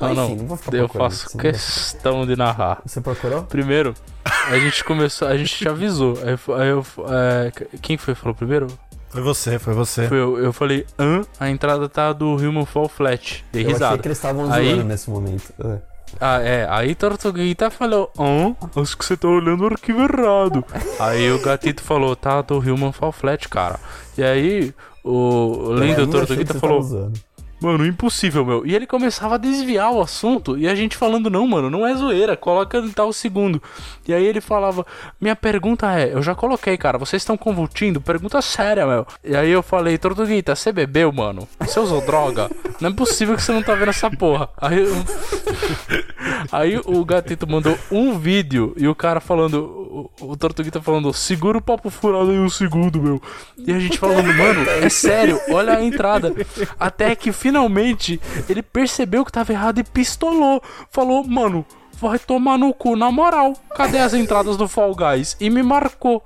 Não, 0.00 0.14
não, 0.14 0.24
enfim, 0.26 0.36
não 0.36 0.46
vou 0.46 0.56
ficar 0.56 0.76
Eu 0.76 0.88
faço 0.88 1.36
questão 1.36 2.24
de 2.24 2.36
narrar. 2.36 2.80
Você 2.86 3.00
procurou? 3.00 3.42
Primeiro, 3.42 3.92
a 4.24 4.56
gente 4.60 4.84
começou, 4.84 5.26
a 5.26 5.36
gente 5.36 5.52
te 5.56 5.68
avisou. 5.68 6.16
Aí, 6.22 6.38
aí 6.60 6.68
eu, 6.68 6.86
é, 7.08 7.50
quem 7.82 7.98
foi 7.98 8.14
que 8.14 8.20
falou 8.20 8.36
primeiro? 8.36 8.68
Foi 9.10 9.20
você, 9.20 9.58
foi 9.58 9.74
você. 9.74 10.06
Foi 10.06 10.16
eu, 10.16 10.38
eu 10.38 10.52
falei, 10.52 10.86
hã? 10.96 11.22
A 11.40 11.50
entrada 11.50 11.88
tá 11.88 12.12
do 12.12 12.36
Human 12.36 12.64
Fall 12.64 12.88
Flat. 12.88 13.44
Dei 13.52 13.64
eu 13.64 13.68
risada. 13.68 13.86
achei 13.88 13.98
que 13.98 14.08
eles 14.08 14.18
estavam 14.18 14.46
zoando 14.46 14.84
nesse 14.84 15.10
momento. 15.10 15.52
É. 15.58 15.91
Ah, 16.20 16.40
é. 16.40 16.66
Aí 16.68 16.94
Tortuguita 16.94 17.70
falou, 17.70 18.10
hã? 18.18 18.54
Acho 18.80 18.96
que 18.96 19.04
você 19.04 19.16
tá 19.16 19.28
olhando 19.28 19.62
o 19.62 19.66
arquivo 19.66 20.02
errado. 20.02 20.64
aí 20.98 21.30
o 21.30 21.40
gatito 21.40 21.82
falou, 21.82 22.14
tá 22.14 22.42
do 22.42 22.58
Human 22.58 22.92
Fall 22.92 23.12
Flat, 23.12 23.48
cara. 23.48 23.78
E 24.16 24.22
aí 24.22 24.74
o 25.04 25.74
lindo 25.74 26.06
Tortuguita 26.06 26.54
falou. 26.54 27.10
Mano, 27.62 27.86
impossível, 27.86 28.44
meu. 28.44 28.66
E 28.66 28.74
ele 28.74 28.86
começava 28.86 29.36
a 29.36 29.38
desviar 29.38 29.92
o 29.92 30.00
assunto 30.00 30.58
e 30.58 30.68
a 30.68 30.74
gente 30.74 30.96
falando, 30.96 31.30
não, 31.30 31.46
mano, 31.46 31.70
não 31.70 31.86
é 31.86 31.94
zoeira, 31.94 32.36
coloca 32.36 32.78
em 32.78 32.90
tal 32.90 33.12
segundo. 33.12 33.62
E 34.06 34.12
aí 34.12 34.24
ele 34.24 34.40
falava, 34.40 34.84
minha 35.20 35.36
pergunta 35.36 35.92
é, 35.92 36.12
eu 36.12 36.22
já 36.22 36.34
coloquei, 36.34 36.76
cara, 36.76 36.98
vocês 36.98 37.22
estão 37.22 37.36
convultindo? 37.36 38.00
Pergunta 38.00 38.42
séria, 38.42 38.86
meu. 38.86 39.06
E 39.22 39.36
aí 39.36 39.50
eu 39.50 39.62
falei, 39.62 39.96
Tortuguita, 39.96 40.56
você 40.56 40.72
bebeu, 40.72 41.12
mano? 41.12 41.48
Você 41.60 41.78
usou 41.78 42.04
droga? 42.04 42.50
Não 42.80 42.90
é 42.90 42.92
possível 42.92 43.36
que 43.36 43.42
você 43.42 43.52
não 43.52 43.62
tá 43.62 43.74
vendo 43.74 43.90
essa 43.90 44.10
porra. 44.10 44.48
Aí, 44.56 44.80
eu... 44.80 44.94
aí 46.50 46.80
o 46.84 47.04
gatito 47.04 47.46
mandou 47.46 47.78
um 47.90 48.18
vídeo 48.18 48.74
e 48.76 48.88
o 48.88 48.94
cara 48.94 49.20
falando, 49.20 49.81
o, 49.92 50.10
o 50.20 50.36
Tortuguita 50.36 50.80
falando, 50.80 51.12
segura 51.12 51.58
o 51.58 51.62
papo 51.62 51.90
furado 51.90 52.30
aí 52.30 52.38
um 52.38 52.48
segundo, 52.48 53.02
meu. 53.02 53.20
E 53.58 53.72
a 53.72 53.78
gente 53.78 53.98
falando, 53.98 54.32
mano, 54.32 54.68
é 54.68 54.88
sério, 54.88 55.38
olha 55.50 55.76
a 55.76 55.84
entrada. 55.84 56.34
Até 56.80 57.14
que 57.14 57.30
finalmente 57.30 58.18
ele 58.48 58.62
percebeu 58.62 59.24
que 59.24 59.32
tava 59.32 59.52
errado 59.52 59.78
e 59.78 59.84
pistolou. 59.84 60.62
Falou, 60.90 61.22
mano, 61.24 61.66
vai 61.92 62.18
tomar 62.18 62.56
no 62.56 62.72
cu, 62.72 62.96
na 62.96 63.10
moral. 63.10 63.54
Cadê 63.76 63.98
as 63.98 64.14
entradas 64.14 64.56
do 64.56 64.66
Fall 64.66 64.94
Guys? 64.94 65.36
E 65.38 65.50
me 65.50 65.62
marcou. 65.62 66.24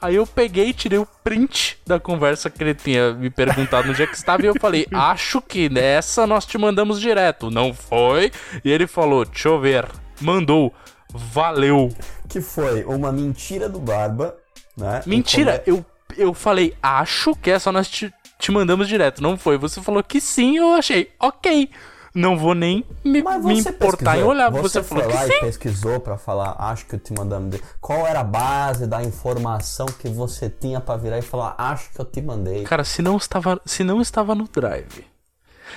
Aí 0.00 0.16
eu 0.16 0.26
peguei, 0.26 0.74
tirei 0.74 0.98
o 0.98 1.08
print 1.24 1.78
da 1.86 1.98
conversa 1.98 2.50
que 2.50 2.62
ele 2.62 2.74
tinha 2.74 3.14
me 3.14 3.30
perguntado 3.30 3.88
no 3.88 3.94
dia 3.94 4.06
que 4.06 4.14
estava 4.14 4.42
e 4.42 4.46
eu 4.46 4.54
falei: 4.60 4.86
Acho 4.92 5.40
que 5.40 5.70
nessa 5.70 6.26
nós 6.26 6.44
te 6.44 6.58
mandamos 6.58 7.00
direto. 7.00 7.50
Não 7.50 7.72
foi? 7.72 8.30
E 8.62 8.70
ele 8.70 8.86
falou: 8.86 9.24
Deixa 9.24 9.48
eu 9.48 9.58
ver. 9.58 9.88
Mandou. 10.20 10.72
Valeu. 11.12 11.90
Que 12.28 12.40
foi 12.40 12.84
uma 12.84 13.12
mentira 13.12 13.68
do 13.68 13.78
Barba, 13.78 14.36
né? 14.76 15.02
Mentira, 15.06 15.62
eu, 15.66 15.84
eu 16.16 16.34
falei: 16.34 16.74
Acho 16.82 17.34
que 17.34 17.50
essa 17.50 17.70
nós 17.72 17.88
te, 17.88 18.12
te 18.38 18.50
mandamos 18.50 18.88
direto. 18.88 19.22
Não 19.22 19.36
foi. 19.36 19.58
Você 19.58 19.80
falou 19.80 20.02
que 20.02 20.20
sim, 20.20 20.56
eu 20.56 20.74
achei, 20.74 21.10
ok. 21.20 21.70
Não 22.16 22.34
vou 22.34 22.54
nem 22.54 22.82
me, 23.04 23.22
me 23.22 23.58
importar 23.58 24.16
em 24.16 24.22
olhar. 24.22 24.50
Você, 24.50 24.80
você 24.80 24.82
falou 24.82 25.04
foi 25.04 25.12
lá 25.12 25.20
que 25.20 25.26
sim. 25.26 25.36
e 25.36 25.40
pesquisou 25.40 26.00
para 26.00 26.16
falar, 26.16 26.56
acho 26.58 26.86
que 26.86 26.94
eu 26.94 26.98
te 26.98 27.12
mandamos. 27.12 27.60
Qual 27.78 28.06
era 28.06 28.20
a 28.20 28.24
base 28.24 28.86
da 28.86 29.02
informação 29.02 29.84
que 29.84 30.08
você 30.08 30.48
tinha 30.48 30.80
para 30.80 30.96
virar 30.96 31.18
e 31.18 31.22
falar, 31.22 31.54
acho 31.58 31.90
que 31.90 32.00
eu 32.00 32.06
te 32.06 32.22
mandei? 32.22 32.64
Cara, 32.64 32.84
se 32.84 33.02
não 33.02 33.18
estava, 33.18 33.60
se 33.66 33.84
não 33.84 34.00
estava 34.00 34.34
no 34.34 34.48
drive. 34.48 35.04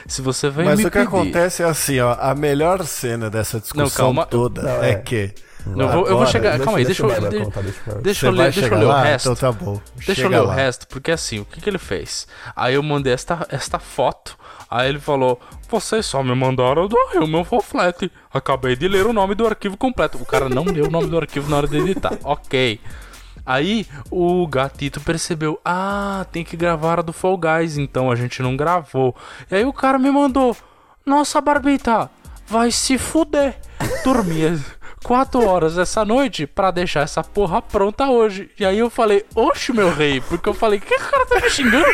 Se 0.07 0.21
você 0.21 0.49
vai 0.49 0.63
Mas 0.63 0.79
me 0.79 0.85
o 0.85 0.91
que 0.91 0.97
pedir... 0.97 1.07
acontece 1.07 1.61
é 1.61 1.65
assim, 1.65 1.99
ó, 1.99 2.15
a 2.17 2.33
melhor 2.33 2.85
cena 2.85 3.29
dessa 3.29 3.59
discussão 3.59 4.13
não, 4.13 4.25
toda 4.25 4.61
não, 4.61 4.83
é, 4.83 4.91
é 4.91 4.95
que 4.95 5.33
eu 5.77 5.89
vou, 5.89 6.07
eu 6.07 6.17
vou 6.17 6.25
chegar. 6.27 6.51
Deixa, 6.51 6.63
calma 6.63 6.79
aí, 6.79 6.85
deixa, 6.85 7.03
deixa, 7.03 7.17
eu, 7.17 7.43
contar, 7.45 7.61
deixa, 7.61 8.01
deixa 8.01 8.27
eu 8.27 8.31
ler, 8.31 8.51
deixa 8.51 8.73
eu 8.73 8.77
ler 8.77 8.85
o 8.85 8.91
resto. 8.91 9.31
Então 9.31 9.35
tá 9.35 9.51
bom. 9.51 9.81
Deixa 9.95 10.15
Chega 10.15 10.27
eu 10.27 10.31
ler 10.31 10.47
lá. 10.47 10.53
o 10.53 10.55
resto, 10.55 10.87
porque 10.87 11.11
assim, 11.11 11.39
o 11.39 11.45
que, 11.45 11.61
que 11.61 11.69
ele 11.69 11.77
fez? 11.77 12.27
Aí 12.55 12.75
eu 12.75 12.83
mandei 12.83 13.13
esta, 13.13 13.45
esta 13.49 13.79
foto 13.79 14.37
Aí 14.69 14.87
ele 14.87 14.99
falou: 14.99 15.39
Vocês 15.67 16.05
só 16.05 16.23
me 16.23 16.35
mandaram 16.35 16.87
do 16.87 16.95
Human 17.15 17.43
for 17.43 17.63
Flat. 17.63 18.11
Acabei 18.31 18.75
de 18.75 18.87
ler 18.87 19.07
o 19.07 19.13
nome 19.13 19.33
do 19.33 19.47
arquivo 19.47 19.75
completo. 19.75 20.19
O 20.21 20.25
cara 20.25 20.47
não 20.47 20.63
leu 20.63 20.85
o 20.85 20.91
nome 20.91 21.07
do 21.07 21.17
arquivo 21.17 21.49
na 21.49 21.57
hora 21.57 21.67
de 21.67 21.77
editar. 21.77 22.17
Ok. 22.23 22.79
Aí 23.43 23.87
o 24.11 24.45
gatito 24.45 25.01
percebeu: 25.01 25.59
Ah, 25.65 26.25
tem 26.31 26.43
que 26.43 26.55
gravar 26.55 26.99
a 26.99 27.01
do 27.01 27.11
Fall 27.11 27.37
Guys. 27.37 27.79
Então 27.79 28.11
a 28.11 28.15
gente 28.15 28.43
não 28.43 28.55
gravou. 28.55 29.15
E 29.49 29.55
aí 29.55 29.65
o 29.65 29.73
cara 29.73 29.97
me 29.97 30.11
mandou: 30.11 30.55
Nossa, 31.03 31.41
Barbita, 31.41 32.11
vai 32.45 32.69
se 32.69 32.99
fuder. 32.99 33.59
Dormia. 34.03 34.59
4 35.03 35.45
horas 35.45 35.77
essa 35.77 36.03
noite 36.03 36.45
pra 36.45 36.71
deixar 36.71 37.01
essa 37.01 37.23
porra 37.23 37.61
pronta 37.61 38.09
hoje. 38.09 38.49
E 38.59 38.65
aí 38.65 38.79
eu 38.79 38.89
falei, 38.89 39.25
oxe, 39.35 39.71
meu 39.71 39.93
rei, 39.93 40.21
porque 40.21 40.49
eu 40.49 40.53
falei, 40.53 40.79
que 40.79 40.97
cara 40.97 41.25
tá 41.25 41.39
me 41.39 41.49
xingando? 41.49 41.85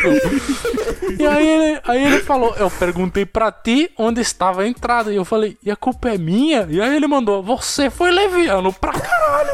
e 1.18 1.26
aí 1.26 1.48
ele, 1.48 1.80
aí 1.84 2.04
ele 2.04 2.18
falou, 2.20 2.54
eu 2.56 2.70
perguntei 2.70 3.24
pra 3.24 3.50
ti 3.52 3.90
onde 3.96 4.20
estava 4.20 4.62
a 4.62 4.68
entrada. 4.68 5.12
E 5.12 5.16
eu 5.16 5.24
falei, 5.24 5.56
e 5.62 5.70
a 5.70 5.76
culpa 5.76 6.10
é 6.10 6.18
minha? 6.18 6.66
E 6.68 6.80
aí 6.80 6.96
ele 6.96 7.06
mandou, 7.06 7.42
você 7.42 7.90
foi 7.90 8.10
leviano 8.10 8.72
pra 8.72 8.92
caralho. 8.92 9.50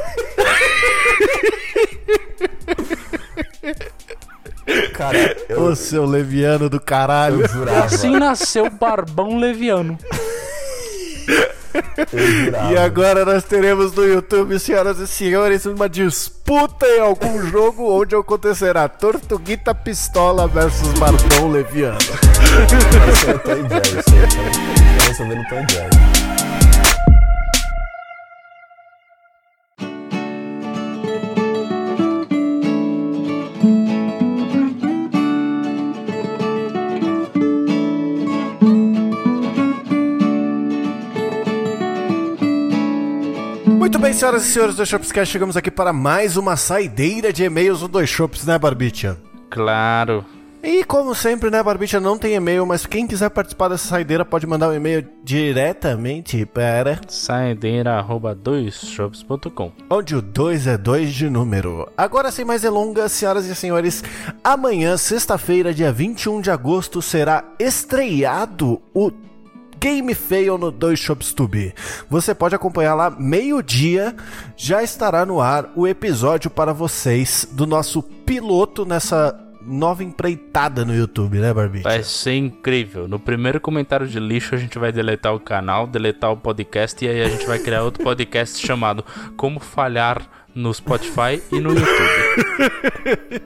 Cara, 4.94 5.36
eu, 5.48 5.62
Ô, 5.64 5.76
seu 5.76 6.04
leviano 6.04 6.68
do 6.68 6.80
caralho. 6.80 7.42
eu 7.42 7.66
E 7.66 7.76
assim 7.84 8.12
nasceu 8.12 8.70
Barbão 8.70 9.38
Leviano. 9.38 9.98
E 12.70 12.76
agora 12.76 13.24
nós 13.24 13.44
teremos 13.44 13.92
no 13.92 14.06
YouTube, 14.06 14.58
senhoras 14.58 14.98
e 14.98 15.06
senhores, 15.06 15.66
uma 15.66 15.88
disputa 15.88 16.86
em 16.86 17.00
algum 17.00 17.42
jogo 17.46 18.00
onde 18.00 18.14
acontecerá 18.14 18.88
Tortuguita 18.88 19.74
Pistola 19.74 20.46
versus 20.48 20.98
Barbão 20.98 21.50
Leviano. 21.50 21.98
Parece 22.98 23.30
o 23.30 23.38
Tom 23.38 23.68
Jerry, 23.68 24.00
isso 24.00 24.14
aí, 24.14 24.98
Parece 24.98 25.22
eu 25.22 25.28
vendo 25.28 25.48
Tom 25.48 25.66
e 25.66 26.21
bem, 44.12 44.18
senhoras 44.18 44.44
e 44.44 44.52
senhores 44.52 44.76
do 44.76 44.84
Shopscast, 44.84 45.32
chegamos 45.32 45.56
aqui 45.56 45.70
para 45.70 45.90
mais 45.90 46.36
uma 46.36 46.54
saideira 46.54 47.32
de 47.32 47.44
e-mails 47.44 47.80
do 47.80 47.88
Dois 47.88 48.10
Shops, 48.10 48.44
né, 48.44 48.58
Barbicha? 48.58 49.16
Claro. 49.48 50.22
E 50.62 50.84
como 50.84 51.14
sempre, 51.14 51.50
né, 51.50 51.62
Barbicha 51.62 51.98
não 51.98 52.18
tem 52.18 52.34
e-mail, 52.34 52.66
mas 52.66 52.84
quem 52.84 53.06
quiser 53.06 53.30
participar 53.30 53.68
dessa 53.68 53.88
saideira 53.88 54.24
pode 54.24 54.46
mandar 54.46 54.68
um 54.68 54.74
e-mail 54.74 55.08
diretamente 55.24 56.44
para 56.44 57.00
Saideira 57.08 57.94
arroba 57.94 58.34
doisshops.com. 58.34 59.72
onde 59.88 60.14
o 60.14 60.20
2 60.20 60.66
é 60.66 60.76
2 60.76 61.12
de 61.12 61.30
número. 61.30 61.88
Agora, 61.96 62.30
sem 62.30 62.44
mais 62.44 62.62
delongas, 62.62 63.12
senhoras 63.12 63.46
e 63.46 63.54
senhores, 63.54 64.04
amanhã, 64.44 64.96
sexta-feira, 64.98 65.72
dia 65.72 65.90
21 65.90 66.42
de 66.42 66.50
agosto, 66.50 67.00
será 67.00 67.44
estreado 67.58 68.80
o 68.94 69.10
Game 69.82 70.14
Fail 70.14 70.56
no 70.56 70.70
2 70.70 70.96
Shops 70.96 71.34
Tube. 71.34 71.74
Você 72.08 72.32
pode 72.32 72.54
acompanhar 72.54 72.94
lá 72.94 73.10
meio-dia, 73.10 74.14
já 74.56 74.80
estará 74.80 75.26
no 75.26 75.40
ar 75.40 75.72
o 75.74 75.88
episódio 75.88 76.48
para 76.48 76.72
vocês 76.72 77.48
do 77.50 77.66
nosso 77.66 78.00
piloto 78.00 78.84
nessa 78.84 79.36
nova 79.60 80.04
empreitada 80.04 80.84
no 80.84 80.94
YouTube, 80.94 81.38
né, 81.38 81.52
Barbie? 81.52 81.80
Vai 81.80 82.04
ser 82.04 82.36
incrível. 82.36 83.08
No 83.08 83.18
primeiro 83.18 83.60
comentário 83.60 84.06
de 84.06 84.20
lixo 84.20 84.54
a 84.54 84.58
gente 84.58 84.78
vai 84.78 84.92
deletar 84.92 85.34
o 85.34 85.40
canal, 85.40 85.88
deletar 85.88 86.30
o 86.30 86.36
podcast 86.36 87.04
e 87.04 87.08
aí 87.08 87.20
a 87.20 87.28
gente 87.28 87.44
vai 87.44 87.58
criar 87.58 87.82
outro 87.82 88.04
podcast 88.04 88.62
chamado 88.64 89.04
Como 89.36 89.58
Falhar 89.58 90.22
no 90.54 90.72
Spotify 90.72 91.42
e 91.50 91.58
no 91.58 91.70
YouTube. 91.70 93.42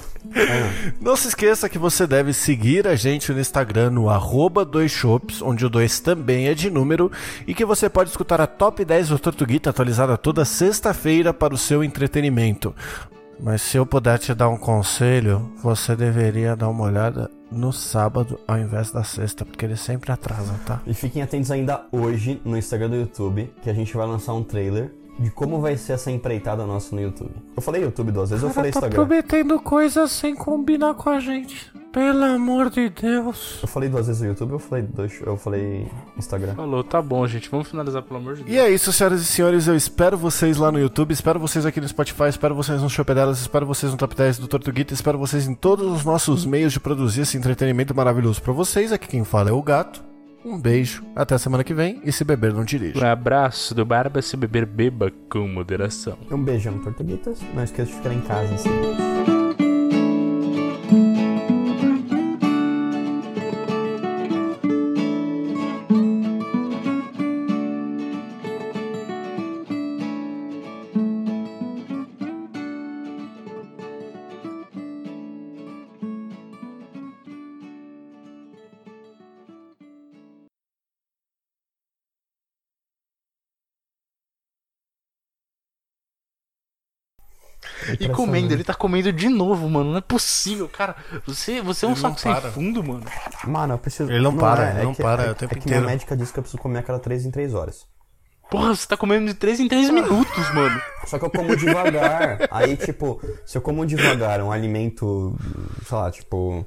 Não 1.00 1.16
se 1.16 1.28
esqueça 1.28 1.68
que 1.68 1.78
você 1.78 2.06
deve 2.06 2.32
seguir 2.32 2.86
a 2.86 2.94
gente 2.94 3.32
no 3.32 3.40
Instagram 3.40 3.90
no 3.90 4.08
arroba 4.08 4.64
2shops, 4.64 5.42
onde 5.42 5.64
o 5.64 5.70
2 5.70 6.00
também 6.00 6.48
é 6.48 6.54
de 6.54 6.70
número, 6.70 7.10
e 7.46 7.54
que 7.54 7.64
você 7.64 7.88
pode 7.88 8.10
escutar 8.10 8.40
a 8.40 8.46
top 8.46 8.84
10 8.84 9.08
do 9.08 9.18
Tortuguita 9.18 9.70
atualizada 9.70 10.16
toda 10.16 10.44
sexta-feira 10.44 11.32
para 11.32 11.54
o 11.54 11.58
seu 11.58 11.82
entretenimento. 11.82 12.74
Mas 13.38 13.60
se 13.62 13.76
eu 13.76 13.84
puder 13.84 14.18
te 14.18 14.34
dar 14.34 14.48
um 14.48 14.56
conselho, 14.56 15.52
você 15.62 15.94
deveria 15.94 16.56
dar 16.56 16.68
uma 16.68 16.84
olhada 16.84 17.30
no 17.50 17.72
sábado 17.72 18.40
ao 18.46 18.58
invés 18.58 18.90
da 18.90 19.04
sexta, 19.04 19.44
porque 19.44 19.64
eles 19.64 19.80
sempre 19.80 20.10
atrasam, 20.10 20.56
tá? 20.64 20.80
E 20.86 20.94
fiquem 20.94 21.22
atentos 21.22 21.50
ainda 21.50 21.84
hoje 21.92 22.40
no 22.44 22.56
Instagram 22.56 22.90
do 22.90 22.96
YouTube, 22.96 23.52
que 23.62 23.68
a 23.68 23.74
gente 23.74 23.94
vai 23.96 24.06
lançar 24.06 24.32
um 24.32 24.42
trailer 24.42 24.90
de 25.18 25.30
como 25.30 25.60
vai 25.60 25.76
ser 25.76 25.94
essa 25.94 26.10
empreitada 26.10 26.66
nossa 26.66 26.94
no 26.94 27.00
YouTube. 27.00 27.30
Eu 27.56 27.62
falei 27.62 27.82
YouTube 27.82 28.12
duas 28.12 28.30
vezes, 28.30 28.44
eu 28.44 28.50
falei 28.50 28.70
tá 28.70 28.78
Instagram. 28.78 29.04
prometendo 29.04 29.60
coisas 29.60 30.10
sem 30.10 30.34
combinar 30.34 30.94
com 30.94 31.10
a 31.10 31.20
gente. 31.20 31.72
Pelo 31.92 32.24
amor 32.24 32.68
de 32.68 32.90
Deus. 32.90 33.58
Eu 33.62 33.68
falei 33.68 33.88
duas 33.88 34.06
vezes 34.06 34.20
no 34.20 34.28
YouTube, 34.28 34.52
eu 34.52 34.58
falei 34.58 34.82
dois, 34.84 35.18
eu 35.24 35.34
falei 35.38 35.90
Instagram. 36.18 36.54
Falou, 36.54 36.84
tá 36.84 37.00
bom, 37.00 37.26
gente. 37.26 37.48
Vamos 37.48 37.68
finalizar, 37.68 38.02
pelo 38.02 38.20
amor 38.20 38.34
de 38.34 38.42
Deus. 38.42 38.54
E 38.54 38.58
é 38.58 38.68
isso, 38.68 38.92
senhoras 38.92 39.22
e 39.22 39.24
senhores. 39.24 39.66
Eu 39.66 39.74
espero 39.74 40.18
vocês 40.18 40.58
lá 40.58 40.70
no 40.70 40.78
YouTube, 40.78 41.12
espero 41.12 41.40
vocês 41.40 41.64
aqui 41.64 41.80
no 41.80 41.88
Spotify, 41.88 42.28
espero 42.28 42.54
vocês 42.54 42.82
no 42.82 42.90
Chopedelas, 42.90 43.40
espero 43.40 43.64
vocês 43.64 43.90
no 43.90 43.96
Top 43.96 44.14
10 44.14 44.38
do 44.40 44.46
Tortuguita, 44.46 44.92
espero 44.92 45.16
vocês 45.16 45.48
em 45.48 45.54
todos 45.54 45.90
os 45.90 46.04
nossos 46.04 46.44
meios 46.44 46.74
de 46.74 46.80
produzir 46.80 47.22
esse 47.22 47.38
entretenimento 47.38 47.94
maravilhoso 47.94 48.42
pra 48.42 48.52
vocês. 48.52 48.92
Aqui 48.92 49.08
quem 49.08 49.24
fala 49.24 49.48
é 49.48 49.52
o 49.54 49.62
Gato. 49.62 50.15
Um 50.46 50.60
beijo, 50.60 51.02
até 51.16 51.34
a 51.34 51.38
semana 51.38 51.64
que 51.64 51.74
vem 51.74 52.00
e 52.04 52.12
se 52.12 52.22
beber 52.22 52.54
não 52.54 52.64
dirija. 52.64 53.04
Um 53.04 53.10
abraço 53.10 53.74
do 53.74 53.84
Barba 53.84 54.22
se 54.22 54.36
beber 54.36 54.64
beba 54.64 55.12
com 55.28 55.48
moderação. 55.48 56.16
Um 56.30 56.40
beijão, 56.40 56.78
Tortuguitas. 56.78 57.40
Não 57.52 57.64
esqueça 57.64 57.90
de 57.90 57.96
ficar 57.96 58.12
em 58.12 58.20
casa, 58.20 58.54
assim. 58.54 59.35
E 88.00 88.08
comendo, 88.08 88.52
ele 88.52 88.64
tá 88.64 88.74
comendo 88.74 89.12
de 89.12 89.28
novo, 89.28 89.68
mano. 89.68 89.90
Não 89.92 89.98
é 89.98 90.00
possível, 90.02 90.68
cara. 90.68 90.96
Você, 91.26 91.60
você 91.60 91.86
é 91.86 91.88
um 91.88 91.92
Ele 91.92 92.02
não 92.02 92.10
saco 92.10 92.20
sem 92.20 92.32
para. 92.32 92.50
fundo, 92.50 92.82
mano. 92.82 93.04
Mano, 93.44 93.74
eu 93.74 93.78
preciso. 93.78 94.10
Ele 94.10 94.22
não 94.22 94.36
para, 94.36 94.66
é, 94.68 94.70
ele 94.72 94.80
é 94.80 94.84
não 94.84 94.94
que- 94.94 95.02
para, 95.02 95.24
é, 95.24 95.26
é 95.28 95.30
o 95.30 95.34
tempo 95.34 95.52
é 95.52 95.58
que 95.58 95.60
inteiro. 95.64 95.80
minha 95.82 95.92
médica 95.92 96.16
disse 96.16 96.32
que 96.32 96.38
eu 96.38 96.42
preciso 96.42 96.62
comer 96.62 96.78
a 96.78 96.82
cada 96.82 96.98
3 96.98 97.24
em 97.26 97.30
3 97.30 97.54
horas. 97.54 97.86
Porra, 98.50 98.74
você 98.74 98.86
tá 98.86 98.96
comendo 98.96 99.26
de 99.26 99.34
3 99.34 99.58
em 99.58 99.66
3 99.68 99.90
minutos, 99.90 100.54
mano. 100.54 100.80
Só 101.06 101.18
que 101.18 101.24
eu 101.24 101.30
como 101.30 101.56
devagar. 101.56 102.38
Aí, 102.50 102.76
tipo, 102.76 103.20
se 103.44 103.58
eu 103.58 103.62
como 103.62 103.84
devagar 103.84 104.40
um 104.40 104.52
alimento, 104.52 105.36
sei 105.84 105.96
lá, 105.98 106.10
tipo, 106.12 106.64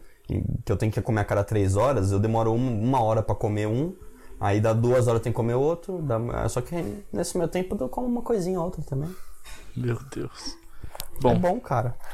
que 0.65 0.71
eu 0.71 0.75
tenho 0.75 0.91
que 0.91 1.01
comer 1.01 1.21
a 1.21 1.25
cada 1.25 1.43
3 1.43 1.77
horas, 1.77 2.11
eu 2.11 2.19
demoro 2.19 2.51
um- 2.51 2.83
uma 2.83 3.01
hora 3.01 3.23
pra 3.23 3.33
comer 3.33 3.65
um. 3.67 3.95
Aí 4.41 4.59
dá 4.59 4.73
duas 4.73 5.07
horas 5.07 5.19
eu 5.19 5.23
tenho 5.23 5.33
que 5.33 5.37
comer 5.37 5.53
outro. 5.53 6.01
dá- 6.01 6.47
só 6.49 6.59
que 6.61 6.75
nesse 7.13 7.37
meu 7.37 7.47
tempo 7.47 7.77
eu 7.79 7.87
como 7.89 8.07
uma 8.07 8.21
coisinha 8.21 8.59
ou 8.59 8.65
outra 8.65 8.81
também. 8.83 9.09
Meu 9.75 9.97
Deus. 10.13 10.57
É 11.19 11.21
Bom, 11.21 11.39
bom, 11.39 11.59
cara. 11.59 11.95